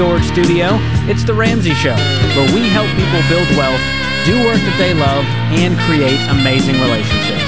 Storage 0.00 0.32
Studio. 0.32 0.80
It's 1.12 1.24
The 1.24 1.34
Ramsey 1.34 1.74
Show, 1.74 1.92
where 1.92 2.54
we 2.56 2.70
help 2.72 2.88
people 2.96 3.20
build 3.28 3.44
wealth, 3.52 3.84
do 4.24 4.32
work 4.48 4.56
that 4.56 4.76
they 4.80 4.96
love, 4.96 5.28
and 5.52 5.76
create 5.84 6.16
amazing 6.32 6.80
relationships. 6.80 7.44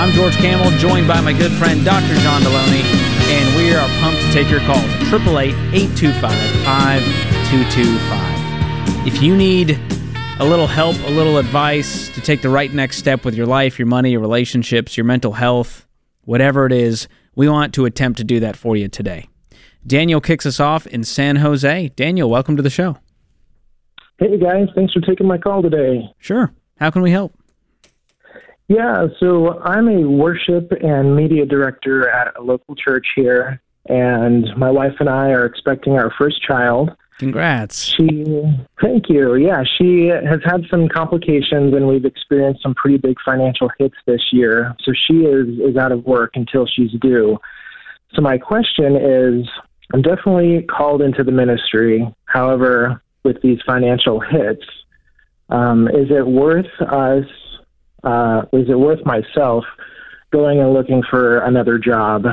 I'm 0.00 0.08
George 0.16 0.32
Kamel, 0.40 0.72
joined 0.78 1.06
by 1.06 1.20
my 1.20 1.34
good 1.34 1.52
friend 1.60 1.84
Dr. 1.84 2.16
John 2.24 2.40
Delony, 2.40 2.80
and 3.28 3.54
we 3.54 3.74
are 3.76 3.86
pumped 4.00 4.22
to 4.22 4.32
take 4.32 4.48
your 4.48 4.60
calls 4.60 4.80
at 4.80 5.12
888 5.12 5.52
825 6.00 6.32
5225. 6.64 9.06
If 9.06 9.20
you 9.20 9.36
need 9.36 9.78
a 10.40 10.44
little 10.48 10.68
help, 10.68 10.96
a 11.04 11.12
little 11.12 11.36
advice 11.36 12.08
to 12.14 12.22
take 12.22 12.40
the 12.40 12.48
right 12.48 12.72
next 12.72 12.96
step 12.96 13.26
with 13.26 13.34
your 13.34 13.44
life, 13.44 13.78
your 13.78 13.84
money, 13.84 14.12
your 14.12 14.24
relationships, 14.24 14.96
your 14.96 15.04
mental 15.04 15.32
health, 15.32 15.86
whatever 16.24 16.64
it 16.64 16.72
is, 16.72 17.08
we 17.36 17.46
want 17.46 17.74
to 17.74 17.84
attempt 17.84 18.16
to 18.16 18.24
do 18.24 18.40
that 18.40 18.56
for 18.56 18.74
you 18.74 18.88
today. 18.88 19.29
Daniel 19.86 20.20
kicks 20.20 20.46
us 20.46 20.60
off 20.60 20.86
in 20.86 21.04
San 21.04 21.36
Jose. 21.36 21.88
Daniel, 21.96 22.30
welcome 22.30 22.56
to 22.56 22.62
the 22.62 22.70
show. 22.70 22.98
Hey 24.18 24.38
guys, 24.38 24.68
thanks 24.74 24.92
for 24.92 25.00
taking 25.00 25.26
my 25.26 25.38
call 25.38 25.62
today. 25.62 26.02
Sure. 26.18 26.52
How 26.78 26.90
can 26.90 27.02
we 27.02 27.10
help? 27.10 27.34
Yeah, 28.68 29.06
so 29.18 29.58
I'm 29.62 29.88
a 29.88 30.08
worship 30.08 30.70
and 30.80 31.16
media 31.16 31.44
director 31.44 32.08
at 32.08 32.36
a 32.38 32.42
local 32.42 32.76
church 32.76 33.06
here, 33.16 33.60
and 33.88 34.46
my 34.56 34.70
wife 34.70 34.92
and 35.00 35.08
I 35.08 35.30
are 35.30 35.44
expecting 35.44 35.94
our 35.94 36.12
first 36.16 36.40
child. 36.46 36.90
Congrats. 37.18 37.82
She, 37.82 38.24
thank 38.80 39.08
you. 39.08 39.34
Yeah, 39.34 39.64
she 39.76 40.06
has 40.06 40.40
had 40.44 40.62
some 40.70 40.88
complications, 40.88 41.74
and 41.74 41.88
we've 41.88 42.04
experienced 42.04 42.62
some 42.62 42.74
pretty 42.74 42.96
big 42.96 43.16
financial 43.24 43.70
hits 43.78 43.96
this 44.06 44.22
year. 44.32 44.74
So 44.84 44.92
she 45.06 45.24
is 45.24 45.58
is 45.58 45.76
out 45.76 45.92
of 45.92 46.04
work 46.04 46.32
until 46.34 46.66
she's 46.66 46.92
due. 47.00 47.38
So 48.14 48.22
my 48.22 48.38
question 48.38 48.96
is, 48.96 49.48
I'm 49.92 50.02
definitely 50.02 50.62
called 50.62 51.02
into 51.02 51.24
the 51.24 51.32
ministry. 51.32 52.06
However, 52.26 53.02
with 53.24 53.40
these 53.42 53.58
financial 53.66 54.20
hits, 54.20 54.64
um, 55.48 55.88
is 55.88 56.10
it 56.10 56.26
worth 56.26 56.70
us? 56.80 57.24
Uh, 58.02 58.42
is 58.52 58.68
it 58.68 58.78
worth 58.78 59.04
myself 59.04 59.64
going 60.32 60.60
and 60.60 60.72
looking 60.72 61.02
for 61.10 61.38
another 61.40 61.78
job 61.78 62.24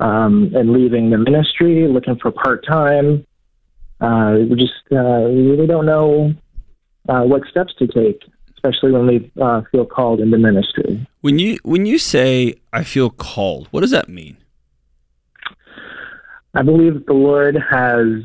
um, 0.00 0.52
and 0.54 0.72
leaving 0.72 1.10
the 1.10 1.18
ministry, 1.18 1.88
looking 1.88 2.16
for 2.16 2.30
part 2.30 2.64
time? 2.66 3.26
uh, 4.00 4.36
we 4.48 4.56
just 4.56 4.72
uh, 4.92 5.24
really 5.24 5.66
don't 5.66 5.86
know 5.86 6.34
uh, 7.08 7.22
what 7.22 7.42
steps 7.50 7.74
to 7.78 7.86
take, 7.86 8.22
especially 8.54 8.92
when 8.92 9.06
we 9.06 9.30
uh, 9.40 9.62
feel 9.72 9.86
called 9.86 10.20
into 10.20 10.38
ministry. 10.38 11.06
When 11.20 11.38
you 11.38 11.58
when 11.64 11.86
you 11.86 11.98
say 11.98 12.56
I 12.72 12.84
feel 12.84 13.10
called, 13.10 13.68
what 13.70 13.80
does 13.80 13.90
that 13.90 14.08
mean? 14.08 14.36
I 16.56 16.62
believe 16.62 17.04
the 17.06 17.12
Lord 17.12 17.56
has 17.70 18.24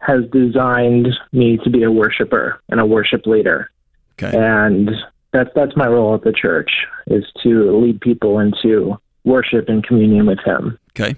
has 0.00 0.20
designed 0.32 1.08
me 1.32 1.58
to 1.64 1.70
be 1.70 1.82
a 1.82 1.90
worshiper 1.90 2.60
and 2.70 2.80
a 2.80 2.86
worship 2.86 3.26
leader, 3.26 3.70
Okay. 4.14 4.36
and 4.36 4.90
that's 5.32 5.50
that's 5.54 5.76
my 5.76 5.86
role 5.86 6.14
at 6.14 6.22
the 6.22 6.32
church 6.32 6.70
is 7.08 7.24
to 7.42 7.78
lead 7.78 8.00
people 8.00 8.38
into 8.38 8.96
worship 9.24 9.68
and 9.68 9.84
communion 9.86 10.26
with 10.26 10.38
Him. 10.44 10.78
Okay. 10.92 11.16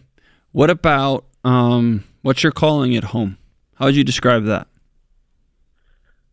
What 0.52 0.70
about 0.70 1.24
um 1.44 2.02
what's 2.22 2.42
your 2.42 2.52
calling 2.52 2.96
at 2.96 3.04
home? 3.04 3.38
How 3.76 3.86
would 3.86 3.96
you 3.96 4.04
describe 4.04 4.44
that? 4.46 4.66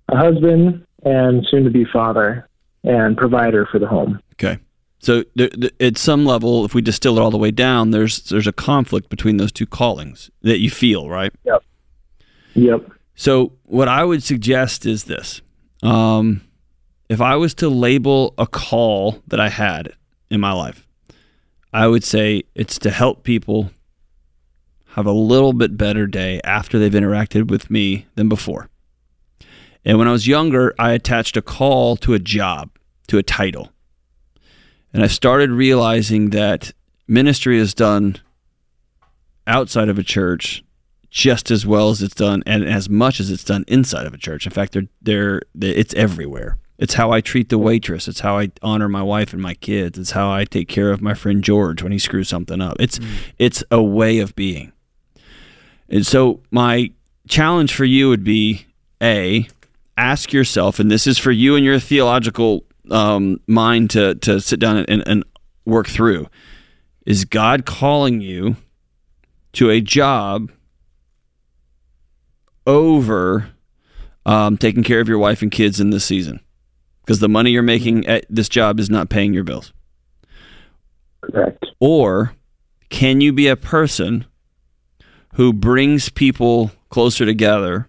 A 0.10 0.18
husband 0.18 0.86
and 1.04 1.46
soon 1.52 1.64
to 1.64 1.70
be 1.70 1.86
father 1.86 2.50
and 2.84 3.16
provider 3.16 3.68
for 3.72 3.78
the 3.80 3.88
home. 3.88 4.20
Okay. 4.34 4.58
So 5.00 5.24
there, 5.36 5.50
at 5.80 5.98
some 5.98 6.26
level, 6.26 6.66
if 6.66 6.74
we 6.74 6.82
distill 6.82 7.18
it 7.18 7.22
all 7.22 7.32
the 7.32 7.38
way 7.38 7.52
down, 7.52 7.92
there's 7.92 8.24
there's 8.24 8.48
a 8.48 8.54
conflict 8.54 9.10
between 9.10 9.38
those 9.38 9.52
two 9.52 9.66
callings 9.66 10.32
that 10.42 10.60
you 10.60 10.70
feel, 10.70 11.10
right? 11.10 11.32
Yep. 11.44 11.64
Yep. 12.56 12.92
So 13.16 13.54
what 13.64 13.88
I 13.88 14.04
would 14.04 14.24
suggest 14.24 14.86
is 14.86 15.04
this: 15.04 15.42
um, 15.84 16.42
if 17.10 17.22
I 17.22 17.36
was 17.36 17.54
to 17.56 17.70
label 17.70 18.34
a 18.38 18.48
call 18.48 19.22
that 19.28 19.40
I 19.40 19.50
had 19.50 19.94
in 20.30 20.40
my 20.40 20.52
life, 20.52 20.88
I 21.72 21.88
would 21.88 22.04
say 22.04 22.44
it's 22.56 22.80
to 22.80 22.90
help 22.90 23.24
people 23.24 23.72
have 24.96 25.06
a 25.06 25.12
little 25.12 25.54
bit 25.54 25.78
better 25.78 26.08
day 26.08 26.42
after 26.44 26.80
they've 26.80 26.92
interacted 26.92 27.52
with 27.52 27.70
me 27.70 28.08
than 28.16 28.28
before. 28.28 28.68
And 29.86 30.00
when 30.00 30.08
I 30.08 30.12
was 30.12 30.28
younger, 30.28 30.74
I 30.80 30.92
attached 30.92 31.38
a 31.38 31.42
call 31.42 31.96
to 31.98 32.14
a 32.14 32.20
job, 32.20 32.72
to 33.08 33.20
a 33.20 33.24
title. 33.24 33.72
And 34.98 35.04
I 35.04 35.08
started 35.10 35.52
realizing 35.52 36.32
that 36.32 36.72
ministry 37.08 37.60
is 37.60 37.76
done 37.76 38.16
outside 39.46 39.90
of 39.90 40.00
a 40.00 40.04
church 40.04 40.64
just 41.12 41.52
as 41.52 41.68
well 41.68 41.92
as 41.92 42.02
it's 42.02 42.16
done 42.16 42.42
and 42.48 42.64
as 42.66 42.90
much 42.90 43.20
as 43.20 43.30
it's 43.30 43.44
done 43.44 43.64
inside 43.68 44.08
of 44.08 44.16
a 44.16 44.18
church. 44.18 44.48
In 44.48 44.52
fact, 44.52 44.74
they're, 44.74 44.88
they're, 45.00 45.44
they 45.54 45.70
it's 45.70 45.94
everywhere. 45.94 46.58
It's 46.80 46.96
how 46.96 47.12
I 47.12 47.22
treat 47.22 47.50
the 47.50 47.60
waitress. 47.60 48.08
It's 48.08 48.22
how 48.22 48.40
I 48.40 48.50
honor 48.64 48.90
my 48.90 49.04
wife 49.04 49.34
and 49.34 49.42
my 49.42 49.54
kids. 49.54 50.00
It's 50.00 50.12
how 50.12 50.32
I 50.32 50.46
take 50.46 50.68
care 50.68 50.92
of 50.92 51.00
my 51.00 51.14
friend 51.14 51.44
George 51.44 51.84
when 51.84 51.92
he 51.92 52.00
screws 52.00 52.28
something 52.28 52.60
up. 52.60 52.78
It's 52.80 52.98
mm. 52.98 53.08
it's 53.38 53.64
a 53.70 53.84
way 53.84 54.18
of 54.18 54.36
being. 54.36 54.72
And 55.90 56.08
so 56.08 56.40
my 56.50 56.90
challenge 57.28 57.72
for 57.72 57.86
you 57.86 58.10
would 58.10 58.24
be 58.24 58.66
a 59.00 59.48
ask 59.96 60.34
yourself, 60.34 60.80
and 60.80 60.90
this 60.90 61.06
is 61.06 61.20
for 61.20 61.32
you 61.32 61.56
and 61.56 61.64
your 61.64 61.80
theological 61.80 62.64
um, 62.92 63.40
mind 63.48 63.90
to 63.92 64.16
to 64.16 64.40
sit 64.40 64.60
down 64.60 64.78
and, 64.88 65.08
and 65.08 65.24
work 65.66 65.88
through. 65.88 66.28
Is 67.06 67.26
God 67.26 67.66
calling 67.66 68.22
you 68.22 68.58
to 69.54 69.70
a 69.70 69.80
job 69.80 70.52
over 72.66 73.50
um, 74.26 74.58
taking 74.58 74.84
care 74.84 75.00
of 75.00 75.08
your 75.08 75.18
wife 75.18 75.42
and 75.42 75.52
kids 75.52 75.80
in 75.80 75.90
this 75.90 76.06
season? 76.06 76.40
Because 77.02 77.20
the 77.20 77.30
money 77.30 77.52
you're 77.52 77.64
making 77.64 78.06
at 78.08 78.26
this 78.30 78.50
job 78.50 78.80
is 78.80 78.90
not 78.90 79.10
paying 79.10 79.34
your 79.34 79.46
bills. 79.46 79.72
Correct. 81.22 81.66
Or 81.80 82.34
can 82.90 83.22
you 83.22 83.32
be 83.32 83.48
a 83.48 83.56
person 83.56 84.26
who 85.36 85.54
brings 85.54 86.10
people 86.10 86.72
closer 86.90 87.26
together, 87.26 87.88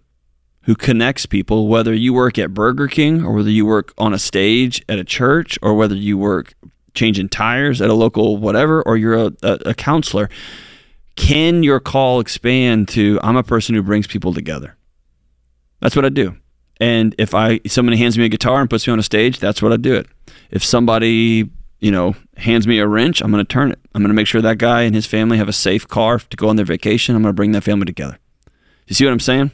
who 0.68 0.74
connects 0.74 1.24
people, 1.24 1.66
whether 1.66 1.94
you 1.94 2.12
work 2.12 2.38
at 2.38 2.52
Burger 2.52 2.88
King 2.88 3.24
or 3.24 3.32
whether 3.32 3.48
you 3.48 3.64
work 3.64 3.94
on 3.96 4.12
a 4.12 4.18
stage 4.18 4.84
at 4.86 4.98
a 4.98 5.04
church 5.04 5.58
or 5.62 5.72
whether 5.72 5.94
you 5.94 6.18
work 6.18 6.52
changing 6.92 7.30
tires 7.30 7.80
at 7.80 7.88
a 7.88 7.94
local 7.94 8.36
whatever, 8.36 8.82
or 8.82 8.98
you're 8.98 9.14
a, 9.14 9.32
a, 9.42 9.58
a 9.64 9.74
counselor? 9.74 10.28
Can 11.16 11.62
your 11.62 11.80
call 11.80 12.20
expand 12.20 12.88
to 12.88 13.18
I'm 13.22 13.34
a 13.34 13.42
person 13.42 13.76
who 13.76 13.82
brings 13.82 14.06
people 14.06 14.34
together? 14.34 14.76
That's 15.80 15.96
what 15.96 16.04
I 16.04 16.10
do. 16.10 16.36
And 16.78 17.14
if 17.16 17.34
I 17.34 17.60
somebody 17.66 17.96
hands 17.96 18.18
me 18.18 18.26
a 18.26 18.28
guitar 18.28 18.60
and 18.60 18.68
puts 18.68 18.86
me 18.86 18.92
on 18.92 18.98
a 18.98 19.02
stage, 19.02 19.38
that's 19.38 19.62
what 19.62 19.72
I 19.72 19.78
do 19.78 19.94
it. 19.94 20.06
If 20.50 20.62
somebody 20.62 21.48
you 21.80 21.90
know 21.90 22.14
hands 22.36 22.66
me 22.66 22.78
a 22.78 22.86
wrench, 22.86 23.22
I'm 23.22 23.30
going 23.30 23.42
to 23.42 23.50
turn 23.50 23.72
it. 23.72 23.78
I'm 23.94 24.02
going 24.02 24.10
to 24.10 24.14
make 24.14 24.26
sure 24.26 24.42
that 24.42 24.58
guy 24.58 24.82
and 24.82 24.94
his 24.94 25.06
family 25.06 25.38
have 25.38 25.48
a 25.48 25.54
safe 25.54 25.88
car 25.88 26.18
to 26.18 26.36
go 26.36 26.50
on 26.50 26.56
their 26.56 26.66
vacation. 26.66 27.16
I'm 27.16 27.22
going 27.22 27.32
to 27.32 27.36
bring 27.36 27.52
that 27.52 27.64
family 27.64 27.86
together. 27.86 28.18
You 28.86 28.94
see 28.94 29.06
what 29.06 29.12
I'm 29.12 29.20
saying? 29.20 29.52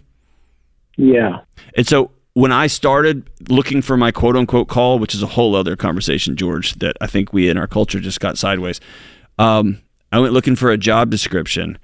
Yeah. 0.97 1.41
And 1.77 1.87
so 1.87 2.11
when 2.35 2.53
I 2.53 2.67
started 2.67 3.29
looking 3.49 3.81
for 3.81 3.97
my 3.97 4.11
quote 4.11 4.37
unquote 4.37 4.69
call, 4.69 4.99
which 4.99 5.15
is 5.15 5.23
a 5.23 5.27
whole 5.27 5.55
other 5.55 5.77
conversation, 5.77 6.37
George, 6.37 6.75
that 6.75 6.97
I 7.01 7.07
think 7.07 7.33
we 7.33 7.49
in 7.49 7.57
our 7.57 7.67
culture 7.67 8.01
just 8.01 8.21
got 8.21 8.37
sideways. 8.39 8.81
Um, 9.39 9.81
I 10.13 10.19
went 10.19 10.33
looking 10.33 10.57
for 10.57 10.71
a 10.71 10.77
job 10.77 11.11
description, 11.11 11.79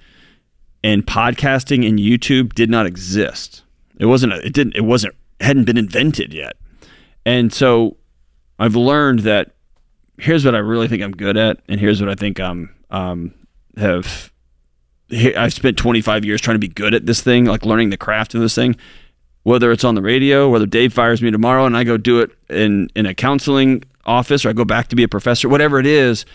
and 0.85 1.07
podcasting 1.07 1.89
and 1.89 1.99
YouTube 1.99 2.53
did 2.53 2.71
not 2.71 2.87
exist. 2.87 3.63
It 3.99 4.07
wasn't. 4.07 4.33
A, 4.33 4.47
it 4.47 4.53
didn't. 4.53 4.77
It 4.77 4.85
wasn't. 4.85 5.15
Hadn't 5.41 5.65
been 5.65 5.79
invented 5.79 6.35
yet. 6.35 6.57
And 7.25 7.53
so 7.53 7.97
I've 8.59 8.77
learned 8.77 9.21
that 9.21 9.53
here's 10.19 10.45
what 10.45 10.55
I 10.55 10.59
really 10.59 10.89
think 10.89 11.03
I'm 11.03 11.13
good 11.13 11.37
at, 11.37 11.61
and 11.69 11.81
here's 11.81 12.01
what 12.01 12.11
I 12.11 12.15
think 12.15 12.41
I'm 12.41 12.75
um, 12.91 13.35
have. 13.77 14.33
I've 15.13 15.53
spent 15.53 15.77
25 15.77 16.25
years 16.25 16.41
trying 16.41 16.55
to 16.55 16.61
be 16.61 16.69
good 16.69 16.95
at 16.95 17.07
this 17.07 17.21
thing, 17.21 17.47
like 17.47 17.65
learning 17.65 17.91
the 17.91 17.97
craft 17.97 18.35
of 18.35 18.41
this 18.41 18.55
thing. 18.55 18.77
Whether 19.43 19.73
it's 19.73 19.85
on 19.85 19.95
the 19.95 20.03
radio, 20.03 20.51
whether 20.51 20.67
Dave 20.67 20.93
fires 20.93 21.23
me 21.23 21.31
tomorrow 21.31 21.65
and 21.65 21.75
I 21.75 21.83
go 21.83 21.97
do 21.97 22.21
it 22.21 22.31
in 22.51 22.91
in 22.95 23.07
a 23.07 23.15
counseling 23.15 23.85
office, 24.05 24.45
or 24.45 24.51
I 24.51 24.53
go 24.53 24.65
back 24.65 24.89
to 24.89 24.97
be 24.97 25.03
a 25.03 25.09
professor, 25.09 25.49
whatever 25.49 25.79
it 25.79 25.87
is, 25.87 26.27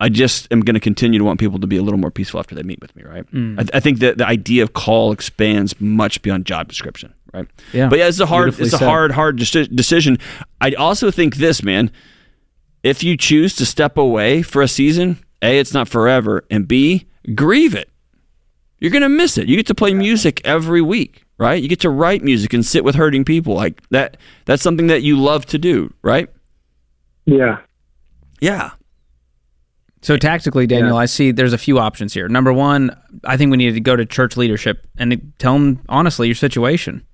I 0.00 0.08
just 0.08 0.48
am 0.50 0.60
going 0.60 0.74
to 0.74 0.80
continue 0.80 1.18
to 1.18 1.24
want 1.24 1.40
people 1.40 1.58
to 1.60 1.66
be 1.66 1.76
a 1.76 1.82
little 1.82 1.98
more 1.98 2.10
peaceful 2.10 2.40
after 2.40 2.54
they 2.54 2.62
meet 2.62 2.80
with 2.80 2.94
me, 2.96 3.04
right? 3.04 3.30
Mm. 3.32 3.58
I, 3.58 3.78
I 3.78 3.80
think 3.80 4.00
that 4.00 4.18
the 4.18 4.26
idea 4.26 4.62
of 4.62 4.72
call 4.72 5.12
expands 5.12 5.80
much 5.80 6.20
beyond 6.20 6.46
job 6.46 6.68
description, 6.68 7.14
right? 7.32 7.46
Yeah. 7.72 7.88
But 7.88 8.00
yeah, 8.00 8.08
it's 8.08 8.20
a 8.20 8.26
hard, 8.26 8.48
it's 8.48 8.74
a 8.74 8.78
said. 8.78 8.86
hard, 8.86 9.12
hard 9.12 9.38
deci- 9.38 9.74
decision. 9.74 10.18
I 10.60 10.72
also 10.72 11.10
think 11.10 11.36
this, 11.36 11.62
man. 11.62 11.90
If 12.82 13.02
you 13.02 13.16
choose 13.16 13.54
to 13.56 13.64
step 13.64 13.96
away 13.96 14.42
for 14.42 14.60
a 14.60 14.68
season, 14.68 15.24
a, 15.40 15.58
it's 15.58 15.72
not 15.72 15.88
forever, 15.88 16.44
and 16.50 16.68
b, 16.68 17.06
grieve 17.34 17.74
it. 17.74 17.90
You're 18.78 18.90
gonna 18.90 19.08
miss 19.08 19.38
it. 19.38 19.48
You 19.48 19.56
get 19.56 19.66
to 19.68 19.74
play 19.74 19.94
music 19.94 20.40
every 20.44 20.82
week, 20.82 21.24
right? 21.38 21.62
You 21.62 21.68
get 21.68 21.80
to 21.80 21.90
write 21.90 22.22
music 22.22 22.52
and 22.52 22.64
sit 22.66 22.84
with 22.84 22.94
hurting 22.94 23.24
people 23.24 23.54
like 23.54 23.80
that. 23.90 24.16
That's 24.44 24.62
something 24.62 24.88
that 24.88 25.02
you 25.02 25.18
love 25.18 25.46
to 25.46 25.58
do, 25.58 25.92
right? 26.02 26.28
Yeah. 27.24 27.60
Yeah. 28.40 28.72
So 30.02 30.18
tactically, 30.18 30.66
Daniel, 30.66 30.96
yeah. 30.96 31.00
I 31.00 31.06
see 31.06 31.30
there's 31.30 31.54
a 31.54 31.58
few 31.58 31.78
options 31.78 32.12
here. 32.12 32.28
Number 32.28 32.52
one, 32.52 32.94
I 33.24 33.38
think 33.38 33.50
we 33.50 33.56
need 33.56 33.72
to 33.72 33.80
go 33.80 33.96
to 33.96 34.04
church 34.04 34.36
leadership 34.36 34.86
and 34.98 35.32
tell 35.38 35.54
them 35.54 35.80
honestly 35.88 36.28
your 36.28 36.34
situation, 36.34 37.06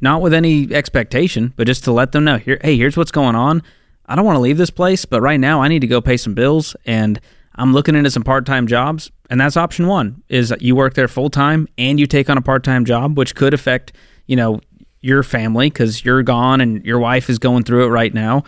not 0.00 0.20
with 0.20 0.34
any 0.34 0.74
expectation, 0.74 1.54
but 1.56 1.68
just 1.68 1.84
to 1.84 1.92
let 1.92 2.10
them 2.10 2.24
know 2.24 2.38
here. 2.38 2.58
Hey, 2.60 2.76
here's 2.76 2.96
what's 2.96 3.12
going 3.12 3.36
on. 3.36 3.62
I 4.06 4.16
don't 4.16 4.24
want 4.24 4.34
to 4.34 4.40
leave 4.40 4.58
this 4.58 4.68
place, 4.68 5.04
but 5.04 5.20
right 5.20 5.38
now 5.38 5.62
I 5.62 5.68
need 5.68 5.78
to 5.82 5.86
go 5.86 6.00
pay 6.00 6.16
some 6.16 6.34
bills, 6.34 6.74
and 6.84 7.20
I'm 7.56 7.72
looking 7.72 7.94
into 7.94 8.10
some 8.10 8.22
part-time 8.22 8.66
jobs. 8.66 9.10
And 9.30 9.40
that's 9.40 9.56
option 9.56 9.86
one: 9.86 10.22
is 10.28 10.52
you 10.60 10.76
work 10.76 10.94
there 10.94 11.08
full 11.08 11.30
time 11.30 11.68
and 11.78 11.98
you 11.98 12.06
take 12.06 12.28
on 12.28 12.38
a 12.38 12.42
part-time 12.42 12.84
job, 12.84 13.16
which 13.16 13.34
could 13.34 13.54
affect 13.54 13.92
you 14.26 14.36
know 14.36 14.60
your 15.00 15.22
family 15.22 15.68
because 15.68 16.04
you're 16.04 16.22
gone 16.22 16.60
and 16.60 16.84
your 16.84 16.98
wife 16.98 17.28
is 17.28 17.38
going 17.38 17.64
through 17.64 17.84
it 17.86 17.88
right 17.88 18.14
now, 18.14 18.44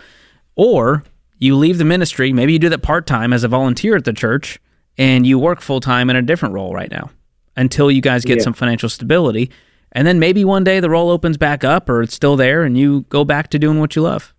or 0.55 1.03
you 1.37 1.55
leave 1.55 1.77
the 1.77 1.85
ministry, 1.85 2.31
maybe 2.31 2.53
you 2.53 2.59
do 2.59 2.69
that 2.69 2.81
part 2.81 3.05
time 3.05 3.33
as 3.33 3.43
a 3.43 3.47
volunteer 3.47 3.95
at 3.95 4.05
the 4.05 4.13
church, 4.13 4.59
and 4.97 5.27
you 5.27 5.37
work 5.37 5.61
full 5.61 5.79
time 5.79 6.09
in 6.09 6.15
a 6.15 6.21
different 6.21 6.53
role 6.53 6.73
right 6.73 6.91
now 6.91 7.09
until 7.57 7.91
you 7.91 8.01
guys 8.01 8.25
get 8.25 8.37
yeah. 8.37 8.43
some 8.43 8.53
financial 8.53 8.89
stability. 8.89 9.51
And 9.91 10.05
then 10.05 10.19
maybe 10.19 10.43
one 10.43 10.63
day 10.63 10.79
the 10.79 10.89
role 10.89 11.09
opens 11.09 11.37
back 11.37 11.63
up 11.63 11.89
or 11.89 12.01
it's 12.01 12.13
still 12.13 12.35
there 12.35 12.63
and 12.63 12.77
you 12.77 13.01
go 13.09 13.23
back 13.23 13.49
to 13.51 13.59
doing 13.59 13.79
what 13.79 13.95
you 13.95 14.01
love. 14.01 14.33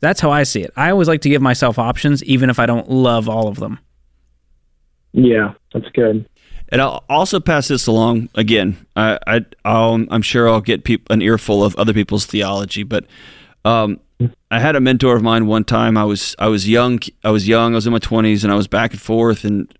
That's 0.00 0.20
how 0.20 0.30
I 0.30 0.44
see 0.44 0.62
it. 0.62 0.72
I 0.76 0.90
always 0.90 1.08
like 1.08 1.20
to 1.22 1.28
give 1.28 1.42
myself 1.42 1.78
options, 1.78 2.24
even 2.24 2.50
if 2.50 2.58
I 2.58 2.66
don't 2.66 2.90
love 2.90 3.28
all 3.28 3.48
of 3.48 3.58
them. 3.58 3.78
Yeah, 5.12 5.54
that's 5.72 5.88
good. 5.90 6.28
And 6.70 6.80
I'll 6.80 7.04
also 7.08 7.40
pass 7.40 7.68
this 7.68 7.86
along 7.86 8.28
again. 8.34 8.86
I, 8.96 9.18
I 9.26 9.44
am 9.64 10.22
sure 10.22 10.48
I'll 10.48 10.60
get 10.60 10.84
peop, 10.84 11.08
an 11.10 11.20
earful 11.20 11.64
of 11.64 11.74
other 11.76 11.92
people's 11.92 12.26
theology, 12.26 12.84
but 12.84 13.06
um, 13.64 14.00
I 14.50 14.60
had 14.60 14.76
a 14.76 14.80
mentor 14.80 15.16
of 15.16 15.22
mine 15.22 15.46
one 15.46 15.64
time. 15.64 15.96
I 15.96 16.04
was 16.04 16.36
I 16.38 16.46
was 16.46 16.68
young. 16.68 17.00
I 17.24 17.30
was 17.30 17.48
young. 17.48 17.72
I 17.72 17.76
was 17.76 17.86
in 17.86 17.92
my 17.92 17.98
twenties, 17.98 18.44
and 18.44 18.52
I 18.52 18.56
was 18.56 18.68
back 18.68 18.92
and 18.92 19.00
forth 19.00 19.44
and 19.44 19.72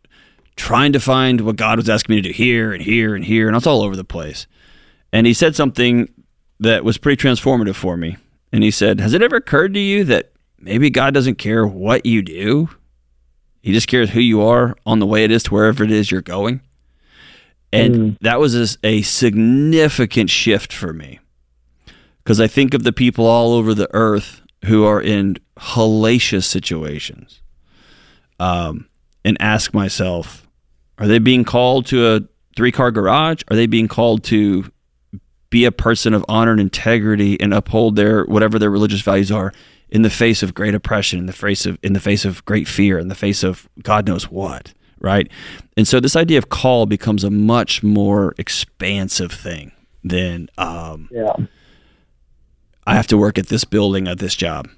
trying 0.56 0.92
to 0.92 1.00
find 1.00 1.42
what 1.42 1.56
God 1.56 1.78
was 1.78 1.88
asking 1.88 2.16
me 2.16 2.22
to 2.22 2.28
do 2.28 2.34
here 2.34 2.72
and 2.72 2.82
here 2.82 3.14
and 3.14 3.24
here, 3.24 3.46
and 3.46 3.54
I 3.54 3.58
was 3.58 3.66
all 3.66 3.82
over 3.82 3.96
the 3.96 4.04
place. 4.04 4.46
And 5.12 5.26
he 5.26 5.32
said 5.32 5.54
something 5.56 6.12
that 6.58 6.84
was 6.84 6.98
pretty 6.98 7.22
transformative 7.22 7.74
for 7.74 7.96
me. 7.96 8.16
And 8.52 8.62
he 8.62 8.70
said, 8.70 9.00
"Has 9.00 9.12
it 9.12 9.22
ever 9.22 9.36
occurred 9.36 9.74
to 9.74 9.80
you 9.80 10.04
that 10.04 10.32
maybe 10.58 10.90
God 10.90 11.14
doesn't 11.14 11.36
care 11.36 11.66
what 11.66 12.04
you 12.04 12.22
do? 12.22 12.70
He 13.62 13.72
just 13.72 13.88
cares 13.88 14.10
who 14.10 14.20
you 14.20 14.42
are 14.42 14.76
on 14.86 14.98
the 14.98 15.06
way 15.06 15.24
it 15.24 15.30
is 15.30 15.44
to 15.44 15.54
wherever 15.54 15.84
it 15.84 15.90
is 15.90 16.10
you're 16.10 16.22
going." 16.22 16.60
And 17.72 17.94
mm. 17.94 18.18
that 18.20 18.40
was 18.40 18.78
a, 18.82 19.02
significant 19.02 20.30
shift 20.30 20.72
for 20.72 20.92
me 20.92 21.20
because 22.18 22.40
I 22.40 22.46
think 22.46 22.74
of 22.74 22.82
the 22.82 22.92
people 22.92 23.26
all 23.26 23.52
over 23.52 23.74
the 23.74 23.88
earth 23.92 24.42
who 24.64 24.84
are 24.84 25.00
in 25.00 25.36
hellacious 25.56 26.44
situations 26.44 27.40
um, 28.38 28.88
and 29.24 29.36
ask 29.40 29.72
myself, 29.72 30.46
are 30.98 31.06
they 31.06 31.18
being 31.18 31.44
called 31.44 31.86
to 31.86 32.06
a 32.06 32.20
three 32.56 32.72
car 32.72 32.90
garage? 32.90 33.42
Are 33.48 33.56
they 33.56 33.66
being 33.66 33.88
called 33.88 34.24
to 34.24 34.70
be 35.50 35.64
a 35.64 35.72
person 35.72 36.14
of 36.14 36.24
honor 36.28 36.52
and 36.52 36.60
integrity 36.60 37.40
and 37.40 37.52
uphold 37.52 37.96
their 37.96 38.24
whatever 38.24 38.58
their 38.58 38.70
religious 38.70 39.02
values 39.02 39.30
are 39.30 39.52
in 39.88 40.02
the 40.02 40.10
face 40.10 40.42
of 40.42 40.54
great 40.54 40.74
oppression, 40.74 41.18
in 41.18 41.26
the 41.26 41.32
face 41.32 41.66
of 41.66 41.78
in 41.82 41.92
the 41.92 42.00
face 42.00 42.24
of 42.24 42.44
great 42.44 42.68
fear, 42.68 42.98
in 42.98 43.08
the 43.08 43.14
face 43.14 43.42
of 43.42 43.68
God 43.82 44.06
knows 44.06 44.30
what, 44.30 44.72
right? 45.00 45.28
And 45.76 45.86
so 45.86 46.00
this 46.00 46.16
idea 46.16 46.38
of 46.38 46.48
call 46.48 46.86
becomes 46.86 47.24
a 47.24 47.30
much 47.30 47.82
more 47.82 48.34
expansive 48.38 49.32
thing 49.32 49.72
than 50.02 50.48
um, 50.56 51.08
yeah 51.12 51.34
I 52.86 52.94
have 52.94 53.06
to 53.08 53.16
work 53.18 53.38
at 53.38 53.46
this 53.46 53.64
building 53.64 54.08
at 54.08 54.18
this 54.18 54.34
job. 54.34 54.68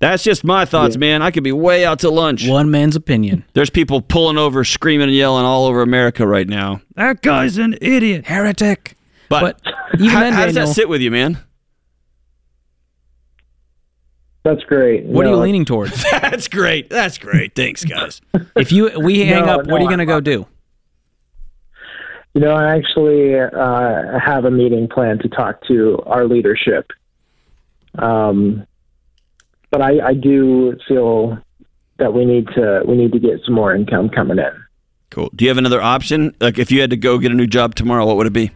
That's 0.00 0.22
just 0.22 0.44
my 0.44 0.64
thoughts, 0.64 0.96
yeah. 0.96 1.00
man. 1.00 1.22
I 1.22 1.30
could 1.30 1.44
be 1.44 1.52
way 1.52 1.84
out 1.84 2.00
to 2.00 2.10
lunch. 2.10 2.46
One 2.46 2.70
man's 2.70 2.96
opinion. 2.96 3.44
There's 3.54 3.70
people 3.70 4.00
pulling 4.00 4.36
over, 4.36 4.64
screaming 4.64 5.08
and 5.08 5.16
yelling 5.16 5.44
all 5.44 5.66
over 5.66 5.82
America 5.82 6.26
right 6.26 6.48
now. 6.48 6.82
That 6.96 7.22
guy's 7.22 7.58
an 7.58 7.76
idiot. 7.80 8.26
Heretic. 8.26 8.96
But, 9.28 9.60
but 9.62 9.74
even 9.94 10.08
how, 10.08 10.20
then, 10.20 10.32
how 10.32 10.44
does 10.46 10.54
that 10.54 10.68
sit 10.68 10.88
with 10.88 11.00
you, 11.00 11.10
man? 11.10 11.38
That's 14.44 14.62
great. 14.64 15.06
What 15.06 15.24
no, 15.24 15.30
are 15.30 15.34
you 15.36 15.40
leaning 15.40 15.64
towards? 15.64 16.02
That's 16.10 16.48
great. 16.48 16.90
That's 16.90 17.16
great. 17.16 17.54
Thanks, 17.54 17.82
guys. 17.82 18.20
if 18.56 18.72
you 18.72 18.90
we 19.00 19.20
hang 19.24 19.46
no, 19.46 19.52
up, 19.60 19.66
no, 19.66 19.72
what 19.72 19.80
are 19.80 19.84
you 19.84 19.88
going 19.88 20.00
to 20.00 20.06
go 20.06 20.20
do? 20.20 20.46
You 22.34 22.42
know, 22.42 22.50
I 22.50 22.76
actually 22.76 23.38
uh, 23.38 24.18
have 24.18 24.44
a 24.44 24.50
meeting 24.50 24.88
planned 24.88 25.20
to 25.20 25.28
talk 25.28 25.66
to 25.68 26.02
our 26.04 26.26
leadership. 26.26 26.90
Um, 27.98 28.66
but 29.74 29.82
I, 29.82 30.06
I 30.06 30.14
do 30.14 30.78
feel 30.86 31.36
that 31.98 32.14
we 32.14 32.24
need 32.24 32.46
to 32.54 32.84
we 32.86 32.96
need 32.96 33.10
to 33.10 33.18
get 33.18 33.40
some 33.44 33.56
more 33.56 33.74
income 33.74 34.08
coming 34.08 34.38
in. 34.38 34.52
Cool. 35.10 35.32
Do 35.34 35.44
you 35.44 35.48
have 35.48 35.58
another 35.58 35.82
option? 35.82 36.32
Like, 36.40 36.60
if 36.60 36.70
you 36.70 36.80
had 36.80 36.90
to 36.90 36.96
go 36.96 37.18
get 37.18 37.32
a 37.32 37.34
new 37.34 37.48
job 37.48 37.74
tomorrow, 37.74 38.06
what 38.06 38.16
would 38.16 38.28
it 38.28 38.32
be? 38.32 38.52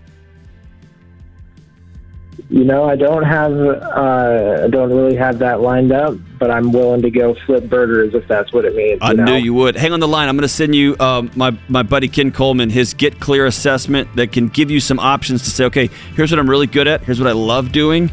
You 2.50 2.62
know, 2.62 2.84
I 2.84 2.94
don't 2.94 3.24
have, 3.24 3.52
uh, 3.52 4.62
I 4.64 4.68
don't 4.68 4.90
really 4.90 5.16
have 5.16 5.40
that 5.40 5.60
lined 5.60 5.90
up, 5.90 6.14
but 6.38 6.52
I'm 6.52 6.70
willing 6.70 7.02
to 7.02 7.10
go 7.10 7.34
flip 7.46 7.68
burgers 7.68 8.14
if 8.14 8.26
that's 8.28 8.52
what 8.52 8.64
it 8.64 8.76
means. 8.76 9.00
I 9.02 9.12
know? 9.12 9.24
knew 9.24 9.34
you 9.34 9.54
would. 9.54 9.74
Hang 9.74 9.92
on 9.92 9.98
the 9.98 10.06
line. 10.06 10.28
I'm 10.28 10.36
going 10.36 10.42
to 10.42 10.48
send 10.48 10.72
you 10.76 10.96
um, 11.00 11.32
my 11.34 11.50
my 11.66 11.82
buddy 11.82 12.06
Ken 12.06 12.30
Coleman 12.30 12.70
his 12.70 12.94
Get 12.94 13.18
Clear 13.18 13.44
assessment 13.44 14.14
that 14.14 14.30
can 14.30 14.46
give 14.46 14.70
you 14.70 14.78
some 14.78 15.00
options 15.00 15.42
to 15.42 15.50
say, 15.50 15.64
okay, 15.64 15.88
here's 16.14 16.30
what 16.30 16.38
I'm 16.38 16.48
really 16.48 16.68
good 16.68 16.86
at. 16.86 17.02
Here's 17.02 17.18
what 17.18 17.28
I 17.28 17.32
love 17.32 17.72
doing. 17.72 18.08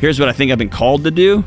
Here's 0.00 0.18
what 0.18 0.28
I 0.28 0.32
think 0.32 0.50
I've 0.50 0.58
been 0.58 0.68
called 0.70 1.04
to 1.04 1.12
do. 1.12 1.44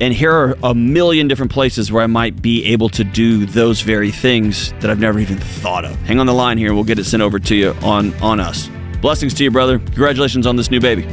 And 0.00 0.12
here 0.12 0.32
are 0.32 0.56
a 0.62 0.74
million 0.74 1.28
different 1.28 1.52
places 1.52 1.92
where 1.92 2.02
I 2.02 2.06
might 2.06 2.42
be 2.42 2.64
able 2.66 2.88
to 2.90 3.04
do 3.04 3.46
those 3.46 3.80
very 3.82 4.10
things 4.10 4.72
that 4.80 4.90
I've 4.90 4.98
never 4.98 5.18
even 5.18 5.38
thought 5.38 5.84
of. 5.84 5.94
Hang 6.02 6.18
on 6.18 6.26
the 6.26 6.34
line 6.34 6.58
here. 6.58 6.74
We'll 6.74 6.84
get 6.84 6.98
it 6.98 7.04
sent 7.04 7.22
over 7.22 7.38
to 7.38 7.54
you 7.54 7.70
on 7.82 8.14
on 8.14 8.40
us. 8.40 8.68
Blessings 9.00 9.34
to 9.34 9.44
you, 9.44 9.50
brother. 9.50 9.78
Congratulations 9.78 10.46
on 10.46 10.56
this 10.56 10.70
new 10.70 10.80
baby. 10.80 11.06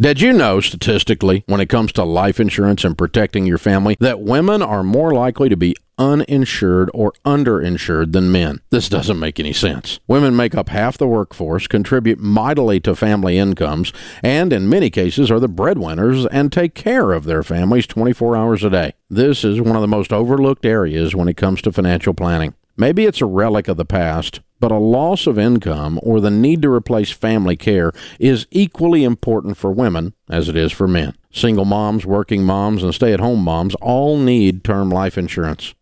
Did 0.00 0.22
you 0.22 0.32
know, 0.32 0.62
statistically, 0.62 1.44
when 1.46 1.60
it 1.60 1.68
comes 1.68 1.92
to 1.92 2.04
life 2.04 2.40
insurance 2.40 2.84
and 2.84 2.96
protecting 2.96 3.44
your 3.44 3.58
family, 3.58 3.98
that 4.00 4.22
women 4.22 4.62
are 4.62 4.82
more 4.82 5.12
likely 5.12 5.50
to 5.50 5.58
be 5.58 5.76
uninsured 5.98 6.90
or 6.94 7.12
underinsured 7.26 8.12
than 8.12 8.32
men? 8.32 8.62
This 8.70 8.88
doesn't 8.88 9.18
make 9.18 9.38
any 9.38 9.52
sense. 9.52 10.00
Women 10.08 10.34
make 10.34 10.54
up 10.54 10.70
half 10.70 10.96
the 10.96 11.06
workforce, 11.06 11.66
contribute 11.66 12.18
mightily 12.18 12.80
to 12.80 12.96
family 12.96 13.36
incomes, 13.36 13.92
and 14.22 14.54
in 14.54 14.70
many 14.70 14.88
cases 14.88 15.30
are 15.30 15.38
the 15.38 15.48
breadwinners 15.48 16.24
and 16.28 16.50
take 16.50 16.74
care 16.74 17.12
of 17.12 17.24
their 17.24 17.42
families 17.42 17.86
24 17.86 18.34
hours 18.34 18.64
a 18.64 18.70
day. 18.70 18.94
This 19.10 19.44
is 19.44 19.60
one 19.60 19.76
of 19.76 19.82
the 19.82 19.86
most 19.86 20.14
overlooked 20.14 20.64
areas 20.64 21.14
when 21.14 21.28
it 21.28 21.36
comes 21.36 21.60
to 21.60 21.72
financial 21.72 22.14
planning. 22.14 22.54
Maybe 22.74 23.04
it's 23.04 23.20
a 23.20 23.26
relic 23.26 23.68
of 23.68 23.76
the 23.76 23.84
past, 23.84 24.40
but 24.60 24.70
a 24.70 24.76
loss 24.76 25.26
of 25.26 25.38
income 25.38 25.98
or 26.02 26.20
the 26.20 26.30
need 26.30 26.62
to 26.62 26.70
replace 26.70 27.10
family 27.10 27.56
care 27.56 27.92
is 28.18 28.46
equally 28.50 29.02
important 29.02 29.56
for 29.56 29.72
women 29.72 30.14
as 30.28 30.48
it 30.48 30.56
is 30.56 30.70
for 30.70 30.86
men. 30.86 31.16
Single 31.32 31.64
moms, 31.64 32.06
working 32.06 32.44
moms, 32.44 32.82
and 32.82 32.94
stay 32.94 33.12
at 33.12 33.20
home 33.20 33.42
moms 33.42 33.74
all 33.76 34.18
need 34.18 34.62
term 34.62 34.90
life 34.90 35.16
insurance. 35.16 35.74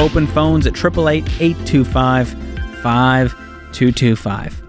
Open 0.00 0.26
phones 0.26 0.66
at 0.66 0.72
888 0.82 1.28
825 1.42 2.30
5225. 2.82 4.62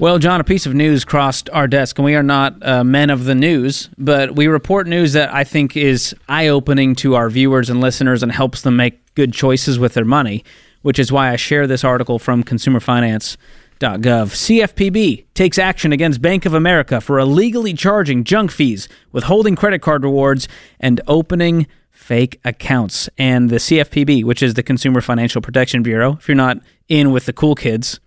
Well, 0.00 0.18
John, 0.18 0.40
a 0.40 0.44
piece 0.44 0.66
of 0.66 0.74
news 0.74 1.04
crossed 1.04 1.48
our 1.50 1.68
desk, 1.68 1.96
and 1.98 2.04
we 2.04 2.16
are 2.16 2.22
not 2.24 2.66
uh, 2.66 2.82
men 2.82 3.10
of 3.10 3.26
the 3.26 3.36
news, 3.36 3.88
but 3.96 4.34
we 4.34 4.48
report 4.48 4.88
news 4.88 5.12
that 5.12 5.32
I 5.32 5.44
think 5.44 5.76
is 5.76 6.16
eye 6.28 6.48
opening 6.48 6.96
to 6.96 7.14
our 7.14 7.30
viewers 7.30 7.70
and 7.70 7.80
listeners 7.80 8.24
and 8.24 8.32
helps 8.32 8.62
them 8.62 8.74
make 8.74 9.14
good 9.14 9.32
choices 9.32 9.78
with 9.78 9.94
their 9.94 10.04
money, 10.04 10.42
which 10.82 10.98
is 10.98 11.12
why 11.12 11.30
I 11.30 11.36
share 11.36 11.68
this 11.68 11.84
article 11.84 12.18
from 12.18 12.42
consumerfinance.gov. 12.42 13.36
CFPB 13.78 15.26
takes 15.34 15.58
action 15.58 15.92
against 15.92 16.20
Bank 16.20 16.44
of 16.44 16.54
America 16.54 17.00
for 17.00 17.20
illegally 17.20 17.72
charging 17.72 18.24
junk 18.24 18.50
fees, 18.50 18.88
withholding 19.12 19.54
credit 19.54 19.80
card 19.80 20.02
rewards, 20.02 20.48
and 20.80 21.00
opening 21.06 21.68
fake 21.96 22.38
accounts. 22.44 23.08
And 23.18 23.50
the 23.50 23.56
CFPB, 23.56 24.22
which 24.22 24.42
is 24.42 24.54
the 24.54 24.62
Consumer 24.62 25.00
Financial 25.00 25.40
Protection 25.40 25.82
Bureau, 25.82 26.12
if 26.20 26.28
you're 26.28 26.36
not 26.36 26.58
in 26.88 27.10
with 27.10 27.26
the 27.26 27.32
cool 27.32 27.54
kids, 27.54 27.98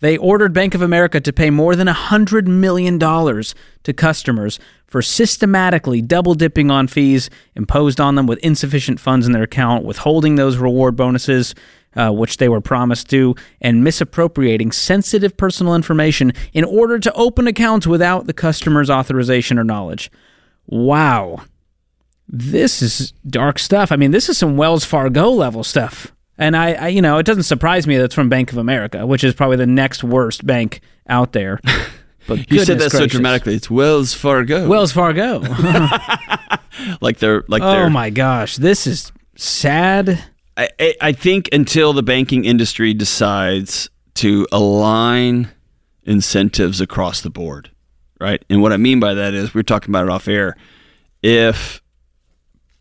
They 0.00 0.16
ordered 0.16 0.52
Bank 0.52 0.74
of 0.74 0.82
America 0.82 1.20
to 1.20 1.32
pay 1.32 1.50
more 1.50 1.74
than 1.74 1.88
$100 1.88 2.46
million 2.46 2.98
to 3.00 3.92
customers 3.92 4.60
for 4.86 5.02
systematically 5.02 6.00
double 6.02 6.34
dipping 6.34 6.70
on 6.70 6.86
fees 6.86 7.30
imposed 7.56 8.00
on 8.00 8.14
them 8.14 8.26
with 8.26 8.38
insufficient 8.38 9.00
funds 9.00 9.26
in 9.26 9.32
their 9.32 9.42
account, 9.42 9.84
withholding 9.84 10.36
those 10.36 10.56
reward 10.56 10.94
bonuses, 10.94 11.54
uh, 11.96 12.10
which 12.10 12.36
they 12.36 12.48
were 12.48 12.60
promised 12.60 13.10
to, 13.10 13.34
and 13.60 13.82
misappropriating 13.82 14.70
sensitive 14.70 15.36
personal 15.36 15.74
information 15.74 16.32
in 16.52 16.64
order 16.64 17.00
to 17.00 17.12
open 17.14 17.48
accounts 17.48 17.86
without 17.86 18.26
the 18.26 18.32
customer's 18.32 18.88
authorization 18.90 19.58
or 19.58 19.64
knowledge. 19.64 20.12
Wow. 20.68 21.42
This 22.28 22.82
is 22.82 23.12
dark 23.26 23.58
stuff. 23.58 23.90
I 23.90 23.96
mean, 23.96 24.10
this 24.10 24.28
is 24.28 24.36
some 24.38 24.56
Wells 24.56 24.84
Fargo 24.84 25.30
level 25.30 25.64
stuff. 25.64 26.12
And 26.36 26.56
I, 26.56 26.72
I, 26.74 26.88
you 26.88 27.02
know, 27.02 27.18
it 27.18 27.26
doesn't 27.26 27.44
surprise 27.44 27.86
me 27.86 27.96
that 27.96 28.04
it's 28.04 28.14
from 28.14 28.28
Bank 28.28 28.52
of 28.52 28.58
America, 28.58 29.06
which 29.06 29.24
is 29.24 29.34
probably 29.34 29.56
the 29.56 29.66
next 29.66 30.04
worst 30.04 30.46
bank 30.46 30.80
out 31.08 31.32
there. 31.32 31.60
But 32.26 32.52
You 32.52 32.58
said 32.58 32.78
that 32.78 32.90
goodness 32.90 32.92
so 32.92 33.06
dramatically. 33.06 33.54
It's 33.54 33.70
Wells 33.70 34.12
Fargo. 34.12 34.68
Wells 34.68 34.92
Fargo. 34.92 35.38
like 37.00 37.16
they're 37.20 37.42
like 37.48 37.62
oh 37.62 37.70
they're. 37.70 37.90
my 37.90 38.10
gosh, 38.10 38.56
this 38.56 38.86
is 38.86 39.12
sad. 39.34 40.22
I, 40.54 40.68
I- 40.78 40.94
I 41.00 41.12
think 41.12 41.48
until 41.52 41.94
the 41.94 42.02
banking 42.02 42.44
industry 42.44 42.92
decides 42.92 43.88
to 44.16 44.46
align 44.52 45.48
incentives 46.04 46.82
across 46.82 47.22
the 47.22 47.30
board, 47.30 47.70
right? 48.20 48.44
And 48.50 48.60
what 48.60 48.74
I 48.74 48.76
mean 48.76 49.00
by 49.00 49.14
that 49.14 49.32
is 49.32 49.54
we're 49.54 49.62
talking 49.62 49.90
about 49.90 50.04
it 50.04 50.10
off 50.10 50.28
air. 50.28 50.54
If 51.22 51.80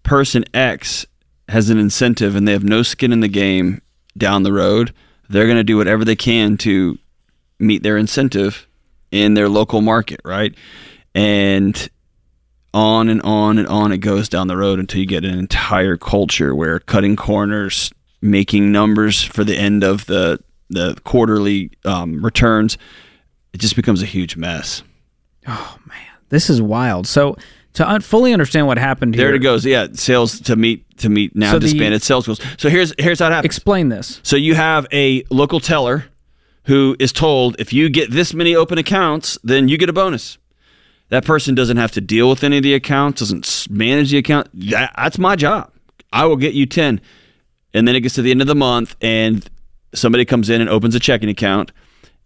person 0.07 0.45
X 0.53 1.05
has 1.49 1.69
an 1.69 1.77
incentive 1.77 2.35
and 2.35 2.47
they 2.47 2.53
have 2.53 2.63
no 2.63 2.81
skin 2.81 3.11
in 3.11 3.19
the 3.19 3.27
game 3.27 3.81
down 4.17 4.43
the 4.43 4.53
road, 4.53 4.93
they're 5.29 5.45
going 5.45 5.57
to 5.57 5.63
do 5.63 5.77
whatever 5.77 6.03
they 6.03 6.15
can 6.15 6.57
to 6.57 6.97
meet 7.59 7.83
their 7.83 7.97
incentive 7.97 8.67
in 9.11 9.33
their 9.33 9.49
local 9.49 9.81
market, 9.81 10.19
right? 10.23 10.55
And 11.13 11.89
on 12.73 13.09
and 13.09 13.21
on 13.21 13.57
and 13.57 13.67
on 13.67 13.91
it 13.91 13.97
goes 13.97 14.29
down 14.29 14.47
the 14.47 14.57
road 14.57 14.79
until 14.79 14.99
you 14.99 15.05
get 15.05 15.25
an 15.25 15.37
entire 15.37 15.97
culture 15.97 16.55
where 16.55 16.79
cutting 16.79 17.15
corners, 17.15 17.91
making 18.21 18.71
numbers 18.71 19.23
for 19.23 19.43
the 19.43 19.57
end 19.57 19.83
of 19.83 20.05
the 20.05 20.39
the 20.69 20.95
quarterly 21.05 21.71
um, 21.85 22.23
returns, 22.23 22.77
it 23.53 23.59
just 23.59 23.75
becomes 23.75 24.01
a 24.01 24.05
huge 24.05 24.35
mess. 24.35 24.83
Oh 25.47 25.77
man, 25.85 26.17
this 26.29 26.49
is 26.49 26.61
wild. 26.61 27.07
So 27.07 27.37
to 27.77 27.89
un- 27.89 28.01
fully 28.01 28.33
understand 28.33 28.67
what 28.67 28.77
happened 28.77 29.15
here, 29.15 29.27
There 29.27 29.35
it 29.35 29.39
goes. 29.39 29.65
Yeah, 29.65 29.87
sales 29.93 30.39
to 30.41 30.55
meet 30.55 30.83
to 30.99 31.09
meet 31.09 31.35
now 31.35 31.51
So 31.51 31.59
the- 31.59 31.67
disbanded 31.67 32.01
sales 32.03 32.25
goals. 32.25 32.39
So 32.57 32.69
here's 32.69 32.93
here's 32.99 33.19
how 33.19 33.27
it 33.27 33.31
happens. 33.31 33.45
Explain 33.45 33.89
this. 33.89 34.19
So 34.23 34.35
you 34.35 34.55
have 34.55 34.85
a 34.91 35.23
local 35.31 35.59
teller 35.59 36.05
who 36.65 36.95
is 36.99 37.11
told 37.13 37.55
if 37.59 37.71
you 37.73 37.89
get 37.89 38.11
this 38.11 38.33
many 38.33 38.55
open 38.55 38.77
accounts, 38.77 39.37
then 39.43 39.67
you 39.67 39.77
get 39.77 39.89
a 39.89 39.93
bonus. 39.93 40.37
That 41.09 41.23
person 41.23 41.55
doesn't 41.55 41.77
have 41.77 41.91
to 41.93 42.01
deal 42.01 42.29
with 42.29 42.43
any 42.43 42.57
of 42.57 42.63
the 42.63 42.73
accounts, 42.73 43.19
doesn't 43.21 43.67
manage 43.69 44.11
the 44.11 44.17
account. 44.17 44.49
That, 44.53 44.91
that's 44.97 45.17
my 45.17 45.37
job. 45.37 45.71
I 46.11 46.25
will 46.25 46.35
get 46.35 46.53
you 46.53 46.65
10. 46.65 46.99
And 47.73 47.87
then 47.87 47.95
it 47.95 48.01
gets 48.01 48.15
to 48.15 48.21
the 48.21 48.31
end 48.31 48.41
of 48.41 48.47
the 48.47 48.55
month 48.55 48.97
and 49.01 49.49
somebody 49.93 50.25
comes 50.25 50.49
in 50.49 50.59
and 50.59 50.69
opens 50.69 50.95
a 50.95 50.99
checking 50.99 51.29
account 51.29 51.71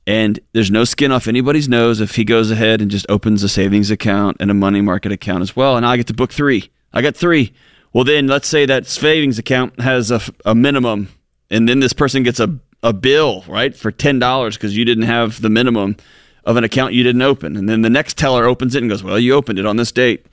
and 0.08 0.39
there's 0.53 0.72
no 0.72 0.84
skin 0.84 1.12
off 1.12 1.27
anybody's 1.27 1.70
nose 1.70 2.01
if 2.01 2.15
he 2.15 2.24
goes 2.24 2.50
ahead 2.50 2.81
and 2.81 2.89
just 2.89 3.05
opens 3.10 3.43
a 3.43 3.50
savings 3.50 3.91
account 3.91 4.38
and 4.39 4.50
a 4.50 4.53
money 4.53 4.81
market 4.81 5.12
account 5.12 5.41
as 5.41 5.55
well. 5.55 5.77
And 5.77 5.86
I 5.86 5.98
get 5.98 6.08
to 6.08 6.13
book 6.13 6.34
three. 6.34 6.72
I 6.93 7.01
got 7.01 7.15
three. 7.15 7.53
Well, 7.93 8.03
then 8.03 8.27
let's 8.27 8.48
say 8.48 8.65
that 8.65 8.88
savings 8.88 9.38
account 9.38 9.79
has 9.79 10.12
a, 10.12 10.22
a 10.46 10.55
minimum, 10.55 11.10
and 11.50 11.67
then 11.67 11.81
this 11.81 11.93
person 11.93 12.24
gets 12.24 12.39
a, 12.39 12.60
a 12.81 12.93
bill, 12.93 13.43
right, 13.48 13.75
for 13.75 13.91
$10 13.91 14.53
because 14.53 14.75
you 14.75 14.86
didn't 14.86 15.03
have 15.03 15.41
the 15.41 15.50
minimum 15.50 15.98
of 16.46 16.58
an 16.58 16.63
account 16.63 16.93
you 16.93 17.03
didn't 17.03 17.22
open. 17.22 17.55
And 17.55 17.70
then 17.70 17.81
the 17.81 17.89
next 17.89 18.17
teller 18.17 18.46
opens 18.46 18.75
it 18.75 18.81
and 18.81 18.89
goes, 18.89 19.03
Well, 19.03 19.20
you 19.20 19.34
opened 19.34 19.60
it 19.60 19.65
on 19.65 19.77
this 19.77 19.91
date. 19.91 20.25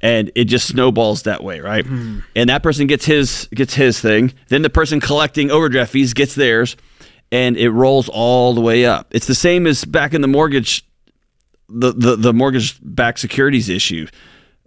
And 0.00 0.32
it 0.34 0.46
just 0.46 0.66
snowballs 0.66 1.22
that 1.22 1.44
way, 1.44 1.60
right? 1.60 1.86
Hmm. 1.86 2.20
And 2.34 2.50
that 2.50 2.64
person 2.64 2.88
gets 2.88 3.04
his 3.04 3.48
gets 3.54 3.74
his 3.74 4.00
thing. 4.00 4.32
Then 4.48 4.62
the 4.62 4.70
person 4.70 4.98
collecting 4.98 5.52
overdraft 5.52 5.92
fees 5.92 6.12
gets 6.12 6.34
theirs 6.34 6.76
and 7.32 7.56
it 7.56 7.70
rolls 7.70 8.08
all 8.08 8.54
the 8.54 8.60
way 8.60 8.84
up. 8.86 9.08
It's 9.10 9.26
the 9.26 9.34
same 9.34 9.66
as 9.66 9.84
back 9.84 10.14
in 10.14 10.20
the 10.20 10.28
mortgage, 10.28 10.84
the 11.68 11.92
the, 11.92 12.14
the 12.16 12.32
mortgage 12.32 12.78
backed 12.82 13.18
securities 13.18 13.68
issue. 13.68 14.06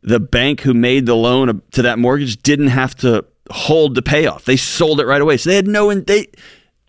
The 0.03 0.19
bank 0.19 0.61
who 0.61 0.73
made 0.73 1.05
the 1.05 1.15
loan 1.15 1.61
to 1.71 1.81
that 1.83 1.97
mortgage 1.97 2.41
didn't 2.43 2.67
have 2.67 2.93
to 2.97 3.25
hold 3.51 3.95
the 3.95 4.01
payoff. 4.01 4.45
They 4.45 4.57
sold 4.57 4.99
it 4.99 5.05
right 5.05 5.21
away, 5.21 5.37
so 5.37 5.49
they 5.49 5.55
had 5.55 5.67
no. 5.67 5.89
in- 5.89 6.03
They 6.03 6.27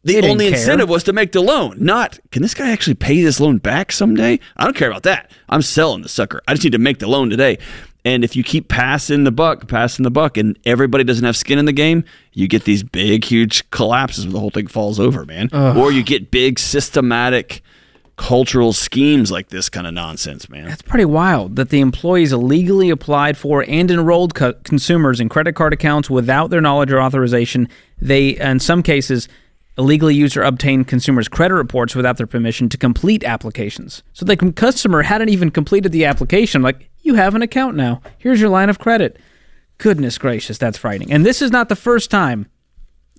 the 0.05 0.13
didn't 0.13 0.31
only 0.31 0.47
incentive 0.49 0.89
was 0.89 1.03
to 1.05 1.13
make 1.13 1.33
the 1.33 1.41
loan, 1.41 1.79
not 1.81 2.19
can 2.31 2.41
this 2.43 2.55
guy 2.55 2.71
actually 2.71 2.95
pay 2.95 3.23
this 3.23 3.41
loan 3.41 3.59
back 3.59 3.91
someday? 3.91 4.39
I 4.57 4.65
don't 4.65 4.77
care 4.77 4.89
about 4.89 5.03
that. 5.03 5.31
I'm 5.49 5.63
selling 5.63 6.03
the 6.03 6.09
sucker. 6.09 6.41
I 6.47 6.53
just 6.55 6.63
need 6.63 6.73
to 6.73 6.79
make 6.79 6.99
the 7.01 7.09
loan 7.09 7.29
today. 7.29 7.59
And 8.07 8.23
if 8.23 8.37
you 8.37 8.45
keep 8.45 8.69
passing 8.69 9.25
the 9.25 9.33
buck, 9.33 9.67
passing 9.67 10.05
the 10.05 10.13
buck, 10.13 10.37
and 10.37 10.57
everybody 10.65 11.03
doesn't 11.03 11.25
have 11.25 11.37
skin 11.37 11.59
in 11.59 11.65
the 11.65 11.73
game, 11.73 12.05
you 12.33 12.47
get 12.47 12.63
these 12.63 12.85
big, 12.85 13.25
huge 13.25 13.69
collapses 13.71 14.25
where 14.25 14.33
the 14.33 14.39
whole 14.39 14.51
thing 14.51 14.69
falls 14.69 15.01
over, 15.01 15.25
man. 15.25 15.49
Or 15.53 15.91
you 15.91 16.05
get 16.05 16.31
big, 16.31 16.61
systematic 16.61 17.63
cultural 18.15 18.73
schemes 18.73 19.33
like 19.33 19.49
this 19.49 19.69
kind 19.69 19.89
of 19.89 19.93
nonsense, 19.93 20.49
man. 20.49 20.67
That's 20.67 20.83
pretty 20.83 21.05
wild 21.05 21.57
that 21.57 21.71
the 21.71 21.81
employees 21.81 22.33
illegally 22.33 22.91
applied 22.91 23.37
for 23.37 23.65
and 23.69 23.91
enrolled 23.91 24.37
co- 24.37 24.55
consumers 24.65 25.19
in 25.19 25.29
credit 25.29 25.55
card 25.55 25.73
accounts 25.73 26.09
without 26.09 26.51
their 26.51 26.61
knowledge 26.61 26.93
or 26.93 27.03
authorization. 27.03 27.69
They, 28.01 28.31
in 28.39 28.61
some 28.61 28.85
cases, 28.85 29.29
illegally 29.79 30.15
used 30.15 30.37
or 30.37 30.43
obtained 30.43 30.89
consumers' 30.89 31.29
credit 31.29 31.55
reports 31.55 31.95
without 31.95 32.17
their 32.17 32.27
permission 32.27 32.69
to 32.71 32.79
complete 32.79 33.25
applications. 33.25 34.03
So 34.13 34.25
the 34.25 34.37
customer 34.37 35.03
hadn't 35.03 35.29
even 35.29 35.51
completed 35.51 35.93
the 35.93 36.05
application. 36.07 36.63
Like, 36.63 36.89
you 37.07 37.15
have 37.15 37.35
an 37.35 37.43
account 37.43 37.77
now. 37.77 38.03
Here's 38.19 38.41
your 38.41 38.51
line 38.51 38.69
of 38.69 38.79
credit. 38.79 39.19
Goodness 39.79 40.19
gracious, 40.19 40.59
that's 40.59 40.79
frightening. 40.79 41.13
And 41.13 41.25
this 41.25 41.41
is 41.41 41.51
not 41.51 41.69
the 41.69 41.77
first 41.77 42.11
time 42.11 42.47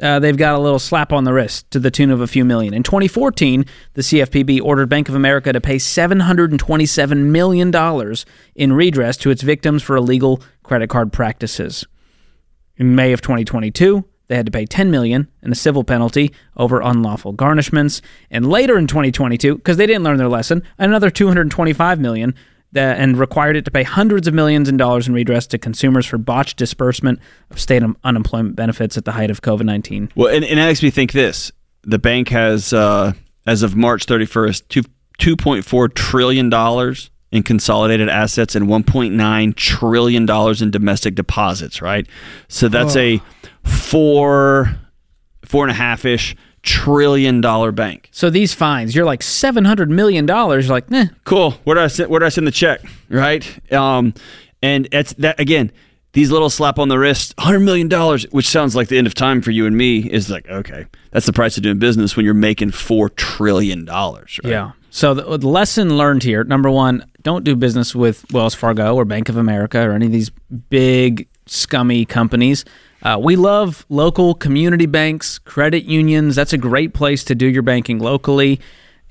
uh, 0.01 0.19
they've 0.19 0.37
got 0.37 0.55
a 0.55 0.59
little 0.59 0.79
slap 0.79 1.11
on 1.11 1.23
the 1.23 1.33
wrist 1.33 1.69
to 1.71 1.79
the 1.79 1.89
tune 1.89 2.11
of 2.11 2.21
a 2.21 2.27
few 2.27 2.45
million. 2.45 2.73
In 2.73 2.83
2014, 2.83 3.65
the 3.93 4.01
CFPB 4.01 4.61
ordered 4.61 4.89
Bank 4.89 5.09
of 5.09 5.15
America 5.15 5.51
to 5.51 5.61
pay 5.61 5.77
$727 5.77 7.17
million 7.17 8.15
in 8.55 8.73
redress 8.73 9.17
to 9.17 9.31
its 9.31 9.41
victims 9.41 9.81
for 9.81 9.95
illegal 9.95 10.41
credit 10.63 10.89
card 10.89 11.11
practices. 11.11 11.85
In 12.75 12.95
May 12.95 13.11
of 13.11 13.21
2022, 13.21 14.05
they 14.27 14.35
had 14.35 14.45
to 14.45 14.51
pay 14.51 14.65
10 14.65 14.91
million 14.91 15.29
in 15.41 15.51
a 15.51 15.55
civil 15.55 15.83
penalty 15.83 16.31
over 16.55 16.81
unlawful 16.81 17.33
garnishments, 17.33 18.01
and 18.29 18.47
later 18.47 18.77
in 18.77 18.85
2022, 18.85 19.55
because 19.55 19.77
they 19.77 19.87
didn't 19.87 20.03
learn 20.03 20.17
their 20.17 20.27
lesson, 20.27 20.61
another 20.77 21.09
225 21.09 21.99
million 21.99 22.35
that, 22.73 22.99
and 22.99 23.17
required 23.17 23.55
it 23.55 23.65
to 23.65 23.71
pay 23.71 23.83
hundreds 23.83 24.27
of 24.27 24.33
millions 24.33 24.67
in 24.67 24.77
dollars 24.77 25.07
in 25.07 25.13
redress 25.13 25.47
to 25.47 25.57
consumers 25.57 26.05
for 26.05 26.17
botched 26.17 26.57
disbursement 26.57 27.19
of 27.49 27.59
state 27.59 27.83
un- 27.83 27.95
unemployment 28.03 28.55
benefits 28.55 28.97
at 28.97 29.05
the 29.05 29.13
height 29.13 29.31
of 29.31 29.41
COVID-19. 29.41 30.11
Well, 30.15 30.33
and, 30.33 30.43
and 30.43 30.59
that 30.59 30.67
makes 30.67 30.83
me 30.83 30.89
think 30.89 31.11
this: 31.11 31.51
the 31.83 31.99
bank 31.99 32.29
has, 32.29 32.73
uh, 32.73 33.13
as 33.45 33.63
of 33.63 33.75
March 33.75 34.05
thirty 34.05 34.25
first, 34.25 34.67
two 34.69 34.83
two 35.17 35.35
point 35.35 35.65
four 35.65 35.87
trillion 35.87 36.49
dollars 36.49 37.09
in 37.31 37.43
consolidated 37.43 38.09
assets 38.09 38.55
and 38.55 38.67
one 38.67 38.83
point 38.83 39.13
nine 39.13 39.53
trillion 39.53 40.25
dollars 40.25 40.61
in 40.61 40.71
domestic 40.71 41.15
deposits. 41.15 41.81
Right, 41.81 42.07
so 42.47 42.67
that's 42.67 42.95
a 42.95 43.21
four 43.63 44.77
four 45.45 45.63
and 45.63 45.71
a 45.71 45.75
half 45.75 46.03
ish 46.05 46.35
trillion 46.67 47.39
dollar 47.39 47.71
bank. 47.71 48.09
So 48.11 48.29
these 48.29 48.53
fines, 48.53 48.93
you're 48.93 49.05
like 49.05 49.23
700 49.23 49.89
million 49.89 50.25
dollars. 50.25 50.67
You're 50.67 50.75
like, 50.75 50.91
eh, 50.91 51.07
Cool. 51.23 51.51
Where 51.63 51.75
do 51.75 51.81
I 51.81 51.87
send? 51.87 52.09
Where 52.09 52.19
do 52.19 52.25
I 52.25 52.29
send 52.29 52.45
the 52.45 52.51
check? 52.51 52.81
Right. 53.09 53.73
Um, 53.73 54.13
and 54.61 54.87
it's 54.91 55.13
that 55.13 55.39
again. 55.39 55.71
These 56.13 56.31
little 56.31 56.49
slap 56.49 56.79
on 56.79 56.87
the 56.89 56.97
wrist, 56.97 57.35
hundred 57.37 57.59
million 57.59 57.87
dollars, 57.87 58.23
which 58.31 58.49
sounds 58.49 58.75
like 58.75 58.87
the 58.87 58.97
end 58.97 59.05
of 59.07 59.13
time 59.13 59.41
for 59.41 59.51
you 59.51 59.65
and 59.67 59.77
me, 59.77 59.99
is 59.99 60.29
like 60.29 60.47
okay, 60.49 60.85
that's 61.11 61.25
the 61.25 61.33
price 61.33 61.57
of 61.57 61.63
doing 61.63 61.79
business 61.79 62.15
when 62.17 62.25
you're 62.25 62.33
making 62.33 62.71
four 62.71 63.09
trillion 63.09 63.85
dollars. 63.85 64.39
Right? 64.43 64.51
Yeah. 64.51 64.71
So 64.89 65.13
the, 65.13 65.37
the 65.37 65.47
lesson 65.47 65.95
learned 65.95 66.23
here: 66.23 66.43
number 66.43 66.71
one, 66.71 67.05
don't 67.21 67.43
do 67.43 67.55
business 67.55 67.93
with 67.93 68.25
Wells 68.33 68.55
Fargo 68.55 68.95
or 68.95 69.05
Bank 69.05 69.29
of 69.29 69.37
America 69.37 69.79
or 69.87 69.91
any 69.91 70.07
of 70.07 70.11
these 70.11 70.31
big 70.69 71.27
scummy 71.47 72.05
companies. 72.05 72.65
Uh, 73.01 73.17
we 73.21 73.35
love 73.35 73.85
local 73.89 74.33
community 74.33 74.85
banks, 74.85 75.39
credit 75.39 75.83
unions. 75.83 76.35
That's 76.35 76.53
a 76.53 76.57
great 76.57 76.93
place 76.93 77.23
to 77.25 77.35
do 77.35 77.45
your 77.45 77.63
banking 77.63 77.99
locally. 77.99 78.59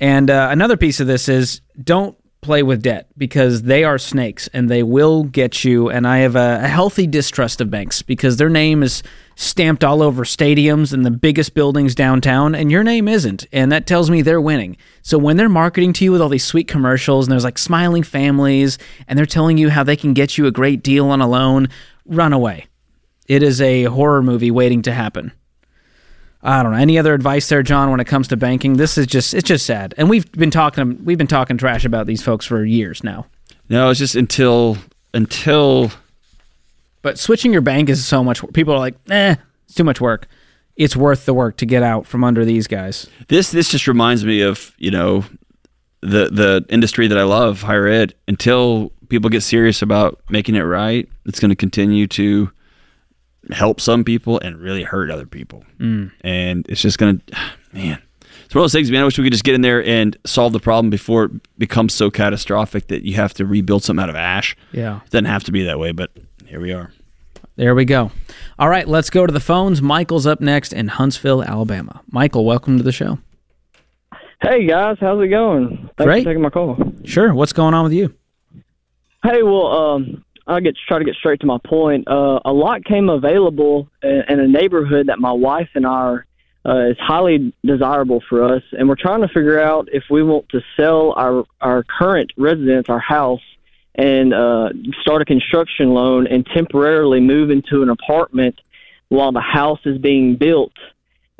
And 0.00 0.30
uh, 0.30 0.48
another 0.50 0.76
piece 0.76 1.00
of 1.00 1.06
this 1.06 1.28
is 1.28 1.60
don't 1.82 2.16
play 2.46 2.62
with 2.62 2.82
debt 2.82 3.08
because 3.18 3.62
they 3.62 3.82
are 3.82 3.98
snakes 3.98 4.48
and 4.52 4.70
they 4.70 4.82
will 4.82 5.24
get 5.24 5.64
you. 5.64 5.90
And 5.90 6.06
I 6.06 6.18
have 6.18 6.36
a, 6.36 6.60
a 6.62 6.68
healthy 6.68 7.06
distrust 7.06 7.60
of 7.60 7.70
banks 7.70 8.02
because 8.02 8.36
their 8.36 8.48
name 8.48 8.82
is 8.82 9.02
stamped 9.34 9.82
all 9.82 10.00
over 10.00 10.24
stadiums 10.24 10.92
and 10.92 11.04
the 11.04 11.10
biggest 11.10 11.54
buildings 11.54 11.94
downtown, 11.94 12.54
and 12.54 12.70
your 12.70 12.82
name 12.82 13.08
isn't. 13.08 13.46
And 13.52 13.70
that 13.72 13.86
tells 13.86 14.10
me 14.10 14.22
they're 14.22 14.40
winning. 14.40 14.76
So 15.02 15.18
when 15.18 15.36
they're 15.36 15.48
marketing 15.48 15.92
to 15.94 16.04
you 16.04 16.12
with 16.12 16.22
all 16.22 16.28
these 16.28 16.44
sweet 16.44 16.68
commercials 16.68 17.26
and 17.26 17.32
there's 17.32 17.44
like 17.44 17.58
smiling 17.58 18.02
families 18.02 18.78
and 19.08 19.18
they're 19.18 19.26
telling 19.26 19.58
you 19.58 19.68
how 19.68 19.82
they 19.82 19.96
can 19.96 20.14
get 20.14 20.38
you 20.38 20.46
a 20.46 20.50
great 20.50 20.82
deal 20.82 21.08
on 21.10 21.20
a 21.20 21.28
loan, 21.28 21.68
run 22.06 22.32
away. 22.32 22.66
It 23.28 23.42
is 23.42 23.60
a 23.60 23.84
horror 23.84 24.22
movie 24.22 24.50
waiting 24.50 24.82
to 24.82 24.92
happen. 24.92 25.32
I 26.42 26.62
don't 26.62 26.72
know. 26.72 26.78
Any 26.78 26.98
other 26.98 27.12
advice 27.12 27.48
there, 27.48 27.62
John, 27.62 27.90
when 27.90 27.98
it 27.98 28.04
comes 28.06 28.28
to 28.28 28.36
banking? 28.36 28.74
This 28.76 28.96
is 28.96 29.06
just 29.06 29.34
it's 29.34 29.48
just 29.48 29.66
sad. 29.66 29.94
And 29.96 30.08
we've 30.08 30.30
been 30.32 30.50
talking 30.50 31.04
we've 31.04 31.18
been 31.18 31.26
talking 31.26 31.56
trash 31.58 31.84
about 31.84 32.06
these 32.06 32.22
folks 32.22 32.46
for 32.46 32.64
years 32.64 33.02
now. 33.02 33.26
No, 33.68 33.90
it's 33.90 33.98
just 33.98 34.14
until 34.14 34.78
until 35.12 35.90
But 37.02 37.18
switching 37.18 37.52
your 37.52 37.62
bank 37.62 37.88
is 37.88 38.04
so 38.06 38.22
much 38.22 38.40
people 38.52 38.74
are 38.74 38.78
like, 38.78 38.94
"Eh, 39.10 39.34
it's 39.64 39.74
too 39.74 39.84
much 39.84 40.00
work." 40.00 40.28
It's 40.76 40.94
worth 40.94 41.24
the 41.24 41.34
work 41.34 41.56
to 41.56 41.66
get 41.66 41.82
out 41.82 42.06
from 42.06 42.22
under 42.22 42.44
these 42.44 42.66
guys. 42.66 43.08
this 43.28 43.50
this 43.50 43.68
just 43.68 43.88
reminds 43.88 44.24
me 44.24 44.42
of 44.42 44.72
you 44.78 44.90
know 44.92 45.24
the 46.00 46.28
the 46.30 46.64
industry 46.68 47.08
that 47.08 47.18
I 47.18 47.24
love, 47.24 47.62
higher 47.62 47.88
ed. 47.88 48.14
Until 48.28 48.92
people 49.08 49.30
get 49.30 49.42
serious 49.42 49.82
about 49.82 50.20
making 50.30 50.54
it 50.54 50.62
right, 50.62 51.08
it's 51.24 51.40
going 51.40 51.50
to 51.50 51.56
continue 51.56 52.06
to 52.08 52.50
help 53.50 53.80
some 53.80 54.04
people 54.04 54.38
and 54.40 54.58
really 54.58 54.82
hurt 54.82 55.10
other 55.10 55.26
people. 55.26 55.64
Mm. 55.78 56.12
And 56.22 56.66
it's 56.68 56.82
just 56.82 56.98
going 56.98 57.18
to, 57.26 57.36
man, 57.72 58.02
it's 58.44 58.54
one 58.54 58.60
of 58.60 58.64
those 58.64 58.72
things, 58.72 58.90
man. 58.90 59.02
I 59.02 59.04
wish 59.04 59.18
we 59.18 59.24
could 59.24 59.32
just 59.32 59.44
get 59.44 59.54
in 59.54 59.62
there 59.62 59.84
and 59.84 60.16
solve 60.24 60.52
the 60.52 60.60
problem 60.60 60.90
before 60.90 61.24
it 61.24 61.58
becomes 61.58 61.94
so 61.94 62.10
catastrophic 62.10 62.88
that 62.88 63.02
you 63.02 63.14
have 63.14 63.34
to 63.34 63.46
rebuild 63.46 63.84
something 63.84 64.02
out 64.02 64.10
of 64.10 64.16
ash. 64.16 64.56
Yeah. 64.72 65.00
It 65.04 65.10
doesn't 65.10 65.24
have 65.26 65.44
to 65.44 65.52
be 65.52 65.64
that 65.64 65.78
way, 65.78 65.92
but 65.92 66.10
here 66.46 66.60
we 66.60 66.72
are. 66.72 66.92
There 67.56 67.74
we 67.74 67.86
go. 67.86 68.10
All 68.58 68.68
right, 68.68 68.86
let's 68.86 69.08
go 69.08 69.26
to 69.26 69.32
the 69.32 69.40
phones. 69.40 69.80
Michael's 69.80 70.26
up 70.26 70.40
next 70.40 70.72
in 70.72 70.88
Huntsville, 70.88 71.42
Alabama. 71.42 72.02
Michael, 72.10 72.44
welcome 72.44 72.76
to 72.76 72.82
the 72.82 72.92
show. 72.92 73.18
Hey 74.42 74.66
guys, 74.66 74.98
how's 75.00 75.22
it 75.22 75.28
going? 75.28 75.90
Thanks 75.96 76.04
Great. 76.04 76.22
for 76.22 76.30
taking 76.30 76.42
my 76.42 76.50
call. 76.50 76.76
Sure. 77.04 77.32
What's 77.32 77.54
going 77.54 77.72
on 77.72 77.84
with 77.84 77.94
you? 77.94 78.14
Hey, 79.28 79.42
well, 79.42 79.66
um, 79.66 80.24
I'll 80.46 80.60
get 80.60 80.76
try 80.86 81.00
to 81.00 81.04
get 81.04 81.16
straight 81.16 81.40
to 81.40 81.46
my 81.46 81.58
point. 81.66 82.06
Uh, 82.06 82.38
a 82.44 82.52
lot 82.52 82.84
came 82.84 83.08
available 83.08 83.88
in, 84.00 84.22
in 84.28 84.38
a 84.38 84.46
neighborhood 84.46 85.08
that 85.08 85.18
my 85.18 85.32
wife 85.32 85.68
and 85.74 85.84
I 85.84 85.90
are, 85.90 86.26
uh, 86.64 86.90
is 86.90 86.96
highly 87.00 87.52
desirable 87.64 88.22
for 88.28 88.44
us, 88.44 88.62
and 88.70 88.88
we're 88.88 88.94
trying 88.94 89.22
to 89.22 89.28
figure 89.28 89.60
out 89.60 89.88
if 89.90 90.04
we 90.10 90.22
want 90.22 90.48
to 90.50 90.60
sell 90.76 91.12
our 91.16 91.44
our 91.60 91.82
current 91.82 92.30
residence, 92.36 92.88
our 92.88 93.00
house, 93.00 93.40
and 93.96 94.32
uh, 94.32 94.68
start 95.00 95.22
a 95.22 95.24
construction 95.24 95.90
loan 95.90 96.28
and 96.28 96.46
temporarily 96.54 97.18
move 97.18 97.50
into 97.50 97.82
an 97.82 97.88
apartment 97.88 98.60
while 99.08 99.32
the 99.32 99.40
house 99.40 99.80
is 99.86 99.98
being 99.98 100.36
built. 100.36 100.74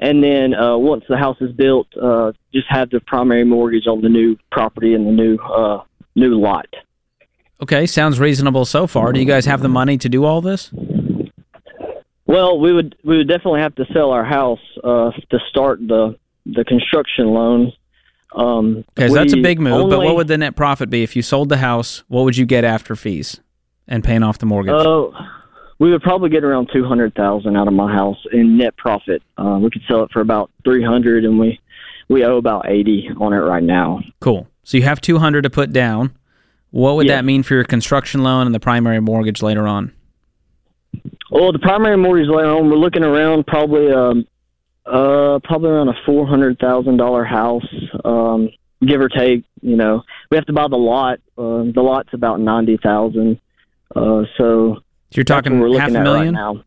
And 0.01 0.25
then 0.25 0.55
uh, 0.55 0.77
once 0.77 1.05
the 1.09 1.17
house 1.17 1.41
is 1.41 1.53
built, 1.53 1.87
uh, 1.97 2.33
just 2.53 2.67
have 2.69 2.91
the 2.91 2.99
primary 2.99 3.45
mortgage 3.45 3.87
on 3.87 4.03
the 4.03 4.09
new 4.09 4.37
property 4.51 4.95
and 4.95 5.07
the 5.07 5.13
new 5.13 5.37
uh, 5.37 5.85
new 6.17 6.41
lot. 6.41 6.67
Okay, 7.63 7.87
sounds 7.87 8.21
reasonable 8.21 8.65
so 8.65 8.87
far. 8.87 9.13
Do 9.13 9.21
you 9.21 9.27
guys 9.27 9.47
have 9.47 9.63
the 9.63 9.69
money 9.69 9.97
to 9.99 10.09
do 10.09 10.25
all 10.25 10.41
this? 10.43 10.71
Well, 12.27 12.59
we 12.59 12.73
would 12.73 12.97
we 13.05 13.17
would 13.19 13.29
definitely 13.29 13.61
have 13.61 13.75
to 13.77 13.87
sell 13.93 14.11
our 14.11 14.25
house 14.25 14.61
uh, 14.83 15.11
to 15.31 15.39
start 15.49 15.79
the 15.87 16.17
the 16.45 16.65
construction 16.65 17.29
loan. 17.29 17.73
Um, 18.35 18.85
Because 18.95 19.15
that's 19.15 19.33
a 19.33 19.39
big 19.41 19.61
move. 19.61 19.89
but 19.89 20.01
what 20.01 20.17
would 20.17 20.29
the 20.29 20.37
net 20.37 20.57
profit 20.57 20.91
be 20.91 21.03
if 21.03 21.17
you 21.17 21.23
sold 21.23 21.49
the 21.49 21.57
house? 21.57 22.03
What 22.09 22.25
would 22.25 22.37
you 22.37 22.45
get 22.45 22.65
after 22.65 22.95
fees 22.97 23.41
and 23.89 24.05
paying 24.05 24.23
off 24.23 24.39
the 24.39 24.47
mortgage? 24.47 24.75
Uh, 24.75 25.07
we 25.79 25.91
would 25.91 26.03
probably 26.03 26.29
get 26.29 26.45
around 26.45 26.69
two 26.73 26.85
hundred 26.85 27.15
thousand 27.15 27.57
out 27.57 27.69
of 27.69 27.75
my 27.75 27.91
house 27.93 28.19
in 28.33 28.59
net 28.59 28.77
profit. 28.77 29.23
Uh, 29.39 29.59
we 29.63 29.71
could 29.71 29.83
sell 29.89 30.03
it 30.03 30.11
for 30.13 30.21
about 30.21 30.51
three 30.65 30.85
hundred, 30.85 31.25
and 31.25 31.39
we 31.39 31.59
we 32.09 32.25
owe 32.25 32.37
about 32.37 32.69
eighty 32.69 33.09
on 33.19 33.33
it 33.33 33.39
right 33.39 33.63
now. 33.63 34.01
cool. 34.21 34.47
So 34.65 34.77
you 34.77 34.83
have 34.83 35.01
two 35.01 35.19
hundred 35.19 35.43
to 35.43 35.51
put 35.51 35.73
down. 35.73 36.13
What 36.77 36.97
would 36.97 37.07
Yeah. 37.07 37.17
that 37.17 37.25
mean 37.25 37.43
for 37.43 37.55
your 37.55 37.65
construction 37.65 38.23
loan 38.23 38.45
and 38.45 38.55
the 38.55 38.61
primary 38.61 39.01
mortgage 39.01 39.43
later 39.43 39.67
on? 39.67 39.93
Well, 41.31 41.51
the 41.53 41.59
primary 41.59 41.97
mortgage 41.97 42.29
later 42.29 42.51
on, 42.51 42.69
we're 42.69 42.77
looking 42.77 43.03
around 43.03 43.47
probably 43.47 43.91
um 43.91 44.27
uh 44.85 45.39
probably 45.43 45.71
around 45.71 45.89
a 45.89 45.95
four 46.05 46.27
hundred 46.27 46.59
thousand 46.59 46.99
dollar 46.99 47.25
house, 47.25 47.65
um, 48.05 48.51
give 48.87 49.01
or 49.01 49.09
take. 49.09 49.45
You 49.63 49.77
know, 49.77 50.03
we 50.31 50.37
have 50.37 50.45
to 50.47 50.53
buy 50.53 50.69
the 50.69 50.77
lot. 50.77 51.19
Uh, 51.39 51.65
the 51.75 51.81
lot's 51.83 52.11
about 52.13 52.41
ninety 52.41 52.77
thousand. 52.83 53.41
Uh, 53.95 54.25
so 54.37 54.75
So 54.77 54.83
you're 55.13 55.25
talking 55.25 55.59
we're 55.59 55.79
half 55.79 55.89
looking 55.91 55.97
a 55.97 56.01
at 56.01 56.05
million. 56.05 56.35
right 56.35 56.41
now. 56.55 56.63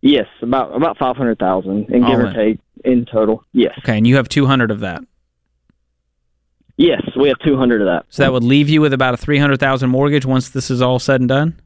Yes, 0.00 0.26
about 0.42 0.76
about 0.76 0.96
five 0.96 1.16
hundred 1.16 1.38
thousand, 1.40 1.90
and 1.90 2.04
All 2.04 2.10
give 2.10 2.20
or 2.20 2.32
take 2.32 2.60
in 2.84 3.04
total. 3.04 3.42
Yes, 3.52 3.72
Okay, 3.80 3.96
and 3.98 4.06
you 4.06 4.14
have 4.16 4.28
two 4.28 4.46
hundred 4.46 4.70
of 4.70 4.80
that. 4.80 5.02
Yes, 6.76 7.02
we 7.16 7.28
have 7.28 7.38
two 7.40 7.56
hundred 7.56 7.80
of 7.82 7.86
that. 7.86 8.06
So 8.08 8.22
that 8.22 8.32
would 8.32 8.44
leave 8.44 8.68
you 8.68 8.80
with 8.80 8.92
about 8.92 9.14
a 9.14 9.16
three 9.16 9.38
hundred 9.38 9.60
thousand 9.60 9.90
mortgage 9.90 10.24
once 10.24 10.50
this 10.50 10.70
is 10.70 10.80
all 10.82 10.98
said 10.98 11.20
and 11.20 11.28
done. 11.28 11.60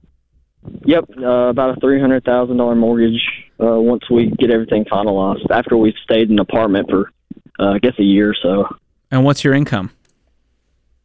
Yep, 0.84 1.04
uh, 1.18 1.48
about 1.48 1.76
a 1.76 1.80
three 1.80 2.00
hundred 2.00 2.24
thousand 2.24 2.56
dollar 2.56 2.74
mortgage 2.74 3.20
uh, 3.62 3.80
once 3.80 4.02
we 4.10 4.30
get 4.38 4.50
everything 4.50 4.84
finalized. 4.84 5.50
After 5.50 5.76
we've 5.76 5.94
stayed 6.02 6.28
in 6.28 6.32
an 6.32 6.38
apartment 6.40 6.90
for, 6.90 7.12
uh, 7.60 7.70
I 7.74 7.78
guess, 7.78 7.94
a 7.98 8.02
year 8.02 8.30
or 8.30 8.36
so. 8.42 8.76
And 9.10 9.24
what's 9.24 9.44
your 9.44 9.54
income? 9.54 9.92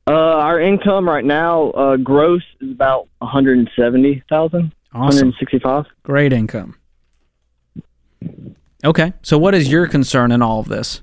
Uh, 0.05 0.11
our 0.11 0.59
income 0.59 1.07
right 1.07 1.23
now, 1.23 1.69
uh, 1.71 1.95
gross, 1.97 2.41
is 2.59 2.71
about 2.71 3.07
one 3.19 3.31
hundred 3.31 3.59
and 3.59 3.69
seventy 3.75 4.23
thousand. 4.27 4.73
One 4.91 5.03
hundred 5.03 5.17
Awesome, 5.17 5.33
sixty-five. 5.39 5.85
great 6.01 6.33
income. 6.33 6.75
Okay, 8.83 9.13
so 9.21 9.37
what 9.37 9.53
is 9.55 9.71
your 9.71 9.87
concern 9.87 10.31
in 10.31 10.41
all 10.41 10.59
of 10.59 10.67
this? 10.67 11.02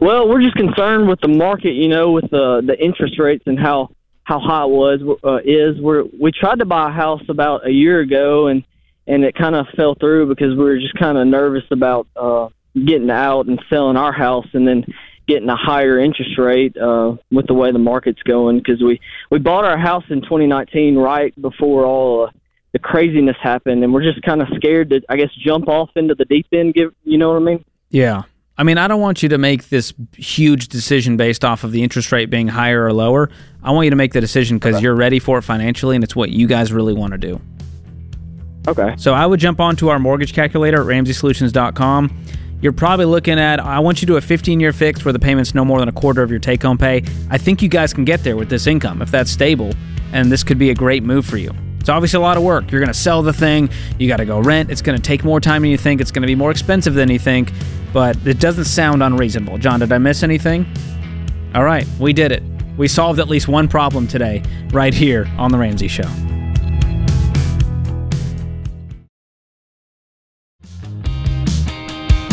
Well, 0.00 0.28
we're 0.28 0.42
just 0.42 0.54
concerned 0.54 1.08
with 1.08 1.20
the 1.20 1.28
market, 1.28 1.72
you 1.72 1.88
know, 1.88 2.12
with 2.12 2.30
the 2.30 2.62
the 2.64 2.78
interest 2.78 3.18
rates 3.18 3.44
and 3.46 3.58
how 3.58 3.90
how 4.22 4.38
high 4.38 4.64
it 4.64 4.68
was 4.68 5.00
uh, 5.24 5.38
is. 5.44 5.80
We're 5.80 6.04
we 6.20 6.30
tried 6.30 6.60
to 6.60 6.64
buy 6.64 6.88
a 6.88 6.92
house 6.92 7.22
about 7.28 7.66
a 7.66 7.70
year 7.70 8.00
ago 8.00 8.46
and 8.46 8.62
and 9.06 9.24
it 9.24 9.34
kind 9.34 9.56
of 9.56 9.66
fell 9.74 9.94
through 9.94 10.28
because 10.28 10.56
we 10.56 10.64
were 10.64 10.78
just 10.78 10.94
kind 10.94 11.18
of 11.18 11.26
nervous 11.26 11.64
about 11.70 12.06
uh, 12.14 12.48
getting 12.74 13.10
out 13.10 13.46
and 13.46 13.60
selling 13.70 13.96
our 13.96 14.12
house 14.12 14.46
and 14.52 14.68
then 14.68 14.84
getting 15.26 15.48
a 15.48 15.56
higher 15.56 15.98
interest 15.98 16.38
rate 16.38 16.76
uh, 16.76 17.16
with 17.30 17.46
the 17.46 17.54
way 17.54 17.72
the 17.72 17.78
market's 17.78 18.22
going 18.22 18.58
because 18.58 18.82
we 18.82 19.00
we 19.30 19.38
bought 19.38 19.64
our 19.64 19.78
house 19.78 20.04
in 20.10 20.20
2019 20.22 20.96
right 20.96 21.34
before 21.40 21.84
all 21.84 22.26
uh, 22.26 22.30
the 22.72 22.78
craziness 22.78 23.36
happened 23.42 23.82
and 23.82 23.92
we're 23.92 24.02
just 24.02 24.22
kind 24.22 24.42
of 24.42 24.48
scared 24.54 24.90
to 24.90 25.00
I 25.08 25.16
guess 25.16 25.30
jump 25.44 25.68
off 25.68 25.90
into 25.96 26.14
the 26.14 26.24
deep 26.24 26.46
end. 26.52 26.74
Give 26.74 26.94
you 27.02 27.18
know 27.18 27.30
what 27.30 27.42
I 27.42 27.44
mean? 27.44 27.64
Yeah. 27.90 28.22
I 28.58 28.64
mean, 28.64 28.76
I 28.76 28.88
don't 28.88 29.00
want 29.00 29.22
you 29.22 29.28
to 29.28 29.38
make 29.38 29.68
this 29.68 29.94
huge 30.16 30.66
decision 30.66 31.16
based 31.16 31.44
off 31.44 31.62
of 31.62 31.70
the 31.70 31.82
interest 31.84 32.10
rate 32.10 32.28
being 32.28 32.48
higher 32.48 32.84
or 32.84 32.92
lower. 32.92 33.30
I 33.62 33.70
want 33.70 33.84
you 33.84 33.90
to 33.90 33.96
make 33.96 34.12
the 34.12 34.20
decision 34.20 34.58
because 34.58 34.82
you're 34.82 34.96
ready 34.96 35.20
for 35.20 35.38
it 35.38 35.42
financially 35.42 35.94
and 35.94 36.02
it's 36.02 36.16
what 36.16 36.30
you 36.30 36.48
guys 36.48 36.72
really 36.72 36.92
want 36.92 37.12
to 37.12 37.18
do. 37.18 37.40
Okay. 38.66 38.96
So 38.98 39.14
I 39.14 39.24
would 39.26 39.38
jump 39.38 39.60
onto 39.60 39.88
our 39.88 40.00
mortgage 40.00 40.34
calculator 40.34 40.80
at 40.80 40.86
ramseysolutions.com. 40.86 42.24
You're 42.60 42.72
probably 42.72 43.04
looking 43.04 43.38
at, 43.38 43.60
I 43.60 43.78
want 43.78 44.02
you 44.02 44.06
to 44.06 44.12
do 44.12 44.16
a 44.16 44.20
15 44.20 44.58
year 44.58 44.72
fix 44.72 45.04
where 45.04 45.12
the 45.12 45.20
payment's 45.20 45.54
no 45.54 45.64
more 45.64 45.78
than 45.78 45.88
a 45.88 45.92
quarter 45.92 46.24
of 46.24 46.30
your 46.30 46.40
take 46.40 46.62
home 46.62 46.76
pay. 46.78 47.04
I 47.30 47.38
think 47.38 47.62
you 47.62 47.68
guys 47.68 47.94
can 47.94 48.04
get 48.04 48.24
there 48.24 48.36
with 48.36 48.50
this 48.50 48.66
income 48.66 49.00
if 49.00 49.12
that's 49.12 49.30
stable, 49.30 49.72
and 50.12 50.32
this 50.32 50.42
could 50.42 50.58
be 50.58 50.70
a 50.70 50.74
great 50.74 51.04
move 51.04 51.24
for 51.24 51.36
you. 51.36 51.52
It's 51.78 51.88
obviously 51.88 52.18
a 52.18 52.20
lot 52.20 52.36
of 52.36 52.42
work. 52.42 52.72
You're 52.72 52.80
going 52.80 52.92
to 52.92 52.98
sell 52.98 53.22
the 53.22 53.32
thing, 53.32 53.70
you 53.98 54.08
got 54.08 54.16
to 54.16 54.26
go 54.26 54.40
rent. 54.40 54.70
It's 54.70 54.82
going 54.82 54.96
to 54.96 55.02
take 55.02 55.22
more 55.22 55.40
time 55.40 55.62
than 55.62 55.70
you 55.70 55.78
think, 55.78 56.00
it's 56.00 56.10
going 56.10 56.22
to 56.22 56.26
be 56.26 56.34
more 56.34 56.50
expensive 56.50 56.94
than 56.94 57.08
you 57.08 57.18
think, 57.20 57.52
but 57.98 58.16
it 58.28 58.38
doesn't 58.38 58.66
sound 58.66 59.02
unreasonable. 59.02 59.58
John, 59.58 59.80
did 59.80 59.90
I 59.90 59.98
miss 59.98 60.22
anything? 60.22 60.64
All 61.52 61.64
right, 61.64 61.84
we 61.98 62.12
did 62.12 62.30
it. 62.30 62.44
We 62.76 62.86
solved 62.86 63.18
at 63.18 63.28
least 63.28 63.48
one 63.48 63.66
problem 63.66 64.06
today, 64.06 64.40
right 64.70 64.94
here 64.94 65.28
on 65.36 65.50
The 65.50 65.58
Ramsey 65.58 65.88
Show. 65.88 66.04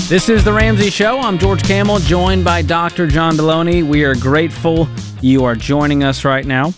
This 0.08 0.30
is 0.30 0.44
The 0.44 0.54
Ramsey 0.54 0.92
Show. 0.92 1.20
I'm 1.20 1.40
George 1.40 1.64
Kamel, 1.64 1.98
joined 1.98 2.46
by 2.46 2.62
Dr. 2.62 3.08
John 3.08 3.34
Delony. 3.34 3.84
We 3.84 4.04
are 4.04 4.14
grateful 4.14 4.88
you 5.20 5.46
are 5.46 5.56
joining 5.56 6.04
us 6.04 6.24
right 6.24 6.46
now. 6.46 6.76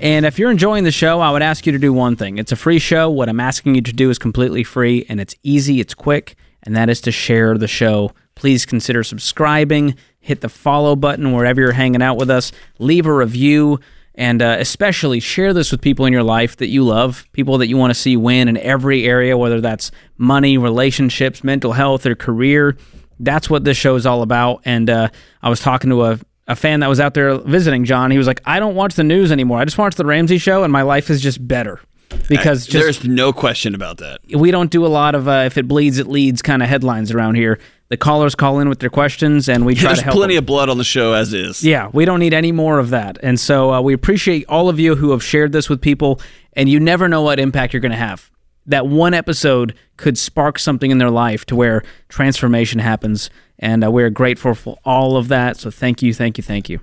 And 0.00 0.24
if 0.24 0.38
you're 0.38 0.52
enjoying 0.52 0.84
the 0.84 0.92
show, 0.92 1.18
I 1.18 1.32
would 1.32 1.42
ask 1.42 1.66
you 1.66 1.72
to 1.72 1.80
do 1.80 1.92
one 1.92 2.14
thing. 2.14 2.38
It's 2.38 2.52
a 2.52 2.56
free 2.56 2.78
show. 2.78 3.10
What 3.10 3.28
I'm 3.28 3.40
asking 3.40 3.74
you 3.74 3.82
to 3.82 3.92
do 3.92 4.08
is 4.08 4.20
completely 4.20 4.62
free, 4.62 5.04
and 5.08 5.20
it's 5.20 5.34
easy, 5.42 5.80
it's 5.80 5.94
quick, 5.94 6.36
and 6.62 6.76
that 6.76 6.88
is 6.88 7.00
to 7.02 7.12
share 7.12 7.56
the 7.56 7.68
show. 7.68 8.12
Please 8.34 8.64
consider 8.66 9.02
subscribing, 9.02 9.96
hit 10.20 10.40
the 10.40 10.48
follow 10.48 10.96
button 10.96 11.32
wherever 11.32 11.60
you're 11.60 11.72
hanging 11.72 12.02
out 12.02 12.16
with 12.16 12.30
us, 12.30 12.52
leave 12.78 13.06
a 13.06 13.12
review, 13.12 13.80
and 14.14 14.42
uh, 14.42 14.56
especially 14.58 15.20
share 15.20 15.52
this 15.52 15.70
with 15.72 15.80
people 15.80 16.04
in 16.04 16.12
your 16.12 16.22
life 16.22 16.56
that 16.56 16.68
you 16.68 16.84
love, 16.84 17.26
people 17.32 17.58
that 17.58 17.68
you 17.68 17.76
want 17.76 17.90
to 17.90 17.98
see 17.98 18.16
win 18.16 18.48
in 18.48 18.56
every 18.58 19.04
area, 19.04 19.36
whether 19.36 19.60
that's 19.60 19.90
money, 20.18 20.58
relationships, 20.58 21.42
mental 21.42 21.72
health, 21.72 22.04
or 22.06 22.14
career. 22.14 22.76
That's 23.18 23.48
what 23.48 23.64
this 23.64 23.76
show 23.76 23.96
is 23.96 24.06
all 24.06 24.22
about. 24.22 24.62
And 24.64 24.90
uh, 24.90 25.08
I 25.42 25.48
was 25.48 25.60
talking 25.60 25.90
to 25.90 26.04
a, 26.04 26.18
a 26.48 26.56
fan 26.56 26.80
that 26.80 26.88
was 26.88 27.00
out 27.00 27.14
there 27.14 27.38
visiting 27.38 27.84
John. 27.84 28.10
He 28.10 28.18
was 28.18 28.26
like, 28.26 28.40
I 28.44 28.58
don't 28.58 28.74
watch 28.74 28.94
the 28.94 29.04
news 29.04 29.32
anymore. 29.32 29.58
I 29.58 29.64
just 29.64 29.78
watch 29.78 29.94
the 29.94 30.06
Ramsey 30.06 30.38
show, 30.38 30.64
and 30.64 30.72
my 30.72 30.82
life 30.82 31.08
is 31.08 31.20
just 31.20 31.46
better. 31.46 31.80
Because 32.28 32.66
just 32.66 32.72
There's 33.02 33.04
no 33.04 33.32
question 33.32 33.74
about 33.74 33.98
that. 33.98 34.20
we 34.34 34.50
don't 34.50 34.70
do 34.70 34.84
a 34.86 34.88
lot 34.88 35.14
of 35.14 35.28
uh, 35.28 35.42
if 35.46 35.56
it 35.58 35.66
bleeds 35.68 35.98
it 35.98 36.06
leads 36.06 36.42
kind 36.42 36.62
of 36.62 36.68
headlines 36.68 37.10
around 37.12 37.34
here. 37.36 37.58
The 37.88 37.96
callers 37.96 38.36
call 38.36 38.60
in 38.60 38.68
with 38.68 38.78
their 38.78 38.90
questions, 38.90 39.48
and 39.48 39.66
we 39.66 39.74
try 39.76 39.88
There's 39.88 39.98
to 39.98 40.04
help. 40.04 40.16
plenty 40.16 40.34
them. 40.34 40.42
of 40.42 40.46
blood 40.46 40.68
on 40.68 40.78
the 40.78 40.84
show 40.84 41.12
as 41.12 41.32
is. 41.32 41.64
Yeah, 41.64 41.90
we 41.92 42.04
don't 42.04 42.20
need 42.20 42.34
any 42.34 42.52
more 42.52 42.78
of 42.78 42.90
that. 42.90 43.18
And 43.22 43.38
so 43.38 43.72
uh, 43.72 43.80
we 43.80 43.94
appreciate 43.94 44.44
all 44.48 44.68
of 44.68 44.78
you 44.78 44.94
who 44.94 45.10
have 45.10 45.24
shared 45.24 45.50
this 45.52 45.68
with 45.68 45.80
people, 45.80 46.20
and 46.52 46.68
you 46.68 46.78
never 46.78 47.08
know 47.08 47.22
what 47.22 47.40
impact 47.40 47.72
you're 47.72 47.80
going 47.80 47.90
to 47.90 47.98
have. 47.98 48.30
that 48.66 48.86
one 48.86 49.12
episode 49.14 49.74
could 49.96 50.16
spark 50.16 50.58
something 50.58 50.92
in 50.92 50.98
their 50.98 51.10
life 51.10 51.44
to 51.46 51.56
where 51.56 51.82
transformation 52.08 52.78
happens. 52.78 53.28
And 53.58 53.82
uh, 53.84 53.90
we're 53.90 54.10
grateful 54.10 54.54
for 54.54 54.78
all 54.84 55.16
of 55.16 55.26
that. 55.28 55.56
So 55.56 55.70
thank 55.70 56.00
you, 56.02 56.14
thank 56.14 56.38
you, 56.38 56.44
thank 56.44 56.68
you. 56.68 56.78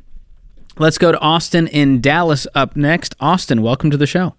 Let's 0.78 0.98
go 0.98 1.12
to 1.14 1.20
Austin 1.20 1.68
in 1.68 2.02
Dallas 2.02 2.48
up 2.54 2.76
next. 2.76 3.16
Austin, 3.22 3.62
welcome 3.62 3.90
to 3.92 3.98
the 3.98 4.06
show. 4.08 4.36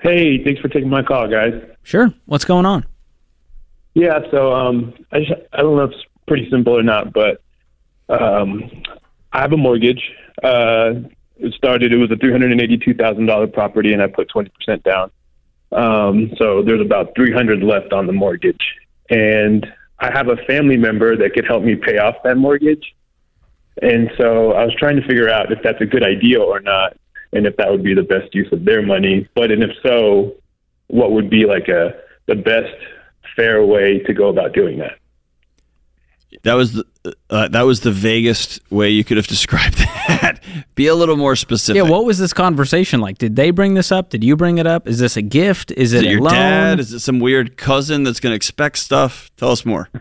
Hey, 0.00 0.42
thanks 0.44 0.60
for 0.60 0.68
taking 0.68 0.88
my 0.88 1.02
call, 1.02 1.28
guys. 1.28 1.54
Sure. 1.82 2.12
What's 2.26 2.44
going 2.44 2.66
on? 2.66 2.84
Yeah, 3.94 4.20
so 4.30 4.52
um, 4.52 4.94
I 5.10 5.20
just, 5.20 5.32
I 5.52 5.62
don't 5.62 5.76
know 5.76 5.84
if 5.84 5.92
it's 5.92 6.04
pretty 6.26 6.48
simple 6.50 6.76
or 6.76 6.84
not, 6.84 7.12
but 7.12 7.42
um, 8.08 8.70
I 9.32 9.40
have 9.40 9.52
a 9.52 9.56
mortgage. 9.56 10.02
Uh, 10.42 10.94
it 11.36 11.52
started. 11.54 11.92
It 11.92 11.96
was 11.96 12.10
a 12.10 12.16
three 12.16 12.30
hundred 12.30 12.52
and 12.52 12.60
eighty-two 12.60 12.94
thousand 12.94 13.26
dollar 13.26 13.46
property, 13.48 13.92
and 13.92 14.02
I 14.02 14.06
put 14.06 14.28
twenty 14.28 14.50
percent 14.50 14.84
down. 14.84 15.10
Um, 15.72 16.32
so 16.38 16.62
there's 16.62 16.80
about 16.80 17.14
three 17.16 17.32
hundred 17.32 17.62
left 17.62 17.92
on 17.92 18.06
the 18.06 18.12
mortgage, 18.12 18.76
and 19.10 19.66
I 19.98 20.12
have 20.12 20.28
a 20.28 20.36
family 20.46 20.76
member 20.76 21.16
that 21.16 21.32
could 21.34 21.46
help 21.46 21.64
me 21.64 21.74
pay 21.74 21.98
off 21.98 22.16
that 22.24 22.36
mortgage. 22.36 22.94
And 23.82 24.10
so 24.16 24.52
I 24.52 24.64
was 24.64 24.74
trying 24.76 24.96
to 24.96 25.06
figure 25.06 25.28
out 25.28 25.52
if 25.52 25.62
that's 25.62 25.80
a 25.80 25.86
good 25.86 26.04
idea 26.04 26.40
or 26.40 26.60
not, 26.60 26.96
and 27.32 27.46
if 27.46 27.56
that 27.56 27.70
would 27.70 27.82
be 27.82 27.94
the 27.94 28.02
best 28.02 28.34
use 28.34 28.50
of 28.52 28.64
their 28.64 28.82
money. 28.82 29.28
But 29.34 29.50
and 29.50 29.62
if 29.62 29.70
so, 29.82 30.34
what 30.88 31.12
would 31.12 31.30
be 31.30 31.44
like 31.46 31.68
a 31.68 31.94
the 32.26 32.34
best 32.34 32.74
fair 33.36 33.64
way 33.64 34.00
to 34.00 34.12
go 34.12 34.28
about 34.28 34.52
doing 34.52 34.78
that? 34.78 34.98
That 36.42 36.54
was 36.54 36.74
the 36.74 36.84
uh, 37.30 37.48
that 37.48 37.62
was 37.62 37.80
the 37.80 37.90
vaguest 37.90 38.60
way 38.70 38.90
you 38.90 39.02
could 39.02 39.16
have 39.16 39.26
described 39.36 39.78
that. 39.78 40.40
Be 40.74 40.86
a 40.86 40.94
little 40.94 41.16
more 41.16 41.36
specific. 41.36 41.82
Yeah, 41.82 41.88
what 41.88 42.04
was 42.04 42.18
this 42.18 42.32
conversation 42.34 43.00
like? 43.00 43.18
Did 43.18 43.34
they 43.36 43.50
bring 43.50 43.74
this 43.74 43.90
up? 43.90 44.10
Did 44.10 44.22
you 44.22 44.36
bring 44.36 44.58
it 44.58 44.66
up? 44.66 44.86
Is 44.86 44.98
this 44.98 45.16
a 45.16 45.22
gift? 45.22 45.70
Is 45.72 45.94
it, 45.94 45.98
Is 45.98 46.02
it 46.02 46.06
a 46.06 46.10
your 46.10 46.20
loan? 46.20 46.32
dad? 46.34 46.80
Is 46.80 46.92
it 46.92 47.00
some 47.00 47.18
weird 47.18 47.56
cousin 47.56 48.02
that's 48.04 48.20
going 48.20 48.32
to 48.32 48.36
expect 48.36 48.78
stuff? 48.78 49.30
Tell 49.36 49.50
us 49.50 49.64
more. 49.64 49.88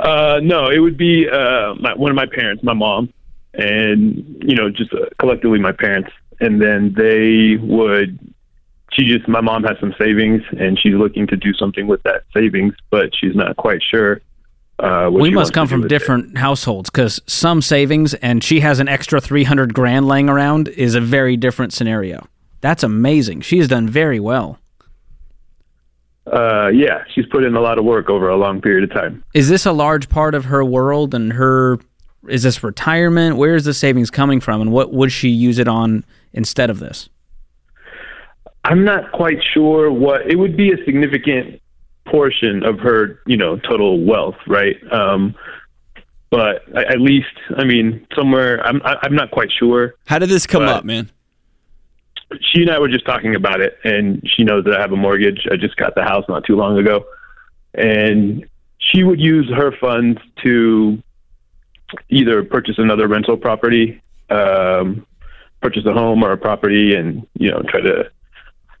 Uh, 0.00 0.40
no, 0.42 0.68
it 0.68 0.78
would 0.78 0.96
be 0.96 1.28
uh, 1.28 1.74
my, 1.74 1.94
one 1.94 2.10
of 2.10 2.16
my 2.16 2.26
parents, 2.26 2.62
my 2.64 2.72
mom, 2.72 3.12
and 3.54 4.42
you 4.42 4.54
know, 4.56 4.70
just 4.70 4.92
uh, 4.92 5.04
collectively 5.18 5.58
my 5.58 5.70
parents, 5.70 6.10
and 6.42 6.60
then 6.60 6.94
they 6.96 7.56
would. 7.56 8.18
She 8.92 9.06
just, 9.06 9.26
my 9.26 9.40
mom 9.40 9.64
has 9.64 9.78
some 9.80 9.94
savings, 9.98 10.42
and 10.58 10.78
she's 10.78 10.92
looking 10.92 11.26
to 11.28 11.36
do 11.36 11.54
something 11.54 11.86
with 11.86 12.02
that 12.02 12.24
savings, 12.34 12.74
but 12.90 13.10
she's 13.18 13.34
not 13.34 13.56
quite 13.56 13.80
sure. 13.82 14.20
Uh, 14.78 15.08
we 15.10 15.30
must 15.30 15.54
come 15.54 15.66
from 15.66 15.80
with 15.80 15.86
it. 15.86 15.96
different 15.96 16.36
households 16.36 16.90
because 16.90 17.20
some 17.26 17.62
savings 17.62 18.14
and 18.14 18.42
she 18.42 18.60
has 18.60 18.80
an 18.80 18.88
extra 18.88 19.20
300 19.20 19.72
grand 19.72 20.08
laying 20.08 20.28
around 20.28 20.68
is 20.68 20.94
a 20.94 21.00
very 21.00 21.36
different 21.36 21.72
scenario. 21.72 22.26
That's 22.60 22.82
amazing. 22.82 23.42
She 23.42 23.58
has 23.58 23.68
done 23.68 23.88
very 23.88 24.18
well. 24.18 24.58
Uh, 26.26 26.68
yeah, 26.68 27.04
she's 27.14 27.26
put 27.26 27.44
in 27.44 27.54
a 27.54 27.60
lot 27.60 27.78
of 27.78 27.84
work 27.84 28.10
over 28.10 28.28
a 28.28 28.36
long 28.36 28.60
period 28.60 28.84
of 28.84 28.92
time. 28.92 29.22
Is 29.34 29.48
this 29.48 29.66
a 29.66 29.72
large 29.72 30.08
part 30.08 30.34
of 30.34 30.46
her 30.46 30.64
world 30.64 31.14
and 31.14 31.32
her 31.32 31.78
is 32.28 32.42
this 32.42 32.62
retirement? 32.62 33.36
Where 33.36 33.54
is 33.54 33.64
the 33.64 33.74
savings 33.74 34.10
coming 34.10 34.40
from 34.40 34.60
and 34.60 34.72
what 34.72 34.92
would 34.92 35.12
she 35.12 35.28
use 35.28 35.58
it 35.58 35.68
on 35.68 36.04
instead 36.32 36.70
of 36.70 36.78
this? 36.78 37.08
I'm 38.64 38.84
not 38.84 39.10
quite 39.12 39.38
sure 39.52 39.90
what 39.90 40.26
it 40.30 40.36
would 40.36 40.56
be 40.56 40.72
a 40.72 40.84
significant 40.84 41.60
portion 42.06 42.64
of 42.64 42.78
her, 42.80 43.20
you 43.26 43.36
know, 43.36 43.56
total 43.58 44.00
wealth, 44.04 44.36
right? 44.46 44.76
Um, 44.92 45.34
but 46.30 46.62
a- 46.74 46.88
at 46.88 47.00
least, 47.00 47.28
I 47.56 47.64
mean, 47.64 48.06
somewhere 48.14 48.64
I'm 48.66 48.80
I- 48.84 48.98
I'm 49.02 49.14
not 49.14 49.30
quite 49.30 49.50
sure. 49.52 49.94
How 50.06 50.18
did 50.18 50.28
this 50.28 50.46
come 50.46 50.62
up, 50.62 50.84
man? 50.84 51.10
She 52.40 52.62
and 52.62 52.70
I 52.70 52.78
were 52.78 52.88
just 52.88 53.04
talking 53.04 53.34
about 53.34 53.60
it, 53.60 53.78
and 53.84 54.22
she 54.26 54.42
knows 54.42 54.64
that 54.64 54.74
I 54.74 54.80
have 54.80 54.92
a 54.92 54.96
mortgage. 54.96 55.46
I 55.50 55.56
just 55.56 55.76
got 55.76 55.94
the 55.94 56.02
house 56.02 56.24
not 56.28 56.44
too 56.44 56.56
long 56.56 56.78
ago, 56.78 57.04
and 57.74 58.46
she 58.78 59.02
would 59.02 59.20
use 59.20 59.50
her 59.50 59.72
funds 59.72 60.18
to 60.42 61.02
either 62.08 62.42
purchase 62.42 62.76
another 62.78 63.06
rental 63.06 63.36
property, 63.36 64.00
um, 64.30 65.06
purchase 65.62 65.86
a 65.86 65.92
home 65.92 66.22
or 66.22 66.32
a 66.32 66.38
property, 66.38 66.94
and 66.94 67.26
you 67.34 67.50
know, 67.50 67.62
try 67.68 67.80
to 67.80 68.10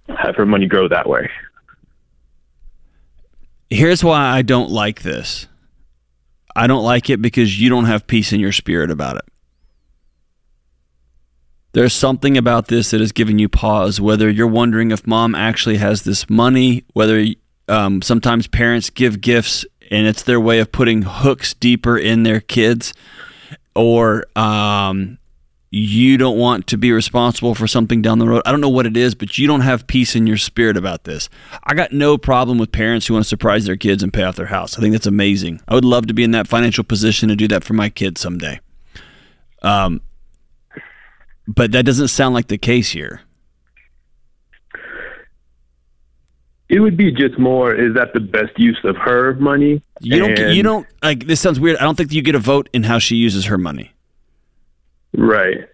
have 0.08 0.36
her 0.36 0.44
money 0.44 0.66
grow 0.66 0.88
that 0.88 1.08
way. 1.08 1.30
Here's 3.70 4.04
why 4.04 4.36
I 4.36 4.42
don't 4.42 4.70
like 4.70 5.02
this. 5.02 5.46
I 6.54 6.66
don't 6.66 6.84
like 6.84 7.08
it 7.08 7.22
because 7.22 7.58
you 7.58 7.70
don't 7.70 7.86
have 7.86 8.06
peace 8.06 8.32
in 8.32 8.40
your 8.40 8.52
spirit 8.52 8.90
about 8.90 9.16
it. 9.16 9.24
There's 11.72 11.94
something 11.94 12.36
about 12.36 12.68
this 12.68 12.90
that 12.90 13.00
is 13.00 13.12
giving 13.12 13.38
you 13.38 13.48
pause, 13.48 13.98
whether 13.98 14.28
you're 14.28 14.46
wondering 14.46 14.90
if 14.90 15.06
mom 15.06 15.34
actually 15.34 15.78
has 15.78 16.02
this 16.02 16.28
money, 16.28 16.84
whether 16.92 17.24
um, 17.68 18.02
sometimes 18.02 18.46
parents 18.46 18.90
give 18.90 19.22
gifts 19.22 19.64
and 19.90 20.06
it's 20.06 20.22
their 20.22 20.40
way 20.40 20.58
of 20.58 20.70
putting 20.70 21.02
hooks 21.02 21.54
deeper 21.54 21.96
in 21.96 22.24
their 22.24 22.40
kids, 22.40 22.92
or 23.74 24.24
um, 24.36 25.18
you 25.74 26.18
don't 26.18 26.36
want 26.36 26.66
to 26.66 26.76
be 26.76 26.92
responsible 26.92 27.54
for 27.54 27.66
something 27.66 28.02
down 28.02 28.18
the 28.18 28.28
road. 28.28 28.42
I 28.44 28.50
don't 28.52 28.60
know 28.60 28.68
what 28.68 28.84
it 28.84 28.94
is, 28.94 29.14
but 29.14 29.38
you 29.38 29.46
don't 29.46 29.62
have 29.62 29.86
peace 29.86 30.14
in 30.14 30.26
your 30.26 30.36
spirit 30.36 30.76
about 30.76 31.04
this. 31.04 31.30
I 31.64 31.72
got 31.72 31.92
no 31.92 32.18
problem 32.18 32.58
with 32.58 32.70
parents 32.72 33.06
who 33.06 33.14
want 33.14 33.24
to 33.24 33.28
surprise 33.28 33.64
their 33.64 33.76
kids 33.76 34.02
and 34.02 34.12
pay 34.12 34.22
off 34.22 34.36
their 34.36 34.46
house. 34.46 34.76
I 34.76 34.82
think 34.82 34.92
that's 34.92 35.06
amazing. 35.06 35.62
I 35.66 35.74
would 35.74 35.86
love 35.86 36.06
to 36.08 36.14
be 36.14 36.24
in 36.24 36.32
that 36.32 36.46
financial 36.46 36.84
position 36.84 37.30
to 37.30 37.36
do 37.36 37.48
that 37.48 37.64
for 37.64 37.72
my 37.72 37.88
kids 37.88 38.20
someday. 38.20 38.60
Um, 39.62 40.02
but 41.48 41.72
that 41.72 41.86
doesn't 41.86 42.08
sound 42.08 42.34
like 42.34 42.48
the 42.48 42.58
case 42.58 42.90
here. 42.90 43.22
It 46.68 46.80
would 46.80 46.96
be 46.98 47.12
just 47.12 47.38
more. 47.38 47.74
Is 47.74 47.94
that 47.94 48.12
the 48.14 48.20
best 48.20 48.58
use 48.58 48.78
of 48.84 48.96
her 48.96 49.34
money? 49.36 49.82
You 50.00 50.18
don't. 50.18 50.38
And- 50.38 50.54
You 50.54 50.62
don't 50.62 50.86
like. 51.02 51.26
This 51.26 51.40
sounds 51.40 51.60
weird. 51.60 51.76
I 51.78 51.82
don't 51.84 51.96
think 51.96 52.12
you 52.12 52.22
get 52.22 52.34
a 52.34 52.38
vote 52.38 52.68
in 52.72 52.82
how 52.82 52.98
she 52.98 53.16
uses 53.16 53.46
her 53.46 53.56
money. 53.58 53.91
Right. 55.16 55.68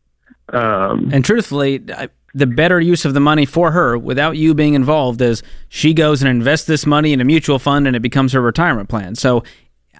Um, 0.52 1.10
And 1.12 1.24
truthfully, 1.24 1.82
I, 1.94 2.08
the 2.34 2.46
better 2.46 2.80
use 2.80 3.04
of 3.04 3.14
the 3.14 3.20
money 3.20 3.44
for 3.44 3.72
her 3.72 3.98
without 3.98 4.36
you 4.36 4.54
being 4.54 4.74
involved 4.74 5.20
is 5.20 5.42
she 5.68 5.94
goes 5.94 6.22
and 6.22 6.30
invests 6.30 6.66
this 6.66 6.86
money 6.86 7.12
in 7.12 7.20
a 7.20 7.24
mutual 7.24 7.58
fund 7.58 7.86
and 7.86 7.96
it 7.96 8.00
becomes 8.00 8.32
her 8.32 8.40
retirement 8.40 8.88
plan. 8.88 9.14
So 9.14 9.44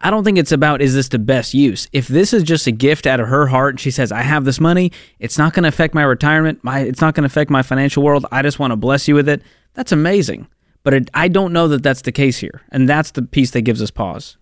I 0.03 0.11
don't 0.11 0.25
think 0.25 0.39
it's 0.39 0.53
about 0.53 0.81
is 0.81 0.95
this 0.95 1.09
the 1.09 1.19
best 1.19 1.55
use. 1.55 1.89
If 1.93 2.09
this 2.09 2.33
is 2.33 2.43
just 2.43 2.67
a 2.67 2.73
gift 2.73 3.07
out 3.07 3.21
of 3.21 3.29
her 3.29 3.47
heart 3.47 3.75
and 3.75 3.81
she 3.81 3.91
says 3.91 4.13
I 4.13 4.23
have 4.23 4.45
this 4.45 4.61
money, 4.61 4.93
it's 5.19 5.39
not 5.39 5.53
going 5.53 5.65
to 5.65 5.69
affect 5.69 5.95
my 5.95 6.03
retirement, 6.03 6.63
my 6.63 6.81
it's 6.81 7.01
not 7.01 7.15
going 7.15 7.23
to 7.23 7.33
affect 7.33 7.51
my 7.51 7.63
financial 7.63 8.03
world. 8.03 8.25
I 8.31 8.43
just 8.43 8.59
want 8.59 8.71
to 8.73 8.77
bless 8.77 9.09
you 9.09 9.15
with 9.15 9.29
it. 9.29 9.43
That's 9.75 9.93
amazing. 9.93 10.49
But 10.85 10.95
it, 10.95 11.11
I 11.13 11.29
don't 11.29 11.53
know 11.53 11.69
that 11.69 11.83
that's 11.83 12.03
the 12.03 12.13
case 12.13 12.39
here. 12.39 12.63
And 12.71 12.89
that's 12.89 13.11
the 13.11 13.23
piece 13.23 13.51
that 13.51 13.63
gives 13.63 13.83
us 13.83 13.91
pause. 13.91 14.38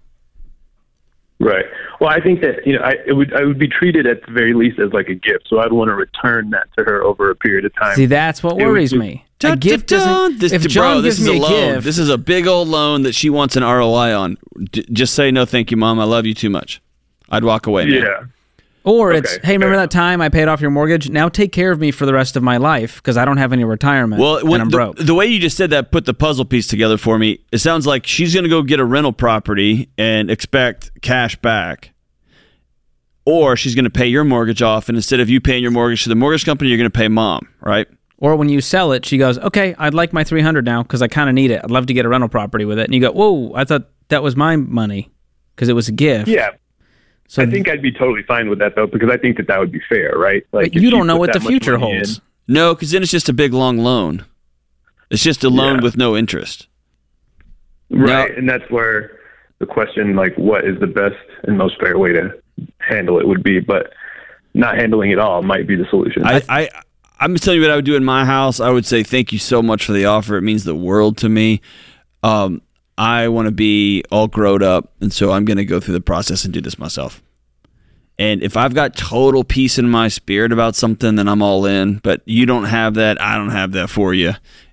Right. 1.41 1.65
Well, 2.01 2.11
I 2.11 2.21
think 2.21 2.41
that 2.43 2.67
you 2.67 2.75
know, 2.79 2.83
I 2.85 2.95
it 3.07 3.13
would 3.13 3.33
I 3.35 3.45
would 3.45 3.59
be 3.59 3.69
treated 3.69 4.07
at 4.07 4.25
the 4.27 4.33
very 4.33 4.55
least 4.55 4.79
as 4.79 4.93
like 4.93 5.09
a 5.09 5.15
gift, 5.15 5.47
so 5.49 5.59
I'd 5.61 5.73
want 5.73 5.89
to 5.89 5.95
return 5.95 6.51
that 6.51 6.67
to 6.77 6.85
her 6.85 7.03
over 7.03 7.31
a 7.31 7.35
period 7.37 7.65
of 7.65 7.75
time. 7.75 7.95
See, 7.97 8.07
that's 8.07 8.43
what 8.43 8.61
It 8.61 8.67
worries 8.67 8.93
be- 8.93 8.99
me. 8.99 9.23
A 9.45 9.55
gift 9.55 9.89
Dun, 9.89 9.99
doesn't. 9.99 10.39
This, 10.41 10.53
if 10.53 10.63
bro, 10.63 10.69
John 10.69 11.03
this 11.03 11.19
gives 11.19 11.21
is 11.21 11.29
me 11.29 11.37
a 11.37 11.41
a 11.41 11.43
loan. 11.43 11.75
gift, 11.75 11.85
This 11.85 11.99
is 11.99 12.09
a 12.09 12.17
big 12.17 12.47
old 12.47 12.69
loan 12.69 13.03
that 13.03 13.15
she 13.15 13.29
wants 13.29 13.55
an 13.55 13.63
ROI 13.63 14.15
on. 14.17 14.39
D- 14.71 14.87
just 14.93 15.13
say 15.15 15.31
no, 15.31 15.45
thank 15.45 15.71
you, 15.71 15.77
mom. 15.77 16.01
I 16.01 16.05
love 16.05 16.25
you 16.25 16.33
too 16.33 16.49
much. 16.49 16.81
I'd 17.29 17.45
walk 17.45 17.67
away. 17.67 17.85
Man. 17.85 18.03
yeah. 18.03 18.25
Or 18.87 19.13
it's, 19.13 19.37
hey, 19.43 19.55
remember 19.55 19.75
fair 19.75 19.83
that 19.83 19.91
time 19.91 20.21
I 20.21 20.29
paid 20.29 20.47
off 20.47 20.61
your 20.61 20.71
mortgage? 20.71 21.11
Now 21.11 21.29
take 21.29 21.51
care 21.51 21.73
of 21.73 21.81
me 21.81 21.91
for 21.91 22.07
the 22.07 22.15
rest 22.15 22.37
of 22.37 22.43
my 22.45 22.57
life 22.57 22.97
because 22.97 23.17
I 23.17 23.25
don't 23.25 23.37
have 23.39 23.53
any 23.53 23.65
retirement 23.65 24.23
Well, 24.23 24.39
and 24.39 24.49
when, 24.49 24.61
I'm 24.61 24.71
the, 24.71 24.77
broke. 24.77 24.97
the 24.97 25.13
way 25.15 25.27
you 25.27 25.41
just 25.41 25.57
said 25.57 25.71
that 25.71 25.91
put 25.91 26.05
the 26.05 26.15
puzzle 26.15 26.45
piece 26.45 26.69
together 26.69 26.97
for 26.97 27.19
me. 27.19 27.41
It 27.51 27.59
sounds 27.59 27.85
like 27.85 28.07
she's 28.07 28.33
going 28.33 28.45
to 28.45 28.49
go 28.49 28.63
get 28.63 28.79
a 28.79 28.85
rental 28.85 29.13
property 29.13 29.91
and 29.99 30.31
expect 30.31 30.93
cash 31.03 31.35
back, 31.35 31.93
or 33.25 33.57
she's 33.57 33.75
going 33.75 33.87
to 33.87 33.91
pay 33.91 34.07
your 34.07 34.23
mortgage 34.23 34.63
off, 34.63 34.89
and 34.89 34.97
instead 34.97 35.19
of 35.19 35.29
you 35.29 35.41
paying 35.41 35.63
your 35.63 35.73
mortgage 35.73 36.05
to 36.05 36.09
the 36.09 36.15
mortgage 36.15 36.45
company, 36.45 36.71
you're 36.71 36.79
going 36.79 36.91
to 36.91 36.97
pay 36.97 37.09
mom, 37.09 37.49
right? 37.61 37.89
or 38.19 38.35
when 38.35 38.49
you 38.49 38.61
sell 38.63 38.93
it, 38.93 39.05
she 39.05 39.19
goes, 39.19 39.37
okay, 39.39 39.75
I'd 39.79 39.93
like 39.93 40.13
my 40.15 40.25
300 40.25 40.65
now 40.65 40.83
because 40.83 41.03
I 41.03 41.09
kind 41.09 41.29
of 41.29 41.35
need 41.35 41.51
it. 41.51 41.61
I'd 41.63 41.71
love 41.71 41.85
to 41.87 41.93
get 41.93 42.07
a 42.07 42.09
rental 42.09 42.31
property 42.31 42.65
with 42.65 42.79
it. 42.79 42.85
And 42.85 42.95
you 42.95 43.01
go, 43.01 43.13
whoa, 43.13 43.53
I 43.55 43.65
thought 43.65 43.89
that 44.09 44.23
was 44.23 44.35
my 44.35 44.57
money 44.57 45.11
because 45.55 45.69
it 45.69 45.75
was 45.75 45.89
a 45.89 45.93
gift. 45.93 46.27
Yeah. 46.29 46.53
So 47.29 47.43
I 47.43 47.47
think 47.47 47.69
I'd 47.69 47.83
be 47.83 47.93
totally 47.93 48.23
fine 48.23 48.49
with 48.49 48.59
that 48.61 48.75
though, 48.77 48.87
because 48.87 49.11
I 49.11 49.17
think 49.17 49.37
that 49.39 49.47
that 49.49 49.59
would 49.59 49.73
be 49.73 49.81
fair, 49.89 50.13
right? 50.17 50.45
Like 50.53 50.73
but 50.73 50.83
you 50.83 50.91
don't 50.91 51.07
know 51.07 51.17
what 51.17 51.33
the 51.33 51.41
future 51.41 51.77
holds. 51.79 52.19
in- 52.19 52.23
No, 52.55 52.75
because 52.75 52.91
then 52.93 53.03
it's 53.03 53.11
just 53.11 53.29
a 53.29 53.33
big 53.33 53.53
long 53.53 53.79
loan. 53.79 54.25
It's 55.11 55.23
just 55.23 55.43
a 55.45 55.49
loan 55.51 55.77
Yeah. 55.77 55.83
with 55.83 55.97
no 55.97 56.17
interest. 56.17 56.69
right? 57.91 58.31
Now- 58.31 58.37
and 58.37 58.49
that's 58.49 58.69
where 58.71 59.13
the 59.61 59.67
question, 59.67 60.17
like, 60.17 60.35
what 60.37 60.65
is 60.65 60.79
the 60.81 60.87
best 60.87 61.15
and 61.45 61.57
most 61.57 61.79
fair 61.81 61.97
way 61.99 62.13
to 62.13 62.35
handle 62.81 63.19
it 63.21 63.27
would 63.29 63.43
be, 63.43 63.61
but 63.61 63.93
not 64.55 64.77
handling 64.77 65.11
it 65.13 65.19
all 65.19 65.43
might 65.43 65.67
be 65.67 65.77
the 65.77 65.87
solution. 65.91 66.25
I, 66.25 66.43
I 66.49 66.69
I'm 67.21 67.33
just 67.35 67.45
telling 67.45 67.61
you 67.61 67.67
what 67.67 67.73
I 67.73 67.77
would 67.77 67.85
do 67.87 67.95
in 67.97 68.05
my 68.05 68.25
house. 68.27 68.61
I 68.61 68.71
would 68.71 68.85
say 68.85 69.03
thank 69.03 69.33
you 69.33 69.39
so 69.39 69.63
much 69.63 69.85
for 69.87 69.93
the 69.93 70.05
offer. 70.05 70.37
It 70.37 70.43
means 70.43 70.65
the 70.65 70.75
world 70.75 71.17
to 71.19 71.29
me. 71.29 71.61
Um, 72.23 72.61
I 72.99 73.29
want 73.29 73.47
to 73.47 73.53
be 73.53 74.03
all 74.11 74.27
grown 74.29 74.63
up, 74.63 74.93
and 75.01 75.13
so 75.13 75.33
I'm 75.33 75.45
going 75.45 75.59
to 75.59 75.65
go 75.65 75.81
through 75.81 75.95
the 75.95 76.01
process 76.01 76.45
and 76.45 76.55
do 76.55 76.61
this 76.61 76.79
myself. 76.79 77.23
And 78.19 78.43
if 78.43 78.57
I've 78.57 78.73
got 78.73 78.97
total 78.97 79.45
peace 79.45 79.79
in 79.79 79.91
my 79.91 80.09
spirit 80.09 80.51
about 80.51 80.75
something, 80.75 81.17
then 81.17 81.29
I'm 81.29 81.43
all 81.43 81.67
in. 81.67 81.99
But 81.99 82.23
you 82.25 82.47
don't 82.47 82.65
have 82.65 82.95
that. 82.95 83.21
I 83.21 83.37
don't 83.37 83.51
have 83.51 83.73
that 83.73 83.91
for 83.91 84.15
you. 84.15 84.33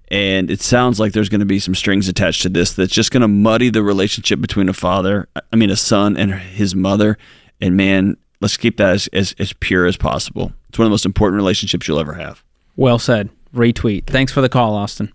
and 0.09 0.51
it 0.51 0.61
sounds 0.61 0.99
like 0.99 1.11
there's 1.13 1.27
going 1.27 1.39
to 1.39 1.45
be 1.45 1.59
some 1.59 1.73
strings 1.75 2.07
attached 2.07 2.43
to 2.43 2.49
this 2.49 2.73
that's 2.73 2.93
just 2.93 3.11
going 3.11 3.21
to 3.21 3.27
muddy 3.27 3.69
the 3.69 3.81
relationship 3.81 4.39
between 4.39 4.69
a 4.69 4.73
father, 4.73 5.27
I 5.51 5.55
mean, 5.55 5.71
a 5.71 5.75
son 5.75 6.15
and 6.17 6.33
his 6.33 6.75
mother. 6.75 7.17
And 7.59 7.75
man, 7.75 8.17
let's 8.39 8.55
keep 8.55 8.77
that 8.77 8.91
as, 8.93 9.07
as, 9.11 9.35
as 9.39 9.53
pure 9.53 9.85
as 9.85 9.97
possible. 9.97 10.53
It's 10.69 10.77
one 10.77 10.85
of 10.85 10.89
the 10.89 10.93
most 10.93 11.05
important 11.05 11.37
relationships 11.37 11.87
you'll 11.87 11.99
ever 11.99 12.13
have. 12.13 12.43
Well 12.75 12.99
said. 12.99 13.29
Retweet. 13.55 14.05
Thanks 14.05 14.31
for 14.31 14.41
the 14.41 14.49
call, 14.49 14.75
Austin. 14.75 15.11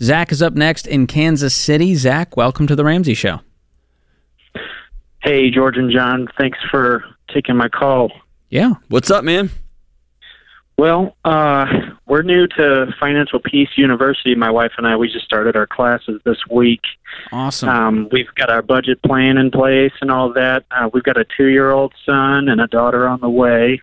Zach 0.00 0.30
is 0.30 0.42
up 0.42 0.54
next 0.54 0.86
in 0.86 1.06
Kansas 1.06 1.54
City. 1.54 1.94
Zach, 1.94 2.36
welcome 2.36 2.66
to 2.66 2.76
the 2.76 2.84
Ramsey 2.84 3.14
Show. 3.14 3.40
Hey, 5.22 5.50
George 5.50 5.76
and 5.76 5.90
John. 5.90 6.28
Thanks 6.38 6.58
for 6.70 7.04
taking 7.32 7.56
my 7.56 7.68
call. 7.68 8.12
Yeah. 8.50 8.74
What's 8.88 9.10
up, 9.10 9.24
man? 9.24 9.50
Well, 10.78 11.16
uh, 11.24 11.66
we're 12.06 12.22
new 12.22 12.46
to 12.46 12.86
Financial 13.00 13.40
Peace 13.40 13.70
University. 13.76 14.36
My 14.36 14.50
wife 14.50 14.70
and 14.78 14.86
I, 14.86 14.96
we 14.96 15.12
just 15.12 15.24
started 15.24 15.56
our 15.56 15.66
classes 15.66 16.20
this 16.24 16.38
week. 16.48 16.82
Awesome. 17.32 17.68
Um, 17.68 18.08
we've 18.12 18.32
got 18.36 18.48
our 18.48 18.62
budget 18.62 19.02
plan 19.02 19.38
in 19.38 19.50
place 19.50 19.92
and 20.00 20.08
all 20.08 20.32
that. 20.34 20.64
Uh, 20.70 20.88
we've 20.94 21.02
got 21.02 21.16
a 21.16 21.26
two 21.36 21.48
year 21.48 21.72
old 21.72 21.92
son 22.06 22.48
and 22.48 22.60
a 22.60 22.68
daughter 22.68 23.08
on 23.08 23.20
the 23.20 23.28
way. 23.28 23.82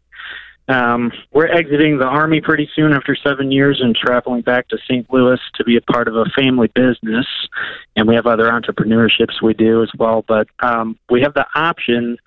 Um, 0.67 1.11
we're 1.31 1.47
exiting 1.47 1.99
the 1.99 2.05
Army 2.05 2.41
pretty 2.41 2.69
soon 2.75 2.91
after 2.91 3.15
seven 3.15 3.51
years 3.51 3.79
and 3.83 3.95
traveling 3.95 4.41
back 4.41 4.67
to 4.69 4.77
St. 4.85 5.11
Louis 5.11 5.39
to 5.55 5.63
be 5.63 5.77
a 5.77 5.81
part 5.81 6.07
of 6.07 6.15
a 6.15 6.25
family 6.35 6.69
business. 6.73 7.27
And 7.95 8.07
we 8.07 8.15
have 8.15 8.25
other 8.25 8.49
entrepreneurships 8.49 9.41
we 9.43 9.53
do 9.53 9.83
as 9.83 9.91
well. 9.97 10.23
But 10.27 10.47
um, 10.59 10.97
we 11.09 11.21
have 11.21 11.35
the 11.35 11.45
option 11.53 12.17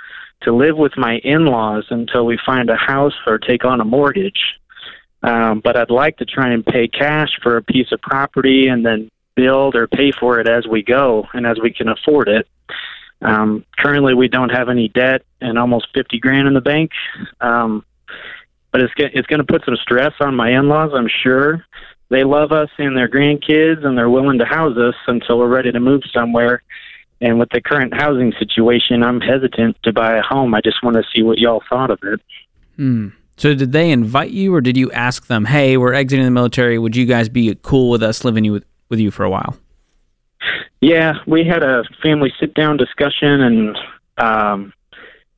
to 0.43 0.55
live 0.55 0.77
with 0.77 0.93
my 0.97 1.19
in 1.25 1.47
laws 1.47 1.87
until 1.91 2.25
we 2.25 2.39
find 2.47 2.71
a 2.71 2.77
house 2.77 3.15
or 3.27 3.39
take 3.39 3.65
on 3.65 3.81
a 3.81 3.85
mortgage. 3.85 4.41
Um, 5.25 5.61
but 5.63 5.77
I'd 5.77 5.91
like 5.91 6.17
to 6.19 6.25
try 6.25 6.53
and 6.53 6.65
pay 6.65 6.87
cash 6.87 7.31
for 7.43 7.57
a 7.57 7.63
piece 7.63 7.91
of 7.91 8.01
property 8.01 8.69
and 8.69 8.87
then 8.87 9.11
build 9.35 9.75
or 9.75 9.89
pay 9.89 10.13
for 10.13 10.39
it 10.39 10.49
as 10.49 10.67
we 10.67 10.83
go 10.83 11.27
and 11.33 11.45
as 11.45 11.59
we 11.61 11.73
can 11.73 11.89
afford 11.89 12.29
it. 12.29 12.47
Um, 13.21 13.65
currently, 13.77 14.15
we 14.15 14.29
don't 14.29 14.51
have 14.51 14.69
any 14.69 14.89
debt 14.89 15.23
and 15.41 15.59
almost 15.59 15.89
50 15.93 16.21
grand 16.21 16.47
in 16.47 16.55
the 16.55 16.61
bank. 16.61 16.93
Um, 17.41 17.85
but 18.73 18.81
it's 18.81 18.93
it's 18.97 19.27
going 19.27 19.41
to 19.41 19.47
put 19.47 19.65
some 19.65 19.77
stress 19.77 20.13
on 20.21 20.35
my 20.35 20.51
in-laws. 20.51 20.93
I'm 20.95 21.09
sure 21.23 21.65
they 22.11 22.25
love 22.25 22.53
us 22.53 22.71
and 22.79 22.97
their 22.97 23.09
grandkids, 23.09 23.85
and 23.85 23.97
they're 23.97 24.11
willing 24.11 24.39
to 24.39 24.45
house 24.45 24.77
us 24.77 24.95
until 25.07 25.39
we're 25.39 25.49
ready 25.49 25.73
to 25.73 25.81
move 25.81 26.03
somewhere. 26.13 26.63
And 27.21 27.39
with 27.39 27.49
the 27.51 27.61
current 27.61 27.93
housing 27.95 28.33
situation, 28.39 29.03
I'm 29.03 29.21
hesitant 29.21 29.77
to 29.83 29.93
buy 29.93 30.17
a 30.17 30.23
home. 30.23 30.55
I 30.55 30.61
just 30.61 30.83
want 30.83 30.97
to 30.97 31.03
see 31.15 31.23
what 31.23 31.39
y'all 31.39 31.63
thought 31.69 31.91
of 31.91 31.99
it. 32.03 32.21
Hmm. 32.77 33.09
So 33.37 33.55
did 33.55 33.73
they 33.73 33.91
invite 33.91 34.31
you, 34.31 34.55
or 34.55 34.61
did 34.61 34.77
you 34.77 34.91
ask 34.93 35.27
them, 35.27 35.45
"Hey, 35.45 35.77
we're 35.77 35.93
exiting 35.93 36.25
the 36.25 36.31
military. 36.31 36.79
Would 36.79 36.97
you 36.97 37.07
guys 37.07 37.29
be 37.29 37.57
cool 37.63 37.91
with 37.91 38.03
us 38.03 38.25
living 38.25 38.51
with 38.51 38.65
with 38.89 39.01
you 39.01 39.11
for 39.11 39.25
a 39.25 39.31
while?" 39.31 39.57
Yeah, 40.81 41.15
we 41.27 41.45
had 41.45 41.63
a 41.63 41.83
family 42.03 42.33
sit 42.39 42.55
down 42.55 42.77
discussion, 42.77 43.41
and 43.41 43.79
um, 44.19 44.73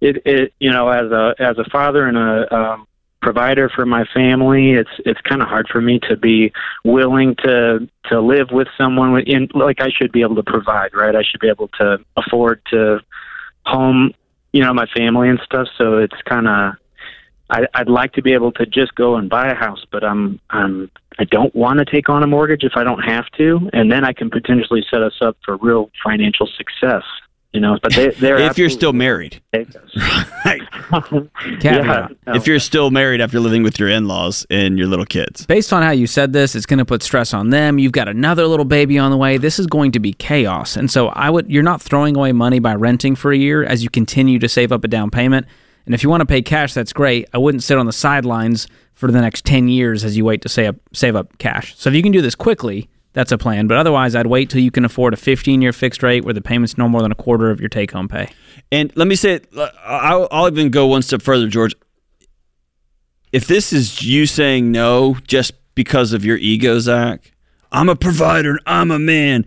it, 0.00 0.22
it, 0.24 0.52
you 0.60 0.70
know, 0.70 0.88
as 0.88 1.10
a 1.10 1.34
as 1.38 1.58
a 1.58 1.64
father 1.70 2.06
and 2.06 2.16
a 2.16 2.54
um, 2.54 2.86
provider 3.20 3.68
for 3.68 3.86
my 3.86 4.04
family. 4.14 4.72
It's 4.72 4.90
it's 5.04 5.20
kind 5.22 5.42
of 5.42 5.48
hard 5.48 5.68
for 5.68 5.80
me 5.80 6.00
to 6.08 6.16
be 6.16 6.52
willing 6.84 7.36
to 7.44 7.88
to 8.06 8.20
live 8.20 8.48
with 8.50 8.68
someone 8.76 9.20
in 9.20 9.48
like 9.54 9.80
I 9.80 9.90
should 9.90 10.12
be 10.12 10.22
able 10.22 10.36
to 10.36 10.42
provide, 10.42 10.94
right? 10.94 11.14
I 11.14 11.22
should 11.22 11.40
be 11.40 11.48
able 11.48 11.68
to 11.80 11.98
afford 12.16 12.62
to 12.70 13.00
home, 13.66 14.12
you 14.52 14.62
know, 14.62 14.72
my 14.72 14.86
family 14.96 15.28
and 15.28 15.40
stuff. 15.44 15.68
So 15.76 15.98
it's 15.98 16.16
kind 16.28 16.48
of 16.48 16.74
I, 17.50 17.66
I'd 17.74 17.88
like 17.88 18.12
to 18.14 18.22
be 18.22 18.32
able 18.32 18.52
to 18.52 18.66
just 18.66 18.94
go 18.94 19.16
and 19.16 19.28
buy 19.28 19.50
a 19.50 19.54
house, 19.54 19.84
but 19.90 20.04
I'm 20.04 20.40
I'm 20.50 20.90
I 21.18 21.24
don't 21.24 21.54
want 21.54 21.78
to 21.80 21.84
take 21.84 22.08
on 22.08 22.22
a 22.22 22.26
mortgage 22.26 22.64
if 22.64 22.72
I 22.76 22.84
don't 22.84 23.02
have 23.02 23.26
to, 23.36 23.68
and 23.72 23.92
then 23.92 24.04
I 24.04 24.12
can 24.12 24.30
potentially 24.30 24.84
set 24.90 25.02
us 25.02 25.18
up 25.20 25.36
for 25.44 25.56
real 25.58 25.90
financial 26.02 26.48
success 26.56 27.02
you 27.52 27.60
know. 27.60 27.78
But 27.82 27.94
they, 27.94 28.10
they're 28.10 28.38
if 28.38 28.58
you're 28.58 28.70
still 28.70 28.92
married, 28.92 29.40
right? 29.52 29.68
yeah, 31.62 32.08
no. 32.26 32.34
If 32.34 32.46
you're 32.46 32.58
still 32.58 32.90
married 32.90 33.20
after 33.20 33.40
living 33.40 33.62
with 33.62 33.78
your 33.78 33.88
in-laws 33.88 34.46
and 34.50 34.78
your 34.78 34.86
little 34.86 35.04
kids, 35.04 35.46
based 35.46 35.72
on 35.72 35.82
how 35.82 35.90
you 35.90 36.06
said 36.06 36.32
this, 36.32 36.54
it's 36.54 36.66
going 36.66 36.78
to 36.78 36.84
put 36.84 37.02
stress 37.02 37.34
on 37.34 37.50
them. 37.50 37.78
You've 37.78 37.92
got 37.92 38.08
another 38.08 38.46
little 38.46 38.64
baby 38.64 38.98
on 38.98 39.10
the 39.10 39.16
way. 39.16 39.36
This 39.36 39.58
is 39.58 39.66
going 39.66 39.92
to 39.92 40.00
be 40.00 40.12
chaos. 40.12 40.76
And 40.76 40.90
so 40.90 41.08
I 41.08 41.30
would. 41.30 41.50
You're 41.50 41.62
not 41.62 41.82
throwing 41.82 42.16
away 42.16 42.32
money 42.32 42.58
by 42.58 42.74
renting 42.74 43.14
for 43.14 43.32
a 43.32 43.36
year 43.36 43.64
as 43.64 43.82
you 43.82 43.90
continue 43.90 44.38
to 44.38 44.48
save 44.48 44.72
up 44.72 44.84
a 44.84 44.88
down 44.88 45.10
payment. 45.10 45.46
And 45.86 45.94
if 45.94 46.02
you 46.02 46.10
want 46.10 46.20
to 46.20 46.26
pay 46.26 46.42
cash, 46.42 46.74
that's 46.74 46.92
great. 46.92 47.28
I 47.32 47.38
wouldn't 47.38 47.62
sit 47.62 47.78
on 47.78 47.86
the 47.86 47.92
sidelines 47.92 48.68
for 48.94 49.10
the 49.10 49.20
next 49.20 49.44
10 49.46 49.68
years 49.68 50.04
as 50.04 50.16
you 50.16 50.24
wait 50.24 50.42
to 50.42 50.48
save 50.48 50.68
up, 50.68 50.76
save 50.92 51.16
up 51.16 51.38
cash. 51.38 51.74
So 51.76 51.88
if 51.88 51.96
you 51.96 52.02
can 52.02 52.12
do 52.12 52.20
this 52.20 52.34
quickly, 52.34 52.88
that's 53.12 53.32
a 53.32 53.38
plan. 53.38 53.66
But 53.66 53.76
otherwise, 53.76 54.14
I'd 54.14 54.26
wait 54.26 54.50
till 54.50 54.60
you 54.60 54.70
can 54.70 54.84
afford 54.84 55.14
a 55.14 55.16
15 55.16 55.62
year 55.62 55.72
fixed 55.72 56.02
rate 56.02 56.24
where 56.24 56.34
the 56.34 56.40
payment's 56.40 56.78
no 56.78 56.88
more 56.88 57.02
than 57.02 57.12
a 57.12 57.16
quarter 57.16 57.50
of 57.50 57.60
your 57.60 57.68
take 57.68 57.90
home 57.90 58.08
pay. 58.08 58.28
And 58.70 58.92
let 58.96 59.08
me 59.08 59.16
say, 59.16 59.40
I'll, 59.84 60.48
even 60.48 60.70
go 60.70 60.86
one 60.86 61.02
step 61.02 61.22
further, 61.22 61.48
George. 61.48 61.74
If 63.32 63.46
this 63.46 63.72
is 63.72 64.02
you 64.02 64.26
saying 64.26 64.70
no 64.72 65.16
just 65.26 65.52
because 65.74 66.12
of 66.12 66.24
your 66.24 66.36
ego, 66.36 66.78
Zach, 66.80 67.32
I'm 67.72 67.88
a 67.88 67.96
provider 67.96 68.50
and 68.50 68.60
I'm 68.66 68.90
a 68.90 68.98
man, 68.98 69.46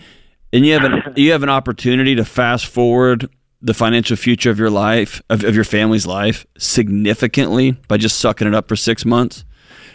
and 0.53 0.65
you 0.65 0.73
have 0.73 0.83
an 0.83 1.13
you 1.17 1.31
have 1.33 1.43
an 1.43 1.49
opportunity 1.49 2.15
to 2.15 2.23
fast 2.23 2.65
forward 2.65 3.29
the 3.61 3.73
financial 3.73 4.15
future 4.15 4.49
of 4.49 4.59
your 4.59 4.69
life 4.69 5.21
of, 5.29 5.43
of 5.43 5.55
your 5.55 5.63
family's 5.63 6.05
life 6.05 6.45
significantly 6.57 7.71
by 7.87 7.97
just 7.97 8.19
sucking 8.19 8.47
it 8.47 8.53
up 8.53 8.67
for 8.67 8.75
six 8.75 9.05
months 9.05 9.43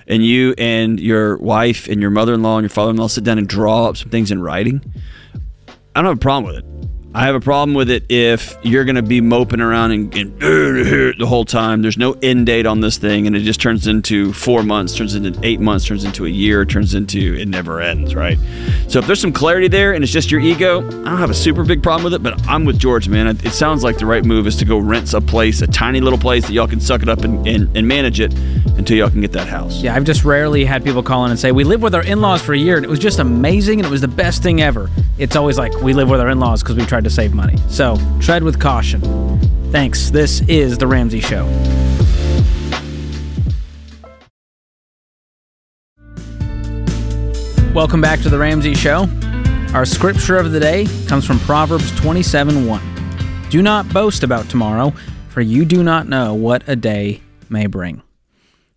and 0.09 0.25
you 0.25 0.55
and 0.59 0.99
your 0.99 1.37
wife 1.37 1.87
and 1.87 2.01
your 2.01 2.11
mother-in-law 2.11 2.59
and 2.59 2.65
your 2.65 2.71
father-in-law 2.71 3.09
sit 3.09 3.25
down 3.25 3.39
and 3.39 3.47
draw 3.47 3.87
up 3.87 3.97
some 3.97 4.11
things 4.11 4.31
in 4.31 4.43
writing, 4.43 4.83
I 5.95 6.01
don't 6.01 6.07
have 6.07 6.17
a 6.17 6.21
problem 6.21 6.55
with 6.55 6.65
it. 6.65 6.98
I 7.15 7.23
have 7.23 7.35
a 7.35 7.41
problem 7.41 7.75
with 7.75 7.89
it 7.89 8.05
if 8.11 8.55
you're 8.63 8.85
going 8.85 8.97
to 8.97 9.03
be 9.03 9.23
moping 9.23 9.63
around 9.63 9.93
and, 9.93 10.15
and 10.15 10.39
the 10.41 11.27
whole 11.27 11.47
time. 11.47 11.81
There's 11.81 11.97
no 11.97 12.13
end 12.23 12.45
date 12.45 12.67
on 12.67 12.83
this 12.83 12.99
thing, 12.99 13.27
and 13.27 13.35
it 13.35 13.41
just 13.41 13.63
turns 13.63 13.87
into 13.87 14.35
four 14.35 14.63
months, 14.63 14.95
turns 14.95 15.15
into 15.15 15.39
eight 15.43 15.59
months, 15.59 15.87
turns 15.87 16.05
into 16.05 16.27
a 16.27 16.29
year, 16.29 16.67
turns 16.67 16.95
into 16.95 17.35
it 17.35 17.49
never 17.49 17.81
ends, 17.81 18.15
right? 18.15 18.39
So 18.89 18.99
if 18.99 19.07
there's 19.07 19.23
some 19.23 19.33
clarity 19.33 19.69
there 19.69 19.95
and 19.95 20.05
it's 20.05 20.13
just 20.13 20.31
your 20.31 20.43
ego, 20.43 20.87
I 20.87 20.91
don't 20.91 21.17
have 21.17 21.31
a 21.31 21.35
super 21.35 21.65
big 21.65 21.83
problem 21.83 22.05
with 22.05 22.13
it. 22.13 22.23
But 22.23 22.47
I'm 22.47 22.67
with 22.67 22.79
George, 22.79 23.09
man. 23.09 23.27
It 23.27 23.53
sounds 23.53 23.83
like 23.83 23.97
the 23.97 24.07
right 24.07 24.25
move 24.25 24.47
is 24.47 24.57
to 24.57 24.67
go 24.67 24.79
rent 24.79 25.15
a 25.15 25.21
place, 25.23 25.63
a 25.63 25.67
tiny 25.67 26.01
little 26.01 26.19
place 26.19 26.47
that 26.47 26.53
y'all 26.53 26.69
can 26.69 26.81
suck 26.81 27.03
it 27.03 27.09
up 27.09 27.21
and, 27.21 27.47
and, 27.49 27.75
and 27.75 27.89
manage 27.89 28.21
it 28.21 28.35
until 28.77 28.99
y'all 28.99 29.11
can 29.11 29.23
get 29.23 29.33
that 29.33 29.49
house. 29.49 29.83
Yeah, 29.83 29.95
I've 29.95 30.05
just 30.05 30.25
rarely 30.25 30.67
had 30.67 30.85
people 30.85 31.03
call 31.03 31.25
in 31.25 31.31
and 31.31 31.41
say 31.41 31.53
we 31.53 31.65
lived 31.65 31.83
with 31.83 31.95
our 31.95 32.05
in-laws 32.05 32.43
for 32.43 32.53
a 32.53 32.59
year 32.59 32.77
and 32.77 32.85
it 32.85 32.89
was 32.89 32.99
just 32.99 33.19
amazing 33.19 33.81
and 33.81 33.87
it 33.87 33.91
was 33.91 34.03
the 34.03 34.09
best 34.09 34.43
thing 34.43 34.61
ever. 34.61 34.91
It's 35.17 35.37
always 35.37 35.57
like 35.57 35.73
we 35.81 35.95
live 35.95 36.11
with 36.11 36.21
our 36.21 36.29
in-laws 36.29 36.63
because 36.63 36.77
we 36.77 36.85
tried 36.85 36.98
to 37.05 37.11
save 37.11 37.35
money. 37.35 37.57
So 37.69 37.97
tread 38.21 38.43
with 38.43 38.59
caution. 38.61 39.01
Thanks. 39.71 40.11
This 40.11 40.41
is 40.49 40.79
The 40.79 40.87
Ramsey 40.87 41.21
Show. 41.21 41.45
Welcome 47.75 48.01
back 48.01 48.21
to 48.23 48.29
The 48.29 48.39
Ramsey 48.39 48.75
Show. 48.75 49.09
Our 49.75 49.85
scripture 49.85 50.37
of 50.37 50.51
the 50.53 50.59
day 50.59 50.87
comes 51.07 51.27
from 51.27 51.39
Proverbs 51.41 51.95
27 52.01 52.67
1. 52.67 52.83
Do 53.51 53.63
not 53.63 53.89
boast 53.93 54.23
about 54.23 54.49
tomorrow, 54.49 54.93
for 55.29 55.43
you 55.43 55.65
do 55.65 55.83
not 55.83 56.09
know 56.09 56.35
what 56.35 56.67
a 56.67 56.75
day 56.75 57.21
may 57.49 57.67
bring. 57.67 58.03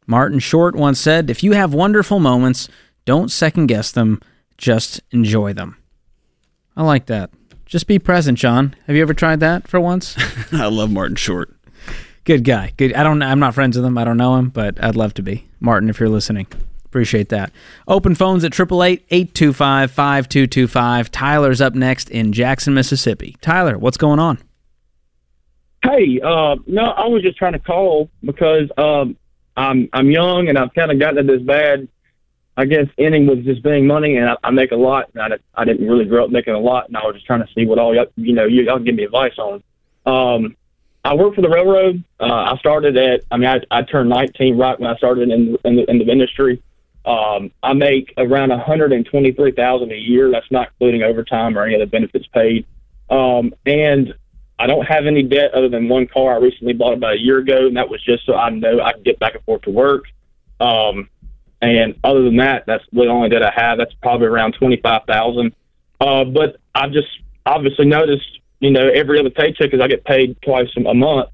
Martin 0.06 0.40
Short 0.40 0.76
once 0.76 1.00
said, 1.00 1.30
If 1.30 1.42
you 1.42 1.54
have 1.54 1.74
wonderful 1.74 2.20
moments, 2.20 2.68
don't 3.06 3.32
second 3.32 3.68
guess 3.68 3.92
them, 3.92 4.22
just 4.58 5.02
enjoy 5.12 5.54
them. 5.54 5.78
I 6.76 6.84
like 6.84 7.08
that. 7.08 7.32
Just 7.72 7.88
be 7.88 7.98
present, 8.00 8.38
John. 8.38 8.76
Have 8.86 8.98
you 8.98 9.02
ever 9.02 9.14
tried 9.14 9.40
that 9.40 9.66
for 9.66 9.80
once? 9.80 10.18
I 10.52 10.66
love 10.66 10.92
Martin 10.92 11.16
Short. 11.16 11.56
Good 12.26 12.44
guy. 12.44 12.74
Good. 12.76 12.94
I 12.96 13.04
don't. 13.04 13.24
I'm 13.24 13.40
not 13.40 13.54
friends 13.54 13.78
with 13.78 13.86
him. 13.86 13.98
I 13.98 14.04
don't 14.04 14.18
know 14.18 14.36
him, 14.36 14.50
but 14.50 14.84
I'd 14.84 14.98
love 14.98 15.14
to 15.14 15.24
be. 15.24 15.48
Martin, 15.62 15.90
if 15.90 15.98
you're 15.98 16.10
listening, 16.10 16.48
appreciate 16.84 17.30
that. 17.30 17.54
Open 17.88 18.14
phones 18.14 18.44
at 18.44 18.52
888-825-5225. 18.52 21.10
Tyler's 21.12 21.62
up 21.62 21.74
next 21.74 22.10
in 22.10 22.34
Jackson, 22.34 22.74
Mississippi. 22.74 23.38
Tyler, 23.40 23.78
what's 23.78 23.96
going 23.96 24.20
on? 24.20 24.38
Hey, 25.82 26.20
uh, 26.22 26.58
no, 26.68 26.84
I 26.84 27.08
was 27.08 27.24
just 27.24 27.38
trying 27.38 27.54
to 27.54 27.60
call 27.60 28.10
because 28.22 28.70
um, 28.78 29.16
I'm 29.56 29.88
I'm 29.94 30.12
young 30.12 30.50
and 30.50 30.58
I've 30.58 30.74
kind 30.74 30.92
of 30.92 31.00
gotten 31.00 31.26
to 31.26 31.38
this 31.38 31.42
bad 31.42 31.88
I 32.62 32.66
guess 32.66 32.86
ending 33.00 33.26
with 33.26 33.44
just 33.44 33.64
being 33.64 33.88
money, 33.88 34.18
and 34.18 34.30
I, 34.30 34.38
I 34.44 34.52
make 34.52 34.72
a 34.72 34.76
lot. 34.76 35.10
And 35.16 35.34
I, 35.34 35.38
I 35.56 35.66
didn't 35.66 35.88
really 35.88 36.06
grow 36.06 36.26
up 36.26 36.30
making 36.30 36.54
a 36.54 36.60
lot, 36.60 36.88
and 36.88 36.96
I 36.96 37.02
was 37.06 37.16
just 37.16 37.26
trying 37.26 37.46
to 37.46 37.52
see 37.54 37.66
what 37.66 37.80
all 37.80 37.96
y'all, 37.96 38.06
you 38.16 38.34
know 38.34 38.46
y'all 38.46 38.78
give 38.80 38.96
me 38.96 39.04
advice 39.04 39.38
on. 39.40 39.64
Um, 40.06 40.56
I 41.04 41.16
work 41.16 41.34
for 41.34 41.42
the 41.42 41.50
railroad. 41.50 42.04
Uh, 42.20 42.54
I 42.54 42.58
started 42.60 42.96
at, 42.98 43.24
I 43.32 43.38
mean, 43.38 43.50
I, 43.50 43.62
I 43.72 43.82
turned 43.82 44.10
19 44.10 44.58
right 44.58 44.80
when 44.80 44.92
I 44.92 44.96
started 44.98 45.30
in 45.30 45.58
in 45.66 45.76
the, 45.76 45.90
in 45.90 45.98
the 45.98 46.12
industry. 46.12 46.62
Um, 47.04 47.52
I 47.64 47.74
make 47.74 48.14
around 48.18 48.50
123,000 48.50 49.92
a 49.92 49.96
year. 49.96 50.30
That's 50.30 50.50
not 50.52 50.68
including 50.68 51.02
overtime 51.02 51.58
or 51.58 51.66
any 51.66 51.74
other 51.74 51.88
benefits 51.88 52.28
paid. 52.28 52.68
Um, 53.10 53.56
and 53.66 54.14
I 54.60 54.68
don't 54.68 54.86
have 54.86 55.08
any 55.08 55.24
debt 55.24 55.56
other 55.56 55.68
than 55.68 55.90
one 55.90 56.06
car 56.06 56.36
I 56.36 56.38
recently 56.38 56.74
bought 56.74 56.94
about 56.94 57.14
a 57.14 57.20
year 57.20 57.40
ago, 57.40 57.66
and 57.66 57.76
that 57.78 57.90
was 57.90 58.04
just 58.04 58.28
so 58.28 58.36
I 58.36 58.52
know 58.52 58.80
I 58.80 58.94
can 58.94 59.02
get 59.02 59.18
back 59.18 59.34
and 59.34 59.44
forth 59.44 59.64
to 59.64 59.72
work. 59.72 60.04
Um, 60.60 61.10
and 61.62 61.96
other 62.04 62.24
than 62.24 62.38
that, 62.38 62.66
that's 62.66 62.84
the 62.92 63.06
only 63.08 63.30
debt 63.30 63.44
I 63.44 63.54
have. 63.56 63.78
That's 63.78 63.94
probably 64.02 64.28
around 64.28 64.54
twenty 64.54 64.78
five 64.78 65.04
thousand. 65.08 65.54
Uh, 66.00 66.26
but 66.26 66.58
I've 66.74 66.92
just 66.92 67.08
obviously 67.46 67.86
noticed, 67.86 68.40
you 68.60 68.72
know, 68.72 68.90
every 68.90 69.20
other 69.20 69.30
paycheck, 69.30 69.70
because 69.70 69.82
I 69.82 69.88
get 69.88 70.04
paid 70.04 70.42
twice 70.42 70.70
a 70.76 70.94
month, 70.94 71.30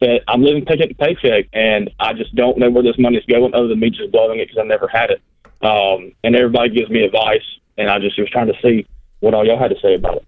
that 0.00 0.20
I'm 0.28 0.42
living 0.42 0.64
paycheck 0.64 0.88
to 0.88 0.94
paycheck, 0.94 1.46
and 1.52 1.90
I 1.98 2.12
just 2.12 2.34
don't 2.34 2.58
know 2.58 2.70
where 2.70 2.82
this 2.82 2.98
money's 2.98 3.24
going, 3.24 3.54
other 3.54 3.68
than 3.68 3.80
me 3.80 3.90
just 3.90 4.12
blowing 4.12 4.38
it 4.38 4.48
because 4.48 4.60
I 4.60 4.64
never 4.64 4.86
had 4.86 5.10
it. 5.10 5.20
Um, 5.62 6.12
and 6.24 6.36
everybody 6.36 6.70
gives 6.70 6.90
me 6.90 7.02
advice, 7.02 7.44
and 7.78 7.90
I 7.90 7.98
just 7.98 8.18
was 8.18 8.28
trying 8.30 8.48
to 8.48 8.54
see 8.62 8.86
what 9.20 9.34
all 9.34 9.46
y'all 9.46 9.58
had 9.58 9.70
to 9.70 9.80
say 9.80 9.94
about 9.94 10.16
it. 10.18 10.26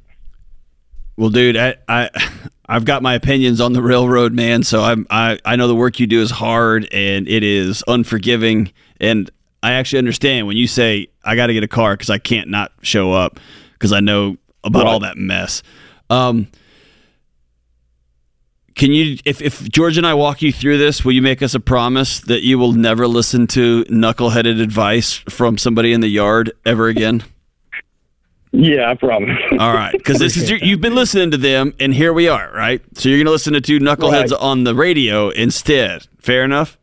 Well, 1.16 1.30
dude, 1.30 1.56
I, 1.56 1.76
I 1.88 2.10
I've 2.66 2.84
got 2.84 3.02
my 3.02 3.14
opinions 3.14 3.60
on 3.60 3.72
the 3.72 3.82
railroad, 3.82 4.32
man. 4.32 4.62
So 4.62 4.82
I'm 4.82 5.06
I 5.10 5.38
I 5.44 5.56
know 5.56 5.68
the 5.68 5.74
work 5.74 6.00
you 6.00 6.06
do 6.06 6.22
is 6.22 6.30
hard 6.30 6.88
and 6.92 7.28
it 7.28 7.42
is 7.42 7.84
unforgiving, 7.86 8.72
and 9.00 9.30
I 9.64 9.72
actually 9.72 9.98
understand 10.00 10.46
when 10.46 10.56
you 10.56 10.66
say 10.66 11.08
I 11.24 11.34
got 11.36 11.46
to 11.48 11.54
get 11.54 11.64
a 11.64 11.68
car 11.68 11.94
because 11.94 12.10
I 12.10 12.18
can't 12.18 12.48
not 12.48 12.72
show 12.82 13.12
up 13.12 13.40
because 13.72 13.92
I 13.92 14.00
know 14.00 14.36
about 14.62 14.84
Right. 14.84 14.92
all 14.92 15.00
that 15.00 15.16
mess. 15.16 15.62
Um, 16.10 16.48
can 18.74 18.90
you, 18.92 19.18
if 19.24 19.40
if 19.40 19.62
George 19.70 19.96
and 19.98 20.06
I 20.06 20.14
walk 20.14 20.42
you 20.42 20.52
through 20.52 20.78
this, 20.78 21.04
will 21.04 21.12
you 21.12 21.22
make 21.22 21.42
us 21.42 21.54
a 21.54 21.60
promise 21.60 22.20
that 22.20 22.42
you 22.42 22.58
will 22.58 22.72
never 22.72 23.06
listen 23.06 23.46
to 23.48 23.84
knuckleheaded 23.84 24.60
advice 24.60 25.12
from 25.28 25.56
somebody 25.58 25.92
in 25.92 26.00
the 26.00 26.08
yard 26.08 26.50
ever 26.66 26.88
again? 26.88 27.22
Yeah, 28.50 28.90
I 28.90 28.94
promise. 28.94 29.38
All 29.58 29.72
right, 29.72 29.92
because 29.92 30.18
this 30.18 30.36
is 30.36 30.50
your, 30.50 30.58
you've 30.58 30.80
been 30.80 30.94
listening 30.94 31.30
to 31.32 31.36
them, 31.36 31.72
and 31.80 31.94
here 31.94 32.12
we 32.12 32.28
are, 32.28 32.50
right? 32.52 32.80
So 32.94 33.08
you're 33.08 33.18
going 33.18 33.26
to 33.26 33.32
listen 33.32 33.52
to 33.54 33.60
two 33.60 33.78
knuckleheads 33.78 34.30
Right. 34.32 34.40
on 34.40 34.64
the 34.64 34.74
radio 34.74 35.28
instead. 35.30 36.06
Fair 36.20 36.44
enough. 36.44 36.76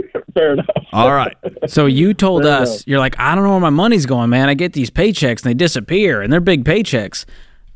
Fair 0.34 0.52
enough. 0.54 0.66
All 0.92 1.12
right. 1.12 1.36
So 1.66 1.86
you 1.86 2.14
told 2.14 2.42
Fair 2.44 2.52
us, 2.62 2.68
enough. 2.70 2.82
you're 2.86 2.98
like, 2.98 3.18
I 3.18 3.34
don't 3.34 3.44
know 3.44 3.50
where 3.50 3.60
my 3.60 3.70
money's 3.70 4.06
going, 4.06 4.30
man. 4.30 4.48
I 4.48 4.54
get 4.54 4.72
these 4.72 4.90
paychecks 4.90 5.42
and 5.42 5.50
they 5.50 5.54
disappear, 5.54 6.22
and 6.22 6.32
they're 6.32 6.40
big 6.40 6.64
paychecks. 6.64 7.24